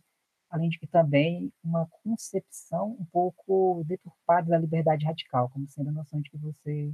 [0.50, 5.94] além de que também uma concepção um pouco deturpada da liberdade radical, como sendo a
[5.94, 6.94] noção de que você,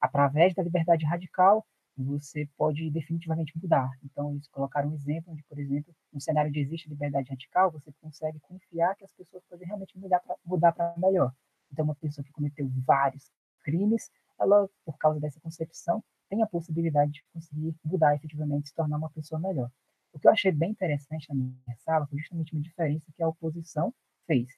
[0.00, 1.66] através da liberdade radical,
[1.96, 3.90] você pode definitivamente mudar.
[4.04, 7.90] Então, eles colocaram um exemplo onde, por exemplo, no cenário de existe liberdade radical, você
[8.00, 9.98] consegue confiar que as pessoas podem realmente
[10.44, 11.32] mudar para melhor.
[11.72, 13.30] Então, uma pessoa que cometeu vários
[13.62, 18.98] crimes, ela, por causa dessa concepção, tem a possibilidade de conseguir mudar efetivamente, se tornar
[18.98, 19.70] uma pessoa melhor.
[20.12, 23.28] O que eu achei bem interessante na minha sala foi justamente uma diferença que a
[23.28, 23.94] oposição
[24.26, 24.48] fez,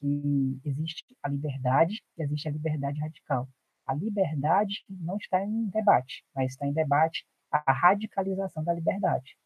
[0.00, 3.48] que existe a liberdade e existe a liberdade radical.
[3.86, 9.38] A liberdade não está em debate, mas está em debate a radicalização da liberdade,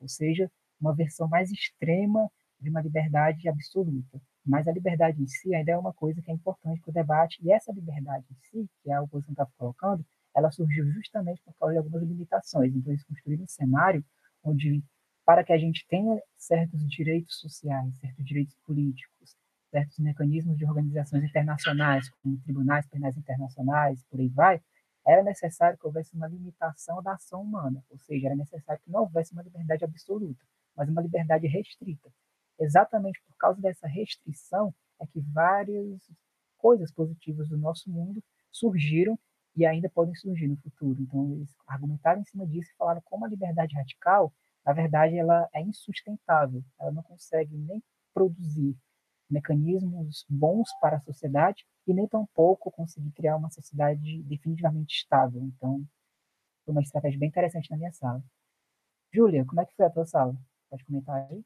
[0.00, 0.50] ou seja,
[0.80, 4.20] uma versão mais extrema de uma liberdade absoluta.
[4.44, 7.38] Mas a liberdade em si ainda é uma coisa que é importante para o debate,
[7.42, 10.04] e essa liberdade em si, que a oposição estava colocando,
[10.34, 12.74] ela surgiu justamente por causa de algumas limitações.
[12.74, 14.04] Então, eles construíram um cenário
[14.42, 14.82] onde
[15.24, 19.36] para que a gente tenha certos direitos sociais, certos direitos políticos,
[19.70, 24.60] certos mecanismos de organizações internacionais, como tribunais penais internacionais, por aí vai,
[25.06, 29.00] era necessário que houvesse uma limitação da ação humana, ou seja, era necessário que não
[29.00, 30.44] houvesse uma liberdade absoluta,
[30.76, 32.10] mas uma liberdade restrita.
[32.62, 36.00] Exatamente por causa dessa restrição é que várias
[36.56, 39.18] coisas positivas do nosso mundo surgiram
[39.56, 41.00] e ainda podem surgir no futuro.
[41.02, 44.32] Então, eles argumentaram em cima disso e falaram como a liberdade radical
[44.64, 46.64] na verdade, ela é insustentável.
[46.78, 47.82] Ela não consegue nem
[48.14, 48.76] produzir
[49.28, 55.42] mecanismos bons para a sociedade e nem tampouco conseguir criar uma sociedade definitivamente estável.
[55.42, 55.84] Então,
[56.64, 58.22] foi uma estratégia bem interessante na minha sala.
[59.12, 60.36] Júlia, como é que foi a tua sala?
[60.70, 61.44] Pode comentar aí?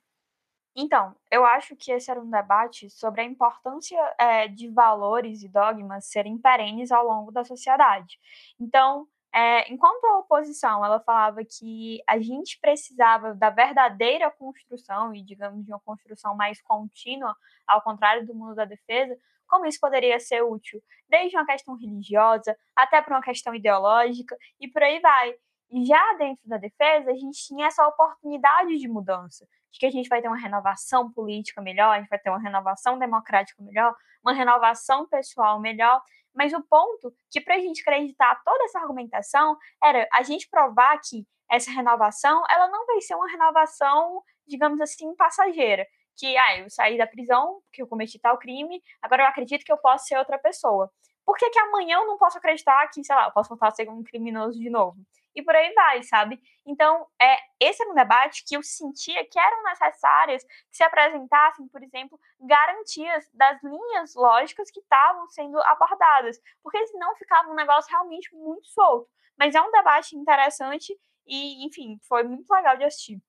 [0.78, 5.48] Então, eu acho que esse era um debate sobre a importância é, de valores e
[5.48, 8.18] dogmas serem perenes ao longo da sociedade.
[8.60, 15.22] Então, é, enquanto a oposição ela falava que a gente precisava da verdadeira construção e,
[15.22, 17.34] digamos, de uma construção mais contínua,
[17.66, 19.16] ao contrário do mundo da defesa,
[19.46, 24.68] como isso poderia ser útil, desde uma questão religiosa até para uma questão ideológica e
[24.68, 25.34] por aí vai.
[25.70, 29.90] E já dentro da defesa, a gente tinha essa oportunidade de mudança, de que a
[29.90, 33.94] gente vai ter uma renovação política melhor, a gente vai ter uma renovação democrática melhor,
[34.22, 36.00] uma renovação pessoal melhor,
[36.34, 40.98] mas o ponto que para a gente acreditar toda essa argumentação era a gente provar
[41.00, 45.86] que essa renovação ela não vai ser uma renovação, digamos assim, passageira.
[46.18, 49.72] Que, ah, eu saí da prisão porque eu cometi tal crime, agora eu acredito que
[49.72, 50.90] eu posso ser outra pessoa.
[51.24, 53.70] Por que, que amanhã eu não posso acreditar que, sei lá, eu posso voltar a
[53.72, 54.96] ser um criminoso de novo?
[55.36, 56.40] E por aí vai, sabe?
[56.64, 61.68] Então, é, esse era um debate que eu sentia que eram necessárias que se apresentassem,
[61.68, 67.90] por exemplo, garantias das linhas lógicas que estavam sendo abordadas, porque senão ficava um negócio
[67.90, 69.08] realmente muito solto.
[69.38, 73.20] Mas é um debate interessante e, enfim, foi muito legal de assistir.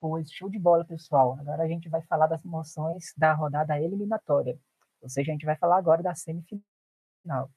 [0.00, 1.36] Pois, show de bola, pessoal.
[1.40, 4.58] Agora a gente vai falar das moções da rodada eliminatória.
[5.00, 7.50] Ou seja, a gente vai falar agora da semifinal.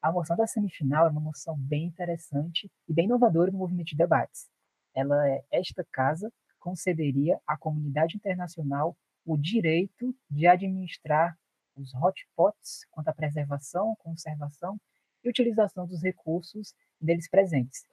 [0.00, 3.96] A moção da semifinal é uma moção bem interessante e bem inovadora no movimento de
[3.96, 4.48] debates.
[4.94, 11.36] Ela é esta casa concederia à comunidade internacional o direito de administrar
[11.76, 14.80] os hotspots quanto à preservação, conservação
[15.22, 17.84] e utilização dos recursos deles presentes.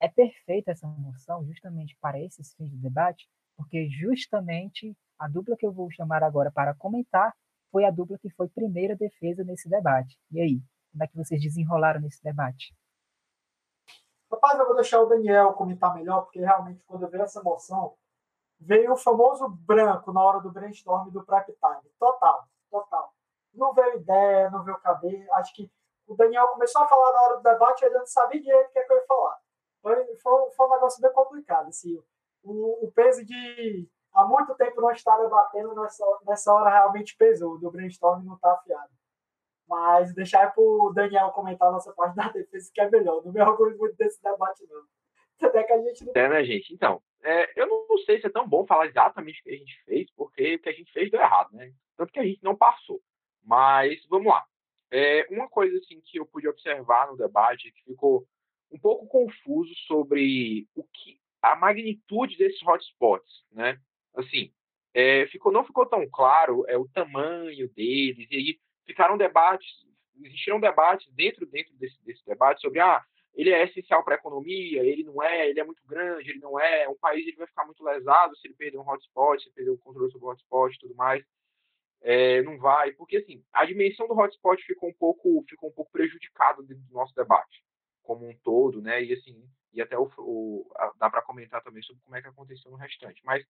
[0.00, 5.64] É perfeita essa moção justamente para esses fins de debate, porque justamente a dupla que
[5.64, 7.32] eu vou chamar agora para comentar
[7.74, 10.16] foi a dupla que foi primeira defesa nesse debate.
[10.30, 12.72] E aí, como é que vocês desenrolaram nesse debate?
[14.30, 17.96] Rapaz, eu vou deixar o Daniel comentar melhor, porque realmente quando eu vi essa moção,
[18.60, 21.90] veio o famoso branco na hora do brainstorm do prep time.
[21.98, 23.12] Total, total.
[23.52, 25.28] Não veio ideia, não veio caber.
[25.32, 25.68] Acho que
[26.06, 28.78] o Daniel começou a falar na hora do debate ele não sabia direito o que,
[28.78, 29.36] é que eu ia falar.
[29.82, 31.68] Foi, foi, foi um negócio bem complicado.
[31.70, 32.00] Assim,
[32.44, 37.58] o, o peso de há muito tempo não está debatendo, nessa, nessa hora realmente pesou,
[37.58, 38.90] do brainstorm não está afiado.
[39.68, 43.24] Mas deixar para o Daniel comentar a nossa parte da defesa, que é melhor.
[43.24, 45.48] Não me orgulho muito desse debate, não.
[45.48, 46.12] Até que a gente não...
[46.14, 46.72] É, né, gente?
[46.72, 49.84] Então, é, eu não sei se é tão bom falar exatamente o que a gente
[49.84, 51.72] fez, porque o que a gente fez deu errado, né?
[51.96, 53.00] Tanto que a gente não passou.
[53.42, 54.44] Mas, vamos lá.
[54.90, 58.26] É, uma coisa assim que eu pude observar no debate que ficou
[58.70, 63.78] um pouco confuso sobre o que a magnitude desses hotspots, né?
[65.54, 69.68] É, não ficou tão claro é, o tamanho deles, e aí ficaram debates,
[70.22, 73.02] existiram debates dentro, dentro desse, desse debate sobre, ah,
[73.34, 76.58] ele é essencial para a economia, ele não é, ele é muito grande, ele não
[76.58, 79.70] é, um país ele vai ficar muito lesado se ele perder um hotspot, se perder
[79.70, 81.24] o controle sobre o hotspot e tudo mais,
[82.00, 85.90] é, não vai, porque assim, a dimensão do hotspot ficou um pouco, ficou um pouco
[85.90, 87.64] prejudicada do nosso debate,
[88.02, 92.02] como um todo, né, e assim, e até o, o dá para comentar também sobre
[92.02, 93.44] como é que aconteceu no restante, mas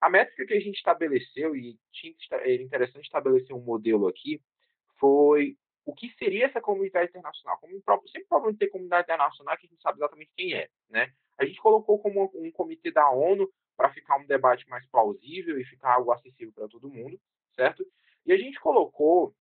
[0.00, 4.40] a métrica que a gente estabeleceu, e tinha era interessante estabelecer um modelo aqui,
[4.98, 7.58] foi o que seria essa comunidade internacional.
[7.58, 7.72] Como
[8.08, 11.12] sempre problema de ter comunidade internacional que a gente sabe exatamente quem é, né?
[11.38, 15.64] A gente colocou como um comitê da ONU para ficar um debate mais plausível e
[15.64, 17.18] ficar algo acessível para todo mundo,
[17.54, 17.86] certo?
[18.26, 19.34] E a gente colocou,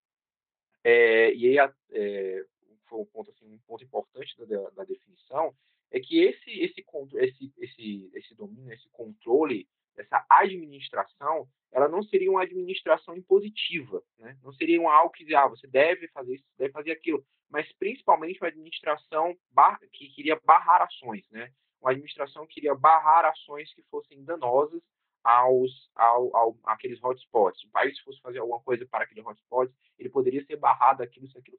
[0.83, 2.45] é, e aí é,
[2.85, 5.53] foi um ponto, assim, um ponto importante da, da definição,
[5.91, 6.85] é que esse, esse,
[7.15, 9.67] esse, esse, esse domínio, esse controle
[9.97, 14.37] essa administração, ela não seria uma administração impositiva, né?
[14.43, 18.39] não seria um algo que ah, você deve fazer isso, deve fazer aquilo, mas principalmente
[18.41, 19.35] uma administração
[19.91, 21.51] que queria barrar ações, né?
[21.81, 24.81] uma administração que queria barrar ações que fossem danosas
[25.23, 27.59] aos ao, ao, aqueles hotspots.
[27.59, 31.27] Se o país fosse fazer alguma coisa para aquele hotspot, ele poderia ser barrado aquilo
[31.27, 31.57] se aquilo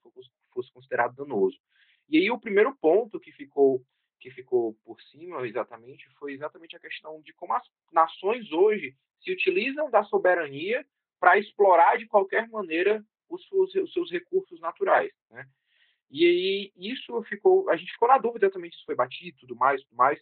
[0.54, 1.58] fosse considerado danoso.
[2.08, 3.84] E aí o primeiro ponto que ficou
[4.18, 9.32] que ficou por cima exatamente foi exatamente a questão de como as nações hoje se
[9.32, 10.84] utilizam da soberania
[11.18, 15.46] para explorar de qualquer maneira os seus, os seus recursos naturais, né?
[16.10, 19.82] E aí isso ficou, a gente ficou na dúvida também se foi batido, tudo mais,
[19.82, 20.18] tudo mais.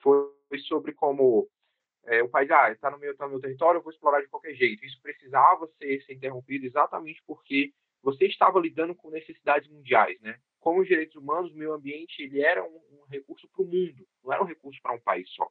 [0.00, 0.30] Foi
[0.66, 1.48] sobre como
[2.04, 4.28] é, o país, ah, está no meu, tá no meu território, eu vou explorar de
[4.28, 4.84] qualquer jeito.
[4.84, 7.72] Isso precisava ser, ser interrompido exatamente porque
[8.02, 10.38] você estava lidando com necessidades mundiais, né?
[10.60, 14.06] Como os direitos humanos, o meio ambiente ele era um, um recurso para o mundo,
[14.22, 15.50] não era um recurso para um país só,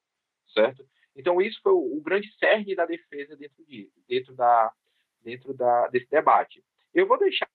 [0.53, 0.87] certo?
[1.15, 4.71] Então isso foi o, o grande cerne da defesa dentro de, dentro da,
[5.21, 6.63] dentro da desse debate.
[6.93, 7.49] Eu vou deixar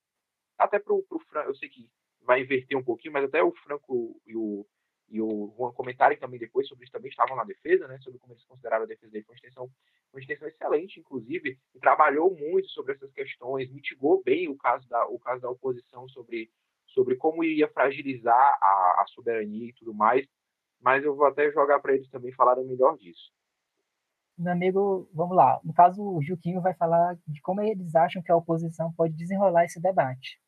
[0.58, 1.88] até para o Franco, eu sei que
[2.20, 4.66] vai inverter um pouquinho, mas até o Franco e o
[5.08, 8.32] e o Juan comentarem também depois sobre isso também estavam na defesa, né, sobre como
[8.32, 9.70] eles consideraram a defesa dele, foi uma extensão,
[10.12, 15.18] uma extensão excelente, inclusive, trabalhou muito sobre essas questões, mitigou bem o caso da, o
[15.18, 16.50] caso da oposição sobre
[16.94, 20.26] sobre como iria fragilizar a, a soberania e tudo mais,
[20.80, 23.32] mas eu vou até jogar para eles também falarem melhor disso.
[24.36, 25.60] Meu amigo, vamos lá.
[25.62, 29.64] No caso, o Juquinho vai falar de como eles acham que a oposição pode desenrolar
[29.64, 30.40] esse debate.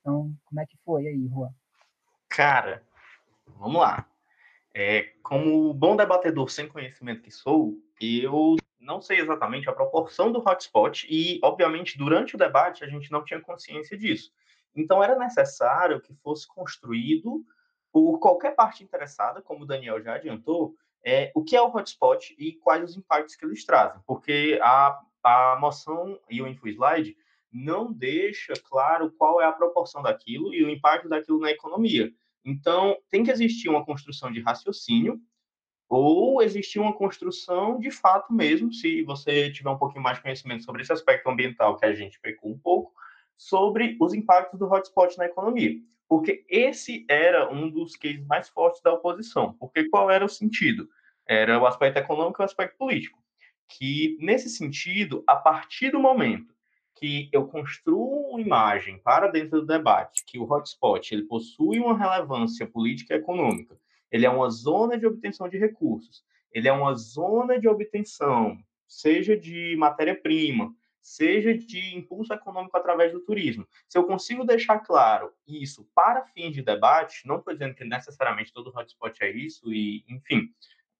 [0.00, 1.50] Então, como é que foi aí, Juan?
[2.28, 2.82] Cara,
[3.58, 4.06] vamos lá.
[4.74, 10.38] É, como bom debatedor sem conhecimento que sou, eu não sei exatamente a proporção do
[10.38, 14.32] hotspot e, obviamente, durante o debate a gente não tinha consciência disso.
[14.74, 17.44] Então, era necessário que fosse construído
[17.92, 20.74] por qualquer parte interessada, como o Daniel já adiantou,
[21.04, 25.00] é, o que é o hotspot e quais os impactos que eles trazem, porque a,
[25.22, 27.16] a moção e o InfoSlide
[27.52, 32.10] não deixa claro qual é a proporção daquilo e o impacto daquilo na economia.
[32.44, 35.20] Então, tem que existir uma construção de raciocínio
[35.88, 40.64] ou existir uma construção de fato mesmo, se você tiver um pouquinho mais de conhecimento
[40.64, 42.94] sobre esse aspecto ambiental que a gente pecou um pouco,
[43.42, 45.76] sobre os impactos do hotspot na economia.
[46.08, 49.54] Porque esse era um dos cases mais fortes da oposição.
[49.54, 50.88] Porque qual era o sentido?
[51.26, 53.18] Era o aspecto econômico e o aspecto político.
[53.68, 56.54] Que, nesse sentido, a partir do momento
[56.94, 61.96] que eu construo uma imagem para dentro do debate que o hotspot ele possui uma
[61.96, 63.76] relevância política e econômica,
[64.10, 69.36] ele é uma zona de obtenção de recursos, ele é uma zona de obtenção, seja
[69.36, 73.66] de matéria-prima, seja de impulso econômico através do turismo.
[73.88, 78.52] Se eu consigo deixar claro isso para fins de debate, não estou dizendo que necessariamente
[78.52, 80.48] todo hotspot é isso, e enfim,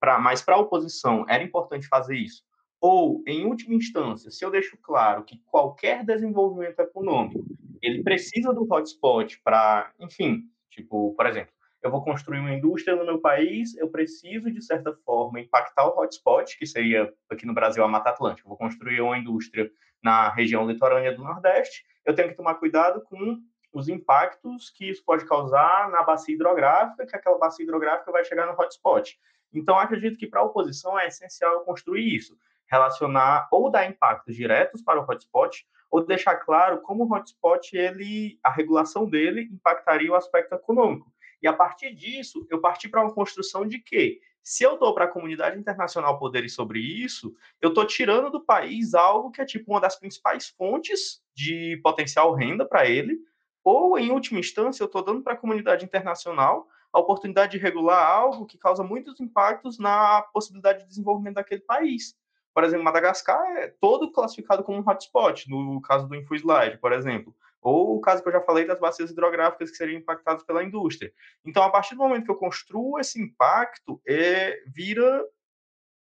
[0.00, 2.44] pra, mas para a oposição era importante fazer isso.
[2.80, 7.44] Ou, em última instância, se eu deixo claro que qualquer desenvolvimento econômico
[7.80, 13.04] ele precisa do hotspot para, enfim, tipo, por exemplo, eu vou construir uma indústria no
[13.04, 17.82] meu país, eu preciso, de certa forma, impactar o hotspot, que seria aqui no Brasil
[17.82, 18.46] a Mata Atlântica.
[18.46, 19.70] Eu vou construir uma indústria
[20.02, 23.40] na região litorânea do Nordeste, eu tenho que tomar cuidado com
[23.72, 28.46] os impactos que isso pode causar na bacia hidrográfica, que aquela bacia hidrográfica vai chegar
[28.46, 29.18] no hotspot.
[29.52, 32.36] Então, acredito que para a oposição é essencial construir isso.
[32.66, 38.38] relacionar ou dar impactos diretos para o hotspot ou deixar claro como o hotspot ele
[38.42, 41.11] a regulação dele impactaria o aspecto econômico.
[41.42, 45.04] E a partir disso, eu parti para uma construção de que se eu dou para
[45.04, 49.70] a comunidade internacional poderes sobre isso, eu estou tirando do país algo que é tipo
[49.72, 53.20] uma das principais fontes de potencial renda para ele,
[53.64, 58.06] ou em última instância, eu estou dando para a comunidade internacional a oportunidade de regular
[58.06, 62.16] algo que causa muitos impactos na possibilidade de desenvolvimento daquele país.
[62.52, 67.34] Por exemplo, Madagascar é todo classificado como um hotspot, no caso do InfoSlide, por exemplo.
[67.62, 71.12] Ou o caso que eu já falei das bacias hidrográficas que seriam impactadas pela indústria.
[71.44, 75.24] Então, a partir do momento que eu construo esse impacto, é, vira,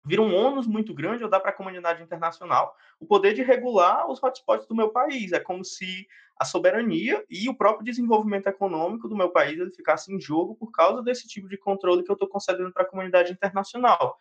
[0.05, 4.11] vira um ônus muito grande eu dar para a comunidade internacional o poder de regular
[4.11, 5.33] os hotspots do meu país.
[5.33, 6.07] É como se
[6.39, 10.71] a soberania e o próprio desenvolvimento econômico do meu país ele ficasse em jogo por
[10.71, 14.17] causa desse tipo de controle que eu estou concedendo para a comunidade internacional.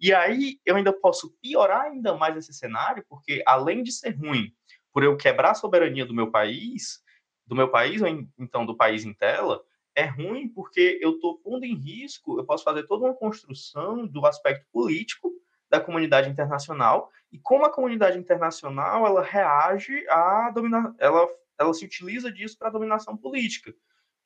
[0.00, 4.54] E aí eu ainda posso piorar ainda mais esse cenário, porque além de ser ruim
[4.92, 7.02] por eu quebrar a soberania do meu país,
[7.46, 8.08] do meu país ou
[8.38, 9.62] então do país em tela,
[9.94, 14.24] é ruim porque eu estou pondo em risco, eu posso fazer toda uma construção do
[14.26, 15.32] aspecto político
[15.68, 21.28] da comunidade internacional e como a comunidade internacional ela reage a dominar, ela
[21.58, 23.74] ela se utiliza disso para dominação política.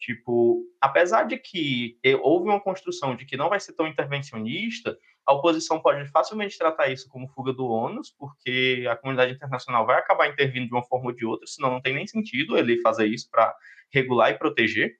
[0.03, 5.33] Tipo, apesar de que houve uma construção de que não vai ser tão intervencionista, a
[5.33, 10.27] oposição pode facilmente tratar isso como fuga do ônus, porque a comunidade internacional vai acabar
[10.27, 13.31] intervindo de uma forma ou de outra, senão não tem nem sentido ele fazer isso
[13.31, 13.55] para
[13.93, 14.97] regular e proteger.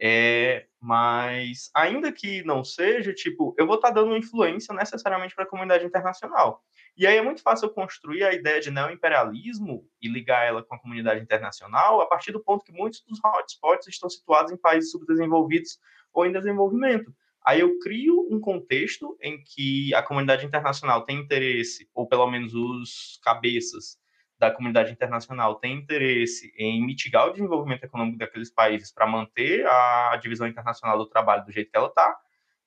[0.00, 5.44] É, mas, ainda que não seja, tipo, eu vou estar tá dando influência necessariamente para
[5.44, 6.60] a comunidade internacional.
[6.96, 10.78] E aí é muito fácil construir a ideia de neoimperialismo e ligar ela com a
[10.78, 15.78] comunidade internacional a partir do ponto que muitos dos hotspots estão situados em países subdesenvolvidos
[16.12, 17.14] ou em desenvolvimento.
[17.44, 22.54] Aí eu crio um contexto em que a comunidade internacional tem interesse, ou pelo menos
[22.54, 23.98] os cabeças
[24.38, 30.16] da comunidade internacional têm interesse em mitigar o desenvolvimento econômico daqueles países para manter a
[30.16, 32.16] divisão internacional do trabalho do jeito que ela está.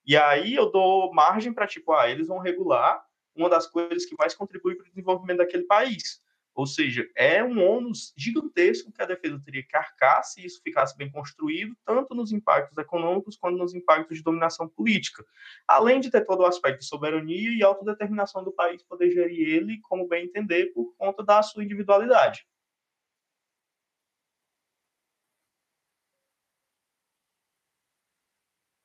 [0.04, 3.02] E aí eu dou margem para, tipo, ah, eles vão regular
[3.36, 6.20] uma das coisas que mais contribui para o desenvolvimento daquele país.
[6.54, 10.96] Ou seja, é um ônus gigantesco que a defesa teria que arcar se isso ficasse
[10.96, 15.22] bem construído, tanto nos impactos econômicos quanto nos impactos de dominação política.
[15.68, 19.78] Além de ter todo o aspecto de soberania e autodeterminação do país poder gerir ele
[19.82, 22.46] como bem entender por conta da sua individualidade.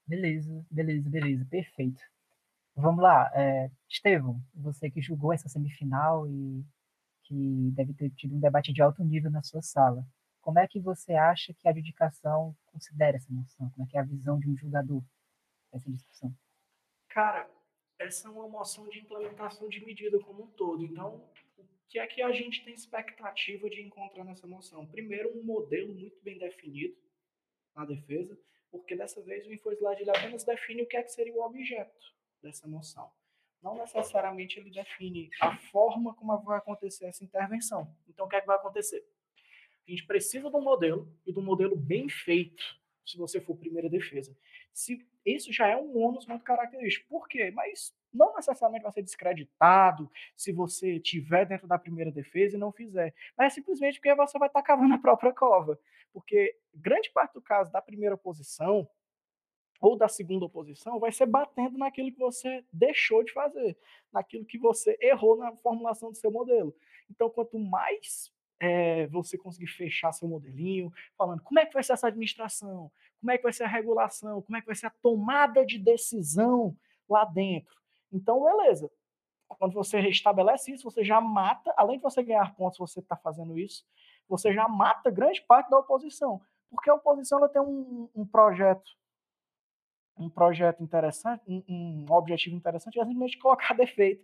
[0.05, 2.01] Beleza, beleza, beleza, perfeito.
[2.75, 6.63] Vamos lá, é, Estevão, você que julgou essa semifinal e
[7.23, 10.05] que deve ter tido um debate de alto nível na sua sala.
[10.39, 13.69] Como é que você acha que a adjudicação considera essa moção?
[13.71, 15.03] Como é que é a visão de um julgador
[15.71, 16.33] dessa discussão?
[17.09, 17.49] Cara,
[17.99, 20.83] essa é uma moção de implementação de medida como um todo.
[20.83, 24.87] Então, o que é que a gente tem expectativa de encontrar nessa moção?
[24.87, 26.95] Primeiro, um modelo muito bem definido
[27.75, 28.39] na defesa,
[28.71, 32.67] porque dessa vez o InfoSlide apenas define o que é que seria o objeto dessa
[32.67, 33.11] moção.
[33.61, 37.95] Não necessariamente ele define a forma como vai acontecer essa intervenção.
[38.07, 39.05] Então, o que é que vai acontecer?
[39.87, 42.63] A gente precisa de um modelo e de um modelo bem feito,
[43.05, 44.35] se você for primeira defesa.
[44.73, 47.07] Se isso já é um ônus muito característico.
[47.07, 47.51] Por quê?
[47.51, 52.71] Mas não necessariamente vai ser descreditado se você tiver dentro da primeira defesa e não
[52.71, 53.13] fizer.
[53.37, 55.79] Mas é simplesmente porque você vai estar cavando a própria cova.
[56.11, 58.89] Porque grande parte do caso da primeira posição,
[59.81, 63.75] ou da segunda oposição vai ser batendo naquilo que você deixou de fazer,
[64.13, 66.73] naquilo que você errou na formulação do seu modelo.
[67.09, 71.93] Então, quanto mais é, você conseguir fechar seu modelinho, falando como é que vai ser
[71.93, 74.93] essa administração, como é que vai ser a regulação, como é que vai ser a
[75.01, 76.77] tomada de decisão
[77.09, 77.75] lá dentro.
[78.13, 78.89] Então, beleza.
[79.47, 83.57] Quando você restabelece isso, você já mata, além de você ganhar pontos, você está fazendo
[83.57, 83.83] isso,
[84.29, 86.39] você já mata grande parte da oposição.
[86.69, 88.95] Porque a oposição ela tem um, um projeto
[90.23, 94.23] um projeto interessante, um, um objetivo interessante, é simplesmente colocar defeito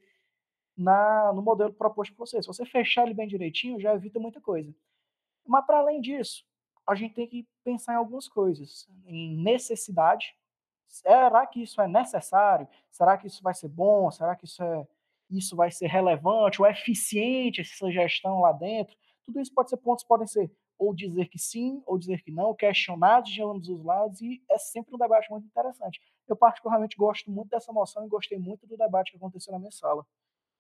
[0.76, 2.42] na, no modelo proposto por você.
[2.42, 4.74] Se você fechar ele bem direitinho, já evita muita coisa.
[5.46, 6.46] Mas, para além disso,
[6.86, 8.88] a gente tem que pensar em algumas coisas.
[9.06, 10.36] Em necessidade.
[10.88, 12.68] Será que isso é necessário?
[12.90, 14.10] Será que isso vai ser bom?
[14.12, 14.88] Será que isso, é,
[15.30, 18.96] isso vai ser relevante ou eficiente, essa gestão lá dentro?
[19.24, 22.54] Tudo isso pode ser pontos, podem ser ou dizer que sim, ou dizer que não,
[22.54, 26.00] questionados de ambos os lados, e é sempre um debate muito interessante.
[26.28, 29.72] Eu, particularmente, gosto muito dessa moção e gostei muito do debate que aconteceu na minha
[29.72, 30.06] sala.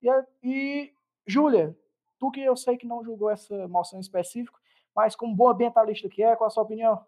[0.01, 0.09] E,
[0.43, 0.93] e
[1.25, 1.77] Júlia,
[2.19, 4.59] tu que eu sei que não julgou essa moção em específico,
[4.95, 7.05] mas como boa ambientalista que é, qual a sua opinião?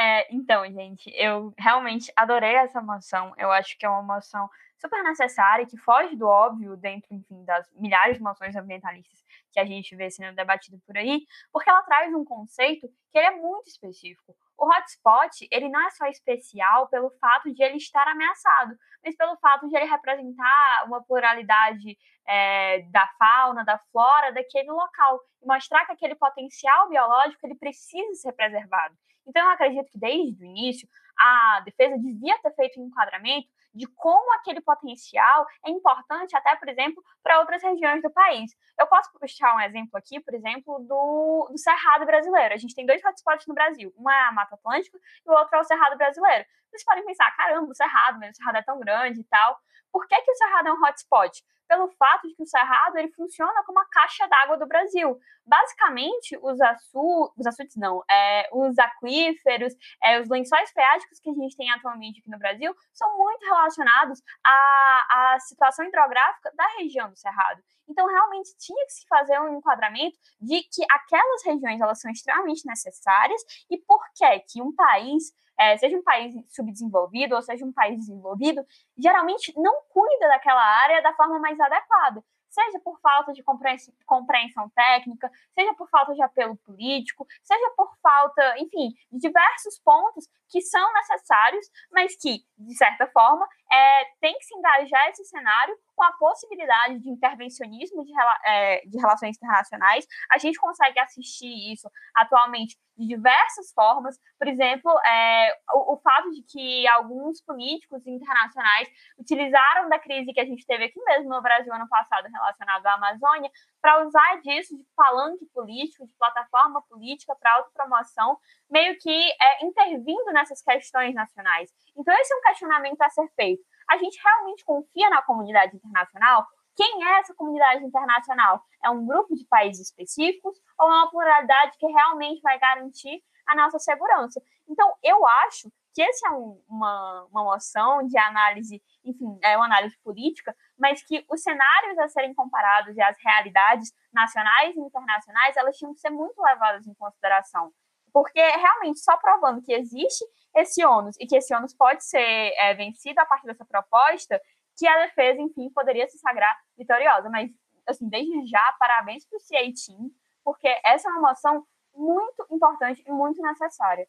[0.00, 3.34] É, então, gente, eu realmente adorei essa moção.
[3.36, 4.48] Eu acho que é uma moção
[4.78, 9.22] super necessária, que foge do óbvio dentro, enfim, das milhares de moções ambientalistas
[9.52, 13.26] que a gente vê sendo debatido por aí, porque ela traz um conceito que ele
[13.26, 14.34] é muito específico.
[14.56, 18.74] O hotspot, ele não é só especial pelo fato de ele estar ameaçado,
[19.04, 25.20] mas pelo fato de ele representar uma pluralidade é, da fauna, da flora daquele local
[25.42, 28.96] e mostrar que aquele potencial biológico ele precisa ser preservado.
[29.26, 30.88] Então, eu acredito que desde o início
[31.18, 36.68] a defesa devia ter feito um enquadramento de como aquele potencial é importante, até, por
[36.68, 38.50] exemplo, para outras regiões do país.
[38.78, 42.54] Eu posso puxar um exemplo aqui, por exemplo, do, do Cerrado brasileiro.
[42.54, 45.56] A gente tem dois hotspots no Brasil, uma é a Mata Atlântica e o outro
[45.56, 46.44] é o Cerrado brasileiro.
[46.70, 49.58] Vocês podem pensar, caramba, o Cerrado, mas o Cerrado é tão grande e tal.
[49.92, 51.42] Por que, que o Cerrado é um hotspot?
[51.70, 55.16] pelo fato de que o Cerrado ele funciona como a caixa d'água do Brasil.
[55.46, 59.72] Basicamente, os, açu, os açudes não, é, os aquíferos,
[60.02, 64.20] é, os lençóis freáticos que a gente tem atualmente aqui no Brasil são muito relacionados
[64.44, 67.62] à, à situação hidrográfica da região do Cerrado.
[67.88, 72.66] Então, realmente tinha que se fazer um enquadramento de que aquelas regiões elas são extremamente
[72.66, 73.40] necessárias
[73.70, 77.98] e por que que um país é, seja um país subdesenvolvido ou seja um país
[77.98, 78.64] desenvolvido,
[78.98, 85.30] geralmente não cuida daquela área da forma mais adequada seja por falta de compreensão técnica,
[85.54, 90.92] seja por falta de apelo político, seja por falta, enfim, de diversos pontos que são
[90.94, 96.12] necessários, mas que, de certa forma, é, tem que se engajar esse cenário com a
[96.12, 98.12] possibilidade de intervencionismo de,
[98.46, 100.06] é, de relações internacionais.
[100.32, 104.18] A gente consegue assistir isso atualmente de diversas formas.
[104.38, 110.40] Por exemplo, é, o, o, fato de que alguns políticos internacionais utilizaram da crise que
[110.40, 113.50] a gente teve aqui mesmo no Brasil ano passado relacionado à Amazônia
[113.82, 118.38] para usar disso de palanque político, de plataforma política para autopromoção,
[118.70, 121.70] meio que é, intervindo nessas questões nacionais.
[121.94, 123.62] Então, esse é um questionamento a ser feito.
[123.90, 126.46] A gente realmente confia na comunidade internacional?
[126.76, 128.62] Quem é essa comunidade internacional?
[128.84, 133.56] É um grupo de países específicos ou é uma pluralidade que realmente vai garantir a
[133.56, 134.40] nossa segurança?
[134.68, 139.66] Então, eu acho que essa é um, uma, uma moção de análise, enfim, é uma
[139.66, 145.56] análise política, mas que os cenários a serem comparados e as realidades nacionais e internacionais,
[145.56, 147.72] elas tinham que ser muito levadas em consideração.
[148.12, 150.24] Porque realmente só provando que existe
[150.54, 152.18] esse ônus e que esse ônus pode ser
[152.56, 154.40] é, vencido a partir dessa proposta,
[154.76, 157.28] que a defesa, enfim, poderia se sagrar vitoriosa.
[157.28, 157.50] Mas,
[157.86, 160.10] assim, desde já, parabéns para o CA Team,
[160.42, 164.08] porque essa é uma moção muito importante e muito necessária.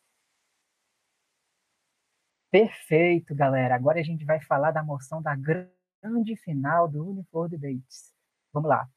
[2.49, 3.75] Perfeito, galera.
[3.75, 8.13] Agora a gente vai falar da moção da grande final do Unifor Debates.
[8.53, 8.87] Vamos lá.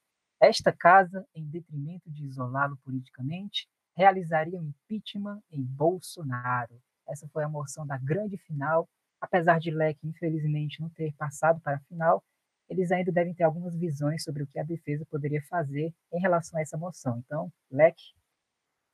[0.40, 6.80] Esta casa, em detrimento de isolá-lo politicamente, realizaria um impeachment em Bolsonaro.
[7.06, 8.88] Essa foi a moção da grande final.
[9.20, 12.22] Apesar de Leque, infelizmente, não ter passado para a final,
[12.68, 16.58] eles ainda devem ter algumas visões sobre o que a defesa poderia fazer em relação
[16.58, 17.18] a essa moção.
[17.18, 18.14] Então, Leque.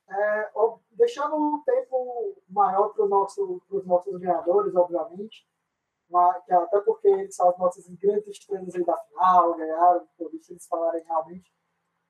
[0.09, 0.51] É,
[0.91, 5.45] deixando um tempo maior para os nossos ganhadores, obviamente,
[6.09, 10.67] mas, até porque eles são as nossas grandes estrelas da final, ganharam, por isso eles
[10.67, 11.49] falarem realmente.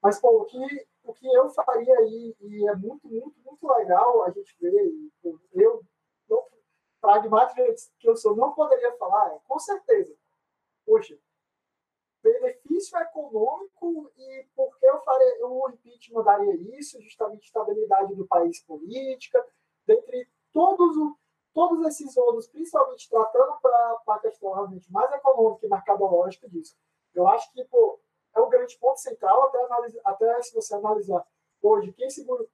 [0.02, 4.24] Mas, pô, o que, o que eu faria aí, e é muito, muito, muito legal
[4.24, 5.12] a gente ver, e,
[5.54, 5.84] eu,
[7.02, 7.60] pragmático
[8.00, 10.16] que eu sou, não poderia falar, é, com certeza,
[10.86, 11.18] poxa,
[12.24, 18.64] benefício econômico e por que eu faria, o impeachment daria isso, justamente estabilidade do país
[18.64, 19.44] política,
[19.88, 20.96] dentre todos,
[21.54, 26.78] todos esses outros, principalmente tratando para a questão realmente mais econômica e mercadológica disso.
[27.14, 28.00] Eu acho que pô,
[28.36, 29.60] é o grande ponto central, até,
[30.06, 31.26] até se você analisar
[31.62, 32.46] hoje, quem segura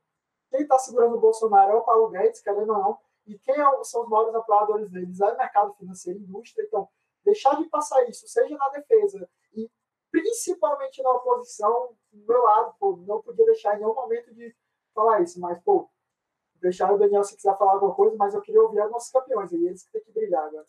[0.49, 3.83] quem está segurando o Bolsonaro é o Paulo Guedes, querendo ou não, e quem é,
[3.83, 6.63] são os maiores apoiadores deles é o mercado financeiro, indústria.
[6.63, 6.87] Então,
[7.23, 9.69] deixar de passar isso, seja na defesa e
[10.09, 14.55] principalmente na oposição, do meu lado, pô, não podia deixar em nenhum momento de
[14.93, 15.89] falar isso, mas, pô,
[16.55, 19.51] deixar o Daniel se quiser falar alguma coisa, mas eu queria ouvir os nossos campeões,
[19.51, 20.67] e eles que têm que brilhar agora.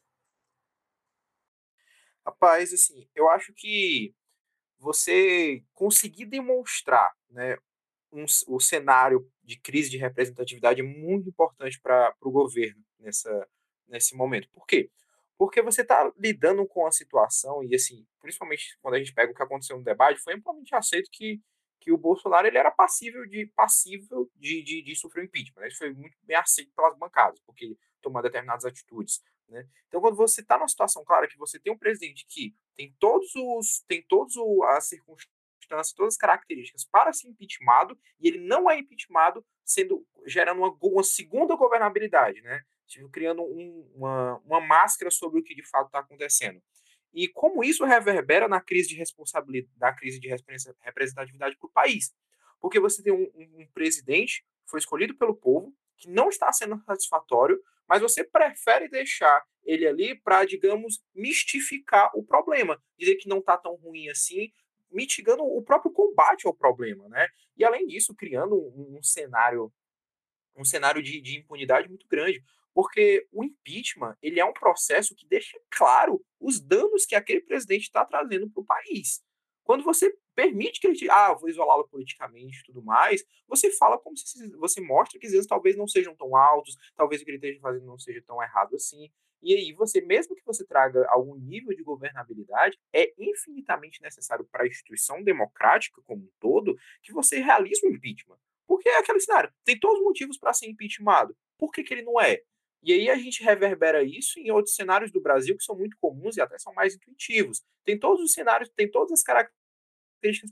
[2.27, 4.15] Rapaz, assim, eu acho que
[4.79, 7.57] você conseguir demonstrar né,
[8.13, 13.49] um, o cenário de crise de representatividade é muito importante para o governo nessa,
[13.87, 14.49] nesse momento.
[14.51, 14.91] Por quê?
[15.37, 19.35] Porque você está lidando com a situação, e assim, principalmente quando a gente pega o
[19.35, 21.41] que aconteceu no debate, foi amplamente aceito que,
[21.81, 25.63] que o Bolsonaro ele era passível de passível de, de, de sofrer impeachment.
[25.63, 25.69] Né?
[25.69, 29.23] Isso foi muito bem aceito pelas bancadas, porque ele tomou determinadas atitudes.
[29.49, 29.67] Né?
[29.87, 33.35] Então, quando você está numa situação clara que você tem um presidente que tem todos
[33.35, 34.35] os tem todas
[34.77, 40.59] as circunstâncias, todas as características para ser impeachmentado, e ele não é impeachmentado, sendo gerando
[40.59, 42.63] uma, uma segunda governabilidade, né?
[43.13, 46.63] criando um, uma, uma máscara sobre o que de fato está acontecendo.
[47.13, 52.15] E como isso reverbera na crise de responsabilidade, da crise de representatividade para o país.
[52.61, 56.53] Porque você tem um, um, um presidente que foi escolhido pelo povo, que não está
[56.53, 63.29] sendo satisfatório, mas você prefere deixar ele ali para, digamos, mistificar o problema, dizer que
[63.29, 64.51] não está tão ruim assim,
[64.91, 67.29] mitigando o próprio combate ao problema, né?
[67.57, 69.73] E além disso, criando um, um cenário
[70.57, 72.43] um cenário de, de impunidade muito grande,
[72.75, 77.83] porque o impeachment ele é um processo que deixa claro os danos que aquele presidente
[77.83, 79.23] está trazendo para o país.
[79.69, 84.17] Quando você permite que ele, ah, vou isolá-lo politicamente e tudo mais, você fala como
[84.17, 87.37] se você mostra que às vezes talvez não sejam tão altos, talvez o que ele
[87.37, 89.13] esteja fazendo não seja tão errado assim.
[89.43, 94.65] E aí você, mesmo que você traga algum nível de governabilidade, é infinitamente necessário para
[94.65, 98.39] a instituição democrática como um todo que você realize o impeachment.
[98.67, 101.37] Porque é aquele cenário, tem todos os motivos para ser impeachmentado.
[101.59, 102.41] Por que, que ele não é?
[102.83, 106.37] E aí a gente reverbera isso em outros cenários do Brasil que são muito comuns
[106.37, 107.63] e até são mais intuitivos.
[107.85, 109.58] Tem todos os cenários, tem todas as características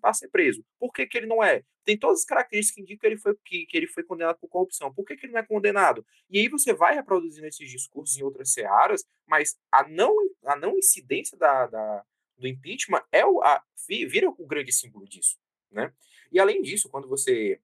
[0.00, 0.64] para ser preso.
[0.78, 1.62] Por que, que ele não é?
[1.84, 4.48] Tem todas as características que indicam que ele foi, que, que ele foi condenado por
[4.48, 4.92] corrupção.
[4.92, 6.04] Por que, que ele não é condenado?
[6.28, 10.14] E aí você vai reproduzindo esses discursos em outras searas, mas a não,
[10.44, 12.04] a não incidência da, da
[12.36, 15.38] do impeachment é o, a, vira o grande símbolo disso.
[15.70, 15.92] Né?
[16.30, 17.60] E além disso, quando você,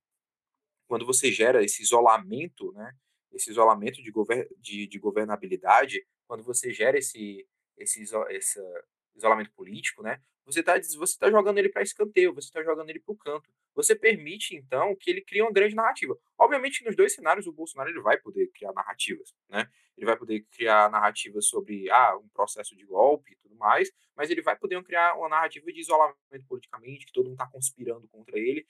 [0.86, 2.94] quando você gera esse isolamento, né,
[3.32, 7.46] esse isolamento de, gover de, de governabilidade, quando você gera esse,
[7.76, 8.60] esse, esse
[9.14, 13.00] isolamento político, né, você está você tá jogando ele para escanteio, você está jogando ele
[13.00, 13.48] para o canto.
[13.74, 16.18] Você permite, então, que ele crie uma grande narrativa.
[16.36, 19.68] Obviamente, nos dois cenários, o Bolsonaro ele vai poder criar narrativas, né?
[19.96, 24.30] Ele vai poder criar narrativas sobre ah, um processo de golpe e tudo mais, mas
[24.30, 28.38] ele vai poder criar uma narrativa de isolamento politicamente, que todo mundo está conspirando contra
[28.38, 28.66] ele,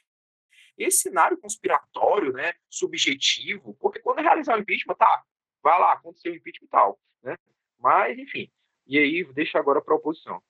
[0.77, 5.23] esse cenário conspiratório, né, subjetivo, porque quando é realizar o impeachment, tá,
[5.63, 7.37] vai lá, aconteceu o impeachment e tal, né?
[7.79, 8.51] Mas, enfim,
[8.87, 10.43] e aí deixa agora para a oposição.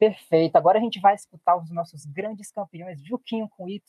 [0.00, 0.56] Perfeito.
[0.56, 3.82] Agora a gente vai escutar os nossos grandes campeões, Juquinho com Y,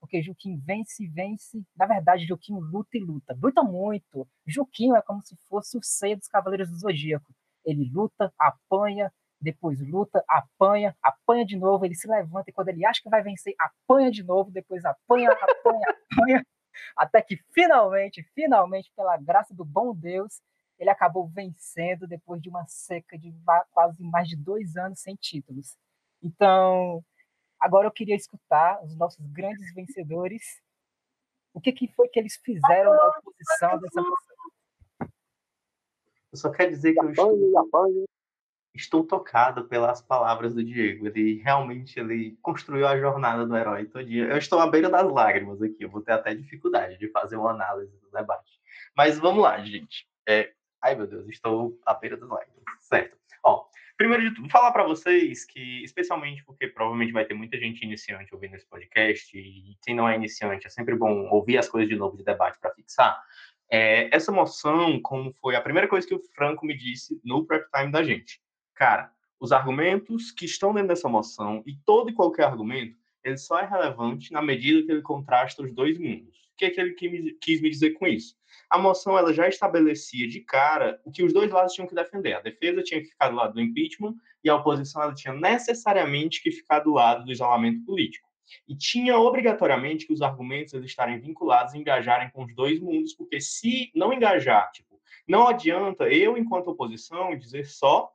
[0.00, 1.62] porque Juquinho vence, vence.
[1.76, 3.36] Na verdade, Juquinho luta e luta.
[3.38, 4.26] Luta muito.
[4.46, 7.30] Juquinho é como se fosse o seio dos Cavaleiros do Zodíaco.
[7.62, 12.86] Ele luta, apanha, depois luta, apanha, apanha de novo, ele se levanta e quando ele
[12.86, 16.46] acha que vai vencer, apanha de novo, depois apanha, apanha, apanha,
[16.96, 20.40] até que finalmente, finalmente, pela graça do bom Deus,
[20.80, 23.32] ele acabou vencendo depois de uma seca de
[23.70, 25.76] quase mais de dois anos sem títulos.
[26.22, 27.04] Então,
[27.60, 30.42] agora eu queria escutar os nossos grandes vencedores.
[31.52, 35.10] O que, que foi que eles fizeram na oposição dessa moção?
[36.32, 38.06] Eu só quero dizer que eu estou
[38.72, 41.08] estou tocado pelas palavras do Diego.
[41.08, 44.26] Ele realmente ele construiu a jornada do herói todinha.
[44.26, 45.82] Eu estou à beira das lágrimas aqui.
[45.82, 48.60] Eu vou ter até dificuldade de fazer uma análise do debate.
[48.96, 50.08] Mas vamos lá, gente.
[50.26, 50.54] É...
[50.82, 52.62] Ai, meu Deus, estou à beira das lágrimas.
[52.78, 53.16] Certo.
[53.44, 53.66] Ó,
[53.96, 58.34] primeiro de tudo, falar para vocês que, especialmente porque provavelmente vai ter muita gente iniciante
[58.34, 61.96] ouvindo esse podcast, e quem não é iniciante, é sempre bom ouvir as coisas de
[61.96, 63.22] novo de debate para fixar.
[63.70, 67.66] É, essa moção, como foi a primeira coisa que o Franco me disse no prep
[67.72, 68.40] time da gente
[68.80, 73.58] cara, os argumentos que estão dentro dessa moção e todo e qualquer argumento, ele só
[73.58, 76.38] é relevante na medida que ele contrasta os dois mundos.
[76.52, 76.94] O que é que ele
[77.40, 78.36] quis me dizer com isso?
[78.68, 82.34] A moção ela já estabelecia de cara o que os dois lados tinham que defender.
[82.34, 84.14] A defesa tinha que ficar do lado do impeachment
[84.44, 88.28] e a oposição ela tinha necessariamente que ficar do lado do isolamento político.
[88.68, 93.14] E tinha obrigatoriamente que os argumentos eles estarem vinculados e engajarem com os dois mundos,
[93.14, 98.10] porque se não engajar, tipo, não adianta eu, enquanto oposição, dizer só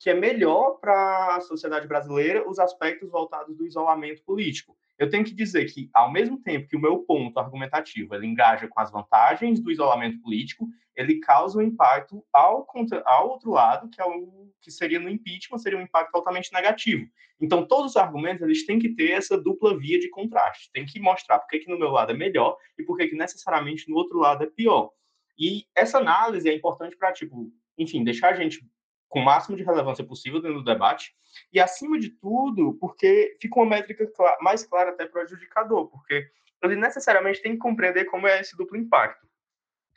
[0.00, 4.74] que é melhor para a sociedade brasileira os aspectos voltados do isolamento político.
[4.98, 8.66] Eu tenho que dizer que, ao mesmo tempo que o meu ponto argumentativo ele engaja
[8.66, 10.66] com as vantagens do isolamento político,
[10.96, 12.66] ele causa um impacto ao,
[13.04, 17.06] ao outro lado, que, é o, que seria no impeachment, seria um impacto altamente negativo.
[17.38, 20.70] Então, todos os argumentos eles têm que ter essa dupla via de contraste.
[20.72, 23.16] Tem que mostrar por que, que no meu lado é melhor e por que, que
[23.16, 24.90] necessariamente no outro lado é pior.
[25.38, 28.62] E essa análise é importante para, tipo, enfim, deixar a gente
[29.10, 31.14] com o máximo de relevância possível dentro do debate,
[31.52, 34.08] e, acima de tudo, porque fica uma métrica
[34.40, 36.30] mais clara até para o adjudicador, porque
[36.62, 39.28] ele necessariamente tem que compreender como é esse duplo impacto.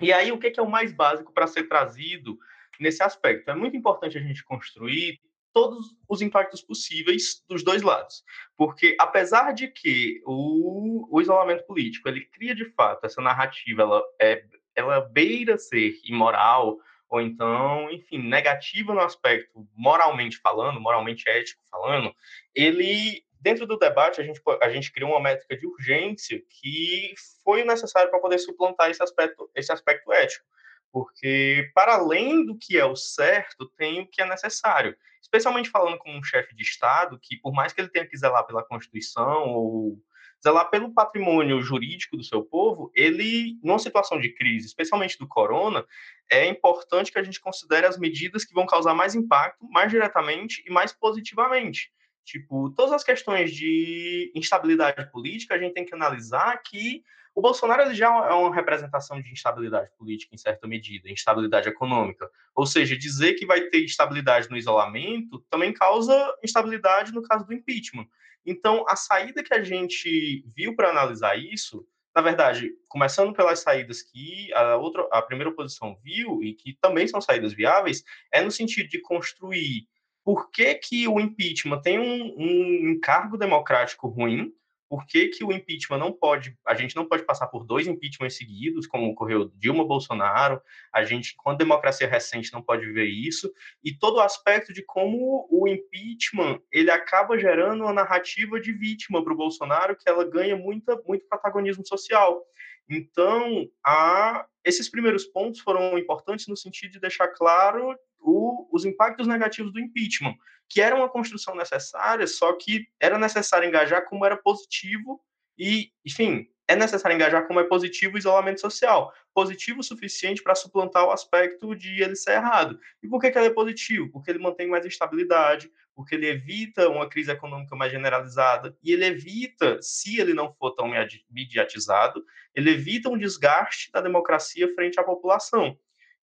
[0.02, 2.38] E aí, o que é o mais básico para ser trazido
[2.80, 3.50] nesse aspecto?
[3.50, 5.20] É muito importante a gente construir
[5.54, 8.24] todos os impactos possíveis dos dois lados.
[8.58, 14.04] Porque, apesar de que o, o isolamento político ele cria, de fato, essa narrativa, ela,
[14.20, 14.44] é,
[14.76, 16.80] ela beira ser imoral,
[17.14, 22.12] ou então, enfim, negativa no aspecto moralmente falando, moralmente ético falando,
[22.56, 27.14] ele dentro do debate, a gente, a gente criou uma métrica de urgência que
[27.44, 30.44] foi necessário para poder suplantar esse aspecto, esse aspecto ético.
[30.92, 34.96] Porque, para além do que é o certo, tem o que é necessário.
[35.22, 38.44] Especialmente falando com um chefe de Estado, que, por mais que ele tenha que zelar
[38.48, 40.02] pela Constituição ou
[40.44, 45.86] zelar pelo patrimônio jurídico do seu povo, ele, numa situação de crise, especialmente do corona,
[46.30, 50.62] é importante que a gente considere as medidas que vão causar mais impacto, mais diretamente
[50.68, 51.92] e mais positivamente.
[52.26, 57.04] Tipo, todas as questões de instabilidade política, a gente tem que analisar que
[57.36, 62.30] o Bolsonaro ele já é uma representação de instabilidade política, em certa medida, instabilidade econômica.
[62.56, 67.54] Ou seja, dizer que vai ter instabilidade no isolamento também causa instabilidade no caso do
[67.54, 68.08] impeachment.
[68.46, 74.04] Então, a saída que a gente viu para analisar isso, na verdade, começando pelas saídas
[74.04, 78.52] que a, outra, a primeira oposição viu, e que também são saídas viáveis, é no
[78.52, 79.88] sentido de construir
[80.24, 84.54] por que, que o impeachment tem um, um encargo democrático ruim,
[84.94, 88.38] por que, que o impeachment não pode, a gente não pode passar por dois impeachments
[88.38, 90.62] seguidos, como ocorreu Dilma Bolsonaro,
[90.94, 93.52] a gente, com a democracia recente, não pode ver isso,
[93.84, 99.24] e todo o aspecto de como o impeachment, ele acaba gerando uma narrativa de vítima
[99.24, 102.46] para o Bolsonaro, que ela ganha muita, muito protagonismo social.
[102.88, 109.28] Então, a, esses primeiros pontos foram importantes no sentido de deixar claro o, os impactos
[109.28, 110.36] negativos do impeachment,
[110.70, 115.22] que era uma construção necessária, só que era necessário engajar como era positivo
[115.58, 119.14] e, enfim, é necessário engajar como é positivo o isolamento social.
[119.34, 122.80] Positivo o suficiente para suplantar o aspecto de ele ser errado.
[123.02, 124.10] E por que, que ele é positivo?
[124.10, 129.06] Porque ele mantém mais estabilidade, porque ele evita uma crise econômica mais generalizada, e ele
[129.06, 130.90] evita, se ele não for tão
[131.30, 132.24] mediatizado,
[132.56, 135.78] ele evita um desgaste da democracia frente à população.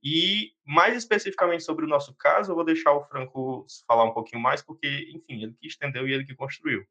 [0.03, 4.41] E mais especificamente sobre o nosso caso, eu vou deixar o Franco falar um pouquinho
[4.41, 6.87] mais, porque, enfim, ele que estendeu e ele que construiu.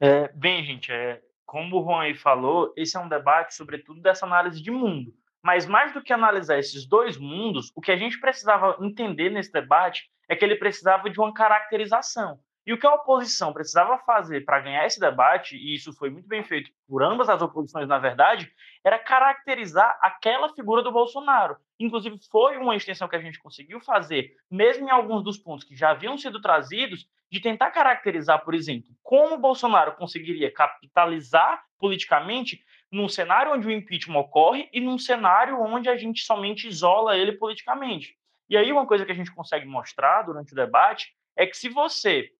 [0.00, 4.26] É, bem, gente, é, como o Juan aí falou, esse é um debate, sobretudo, dessa
[4.26, 5.14] análise de mundo.
[5.42, 9.52] Mas mais do que analisar esses dois mundos, o que a gente precisava entender nesse
[9.52, 12.40] debate é que ele precisava de uma caracterização.
[12.66, 16.26] E o que a oposição precisava fazer para ganhar esse debate, e isso foi muito
[16.26, 18.50] bem feito por ambas as oposições, na verdade,
[18.82, 21.56] era caracterizar aquela figura do Bolsonaro.
[21.78, 25.76] Inclusive, foi uma extensão que a gente conseguiu fazer, mesmo em alguns dos pontos que
[25.76, 32.64] já haviam sido trazidos, de tentar caracterizar, por exemplo, como o Bolsonaro conseguiria capitalizar politicamente
[32.90, 37.32] num cenário onde o impeachment ocorre e num cenário onde a gente somente isola ele
[37.32, 38.16] politicamente.
[38.48, 41.68] E aí, uma coisa que a gente consegue mostrar durante o debate é que se
[41.68, 42.30] você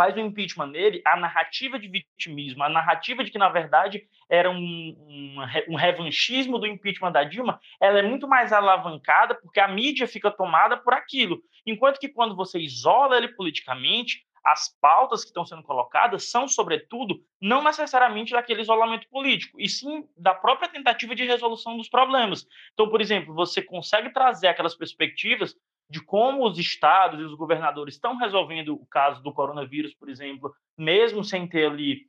[0.00, 4.50] faz o impeachment nele, a narrativa de vitimismo, a narrativa de que, na verdade, era
[4.50, 5.36] um, um,
[5.68, 10.30] um, revanchismo do impeachment da Dilma, ela é muito mais alavancada porque a mídia fica
[10.30, 11.42] tomada por aquilo.
[11.66, 17.22] Enquanto que quando você isola ele politicamente, as pautas que estão sendo colocadas são, sobretudo,
[17.38, 22.46] não necessariamente daquele isolamento político, e sim da própria tentativa de resolução dos problemas.
[22.72, 25.54] Então, por exemplo, você consegue trazer aquelas perspectivas
[25.90, 30.54] de como os estados e os governadores estão resolvendo o caso do coronavírus, por exemplo,
[30.78, 32.06] mesmo sem ter ali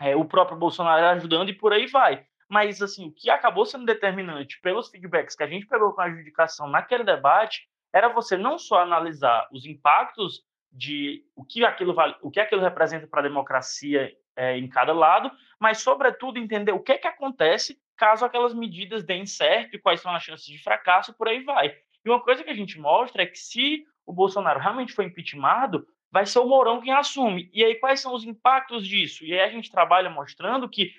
[0.00, 2.24] é, o próprio Bolsonaro ajudando e por aí vai.
[2.48, 6.04] Mas, assim, o que acabou sendo determinante pelos feedbacks que a gente pegou com a
[6.04, 12.14] adjudicação naquele debate era você não só analisar os impactos de o que aquilo, vale,
[12.22, 16.80] o que aquilo representa para a democracia é, em cada lado, mas, sobretudo, entender o
[16.80, 20.62] que, é que acontece caso aquelas medidas deem certo e quais são as chances de
[20.62, 21.74] fracasso, por aí vai.
[22.06, 25.84] E uma coisa que a gente mostra é que se o Bolsonaro realmente for impeachmentado,
[26.10, 27.50] vai ser o Mourão quem assume.
[27.52, 29.24] E aí, quais são os impactos disso?
[29.24, 30.92] E aí a gente trabalha mostrando que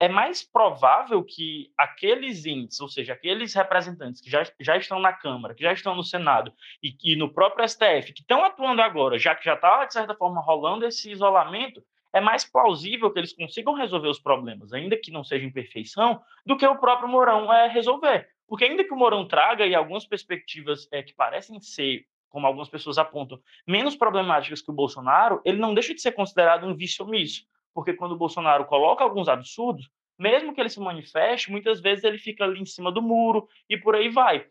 [0.00, 5.12] é mais provável que aqueles índices, ou seja, aqueles representantes que já, já estão na
[5.12, 6.52] Câmara, que já estão no Senado
[6.82, 10.14] e que no próprio STF, que estão atuando agora, já que já está, de certa
[10.14, 15.10] forma, rolando esse isolamento, é mais plausível que eles consigam resolver os problemas, ainda que
[15.10, 18.28] não seja em perfeição, do que o próprio Mourão é, resolver.
[18.46, 22.68] Porque ainda que o Mourão traga e algumas perspectivas é, que parecem ser, como algumas
[22.68, 27.04] pessoas apontam, menos problemáticas que o Bolsonaro, ele não deixa de ser considerado um vício
[27.04, 27.44] omisso.
[27.74, 32.18] Porque quando o Bolsonaro coloca alguns absurdos, mesmo que ele se manifeste, muitas vezes ele
[32.18, 34.46] fica ali em cima do muro e por aí vai.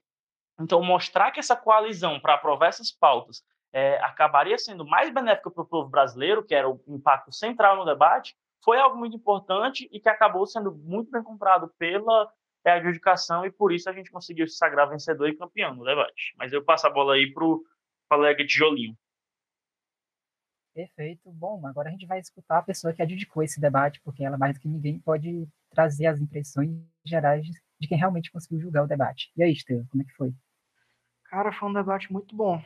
[0.60, 3.44] Então, mostrar que essa coalizão para aprovar essas pautas
[3.74, 7.86] é, acabaria sendo mais benéfica para o povo brasileiro, que era o impacto central no
[7.86, 12.32] debate, foi algo muito importante e que acabou sendo muito bem comprado pela
[12.66, 15.86] é a adjudicação e por isso a gente conseguiu se sagrar vencedor e campeão no
[15.86, 16.34] debate.
[16.38, 17.64] Mas eu passo a bola aí para o
[18.10, 18.98] colega Tijolinho.
[20.74, 21.32] Perfeito.
[21.32, 24.54] Bom, agora a gente vai escutar a pessoa que adjudicou esse debate, porque ela mais
[24.56, 26.70] do que ninguém pode trazer as impressões
[27.06, 27.46] gerais
[27.80, 29.32] de quem realmente conseguiu julgar o debate.
[29.38, 30.34] E aí, Estevam, como é que foi?
[31.26, 32.62] Cara, foi um debate muito bom.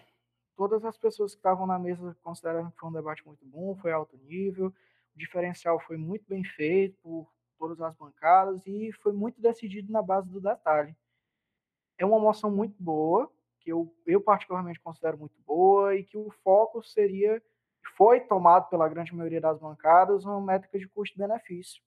[0.56, 3.92] todas as pessoas que estavam na mesa consideraram que foi um debate muito bom, foi
[3.94, 4.68] alto nível,
[5.16, 10.02] o diferencial foi muito bem feito por todas as bancadas e foi muito decidido na
[10.02, 10.96] base do detalhe.
[11.98, 13.30] É uma moção muito boa,
[13.60, 17.44] que eu, eu particularmente considero muito boa e que o foco seria,
[17.98, 21.84] foi tomado pela grande maioria das bancadas, uma métrica de custo-benefício.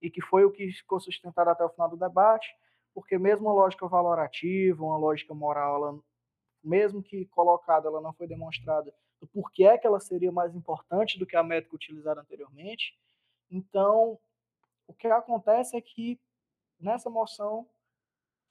[0.00, 2.48] E que foi o que ficou sustentado até o final do debate,
[2.94, 6.00] porque mesmo a lógica valorativa, uma lógica moral, ela,
[6.64, 11.18] mesmo que colocada, ela não foi demonstrada do porquê é que ela seria mais importante
[11.18, 12.98] do que a métrica utilizada anteriormente.
[13.50, 14.18] Então,
[14.90, 16.20] o que acontece é que
[16.80, 17.64] nessa moção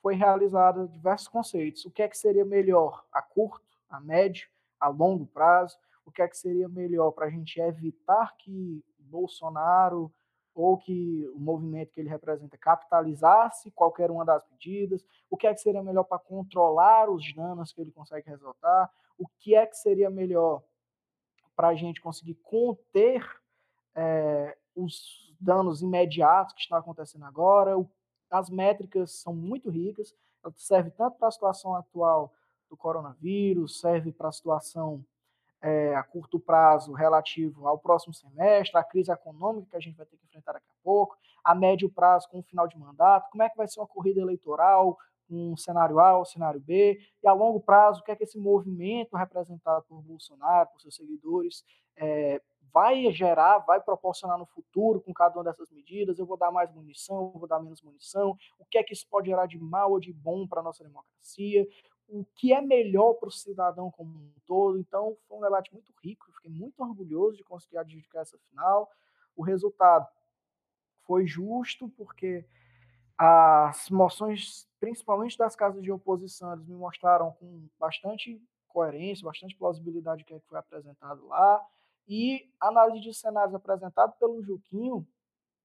[0.01, 1.83] foi realizada diversos conceitos.
[1.83, 4.47] O que é que seria melhor a curto, a médio,
[4.79, 5.77] a longo prazo?
[6.05, 10.09] O que é que seria melhor para a gente evitar que Bolsonaro
[10.55, 15.05] ou que o movimento que ele representa capitalizasse qualquer uma das medidas?
[15.29, 18.89] O que é que seria melhor para controlar os danos que ele consegue resultar?
[19.17, 20.63] O que é que seria melhor
[21.53, 23.27] para a gente conseguir conter
[23.93, 27.73] é, os danos imediatos que estão acontecendo agora?
[28.29, 30.13] As métricas são muito ricas,
[30.43, 32.33] ela serve tanto para a situação atual
[32.69, 35.03] do coronavírus, serve para a situação
[35.61, 40.05] é, a curto prazo relativo ao próximo semestre, a crise econômica que a gente vai
[40.05, 43.43] ter que enfrentar daqui a pouco, a médio prazo com o final de mandato, como
[43.43, 44.97] é que vai ser uma corrida eleitoral,
[45.29, 48.39] um cenário A ou cenário B, e a longo prazo, o que é que esse
[48.39, 51.63] movimento representado por Bolsonaro, por seus seguidores,
[51.95, 52.41] é,
[52.71, 56.17] vai gerar, vai proporcionar no futuro com cada uma dessas medidas.
[56.17, 58.37] Eu vou dar mais munição, vou dar menos munição.
[58.57, 60.83] O que é que isso pode gerar de mal ou de bom para a nossa
[60.83, 61.67] democracia?
[62.07, 64.79] O que é melhor para o cidadão como um todo?
[64.79, 66.31] Então, foi um debate muito rico.
[66.33, 68.89] Fiquei muito orgulhoso de conseguir adjudicar essa final.
[69.35, 70.07] O resultado
[71.03, 72.45] foi justo, porque
[73.21, 80.23] as moções, principalmente das casas de oposição, eles me mostraram com bastante coerência, bastante plausibilidade
[80.23, 81.61] o que, é foi apresentado lá.
[82.07, 85.05] E a análise de cenários apresentada pelo Juquinho,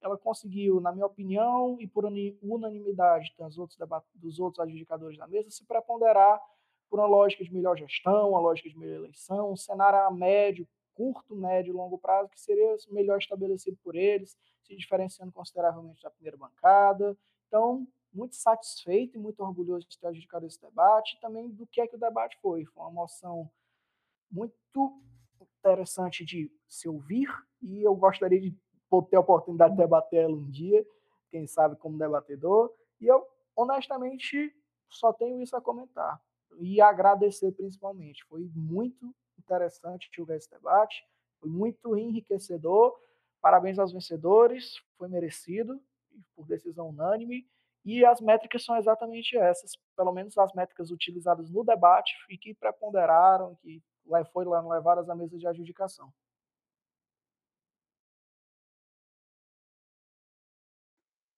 [0.02, 3.78] ela conseguiu, na minha opinião, e por unanimidade dos outros,
[4.16, 6.40] dos outros adjudicadores da mesa, se preponderar
[6.90, 10.66] por uma lógica de melhor gestão, uma lógica de melhor eleição, um cenário a médio,
[10.93, 16.10] curto, médio e longo prazo que seria melhor estabelecido por eles, se diferenciando consideravelmente da
[16.10, 17.16] primeira bancada.
[17.55, 21.81] Então, muito satisfeito e muito orgulhoso de ter adjudicado esse debate e também do que
[21.81, 22.64] é que o debate foi.
[22.64, 23.48] Foi uma moção
[24.28, 25.01] muito
[25.60, 27.28] interessante de se ouvir
[27.62, 28.51] e eu gostaria de
[29.09, 30.85] ter a oportunidade de debater ela um dia,
[31.31, 32.74] quem sabe como debatedor.
[33.01, 33.24] E eu,
[33.55, 34.52] honestamente,
[34.89, 36.20] só tenho isso a comentar
[36.59, 38.24] e agradecer principalmente.
[38.24, 41.06] Foi muito interessante julgar esse debate,
[41.39, 42.98] foi muito enriquecedor.
[43.40, 45.81] Parabéns aos vencedores, foi merecido
[46.35, 47.47] por decisão unânime.
[47.85, 52.55] E as métricas são exatamente essas, pelo menos as métricas utilizadas no debate e que
[52.55, 53.82] preponderaram, que
[54.32, 56.12] foi levadas à mesa de adjudicação.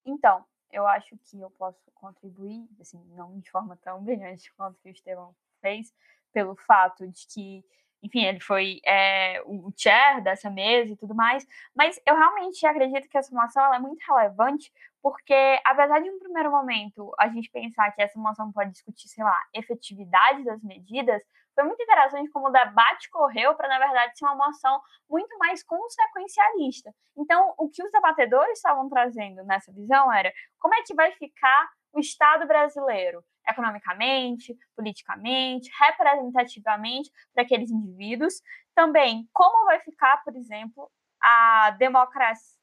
[0.04, 4.88] Então, eu acho que eu posso contribuir, assim, não de forma tão brilhante quanto o
[4.88, 5.92] Estevão fez,
[6.32, 7.64] pelo fato de que,
[8.06, 13.08] enfim, ele foi é, o chair dessa mesa e tudo mais, mas eu realmente acredito
[13.08, 14.72] que essa moção é muito relevante,
[15.02, 19.24] porque apesar de, um primeiro momento, a gente pensar que essa moção pode discutir, sei
[19.24, 21.22] lá, efetividade das medidas,
[21.54, 25.62] foi muito interessante como o debate correu para, na verdade, ser uma moção muito mais
[25.64, 26.92] consequencialista.
[27.16, 31.70] Então, o que os debatedores estavam trazendo nessa visão era como é que vai ficar
[31.92, 38.34] o Estado brasileiro economicamente, politicamente, representativamente para aqueles indivíduos.
[38.74, 40.90] Também, como vai ficar, por exemplo,
[41.20, 42.56] a democracia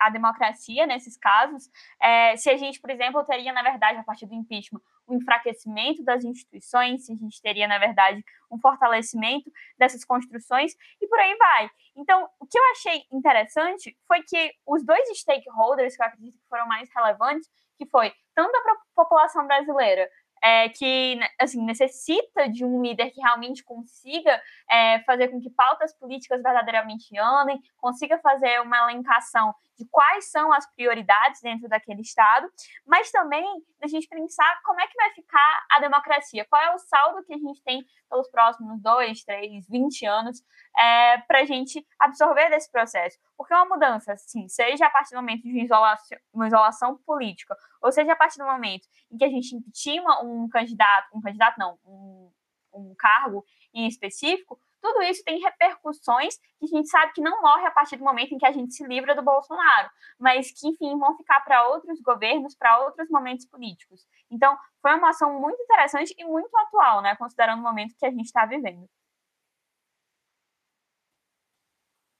[0.00, 1.68] a democracia nesses casos,
[2.00, 6.04] é, se a gente, por exemplo, teria, na verdade, a partir do impeachment, um enfraquecimento
[6.04, 11.36] das instituições, se a gente teria, na verdade, um fortalecimento dessas construções e por aí
[11.36, 11.70] vai.
[11.96, 16.48] Então, o que eu achei interessante foi que os dois stakeholders que eu acredito que
[16.48, 17.48] foram mais relevantes,
[17.78, 20.08] que foi tanto a população brasileira
[20.42, 24.40] é, que né, assim, necessita de um líder que realmente consiga
[24.70, 30.52] é, fazer com que pautas políticas verdadeiramente andem, consiga fazer uma elencação de quais são
[30.52, 32.50] as prioridades dentro daquele Estado,
[32.84, 33.46] mas também
[33.82, 37.32] a gente pensar como é que vai ficar a democracia, qual é o saldo que
[37.32, 40.42] a gente tem pelos próximos dois, três, vinte anos
[40.76, 43.18] é, para a gente absorver desse processo.
[43.36, 47.92] Porque uma mudança, sim, seja a partir do momento de isolação, uma isolação política, ou
[47.92, 51.78] seja a partir do momento em que a gente impeachment um candidato, um candidato não,
[51.84, 52.32] um,
[52.72, 57.66] um cargo em específico, tudo isso tem repercussões que a gente sabe que não morre
[57.66, 60.98] a partir do momento em que a gente se livra do Bolsonaro, mas que, enfim,
[60.98, 64.06] vão ficar para outros governos, para outros momentos políticos.
[64.30, 68.10] Então, foi uma ação muito interessante e muito atual, né, considerando o momento que a
[68.10, 68.88] gente está vivendo.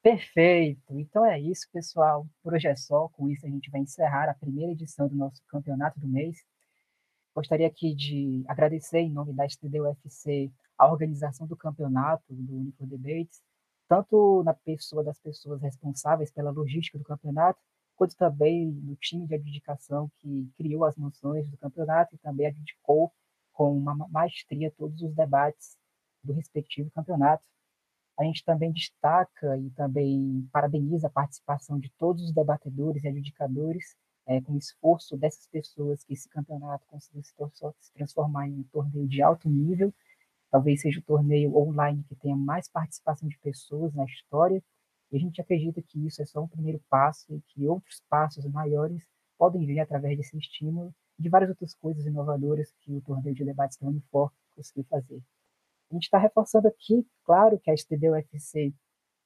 [0.02, 0.98] Perfeito.
[0.98, 2.26] Então é isso, pessoal.
[2.42, 3.08] Por hoje é só.
[3.10, 6.38] Com isso, a gente vai encerrar a primeira edição do nosso campeonato do mês.
[7.34, 12.86] Gostaria aqui de agradecer, em nome da STD UFC, a organização do campeonato do Unifor
[12.86, 13.42] Debates,
[13.88, 17.58] tanto na pessoa das pessoas responsáveis pela logística do campeonato,
[17.96, 23.12] quanto também no time de adjudicação que criou as moções do campeonato e também adjudicou
[23.52, 25.76] com uma maestria todos os debates
[26.22, 27.42] do respectivo campeonato.
[28.16, 33.96] A gente também destaca e também parabeniza a participação de todos os debatedores e adjudicadores,
[34.26, 37.32] é, com o esforço dessas pessoas que esse campeonato conseguiu se,
[37.80, 39.92] se transformar em um torneio de alto nível.
[40.50, 44.62] Talvez seja o torneio online que tenha mais participação de pessoas na história.
[45.10, 48.44] E a gente acredita que isso é só um primeiro passo e que outros passos
[48.46, 49.02] maiores
[49.36, 53.44] podem vir através desse estímulo e de várias outras coisas inovadoras que o torneio de
[53.44, 55.22] debates da Unifor conseguiu fazer.
[55.90, 58.74] A gente está reforçando aqui, claro, que a STD UFC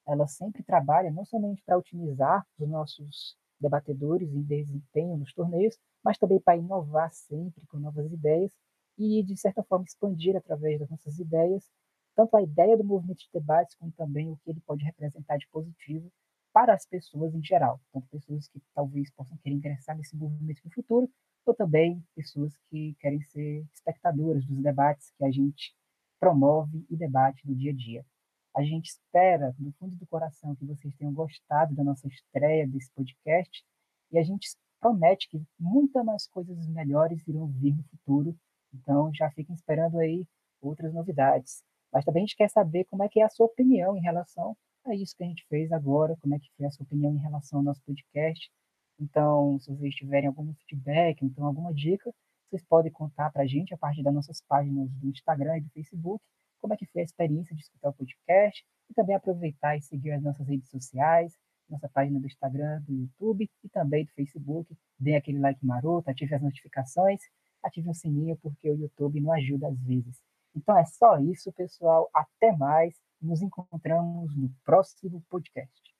[0.06, 6.18] ela sempre trabalha não somente para otimizar os nossos debatedores em desempenho nos torneios, mas
[6.18, 8.52] também para inovar sempre com novas ideias
[8.98, 11.70] e, de certa forma, expandir através das nossas ideias
[12.14, 15.48] tanto a ideia do movimento de debates, como também o que ele pode representar de
[15.48, 16.10] positivo
[16.52, 20.70] para as pessoas em geral, tanto pessoas que talvez possam querer ingressar nesse movimento no
[20.70, 21.10] futuro,
[21.46, 25.74] ou também pessoas que querem ser espectadoras dos debates que a gente
[26.20, 28.06] promove e debate no dia a dia.
[28.54, 32.90] A gente espera, do fundo do coração, que vocês tenham gostado da nossa estreia desse
[32.92, 33.64] podcast
[34.12, 38.36] e a gente promete que muitas mais coisas melhores irão vir no futuro.
[38.72, 40.26] Então, já fiquem esperando aí
[40.60, 41.62] outras novidades.
[41.92, 44.56] Mas também a gente quer saber como é que é a sua opinião em relação
[44.84, 47.18] a isso que a gente fez agora, como é que foi a sua opinião em
[47.18, 48.50] relação ao nosso podcast.
[48.98, 52.12] Então, se vocês tiverem algum feedback, então alguma dica,
[52.48, 55.70] vocês podem contar para a gente a partir das nossas páginas do Instagram e do
[55.70, 56.22] Facebook,
[56.60, 60.12] como é que foi a experiência de escutar o podcast e também aproveitar e seguir
[60.12, 61.36] as nossas redes sociais,
[61.68, 64.76] nossa página do Instagram, do YouTube e também do Facebook.
[64.98, 67.20] Dê aquele like maroto, ative as notificações,
[67.62, 70.22] ative o sininho porque o YouTube não ajuda às vezes.
[70.54, 72.10] Então é só isso, pessoal.
[72.12, 72.94] Até mais.
[73.20, 75.91] Nos encontramos no próximo podcast.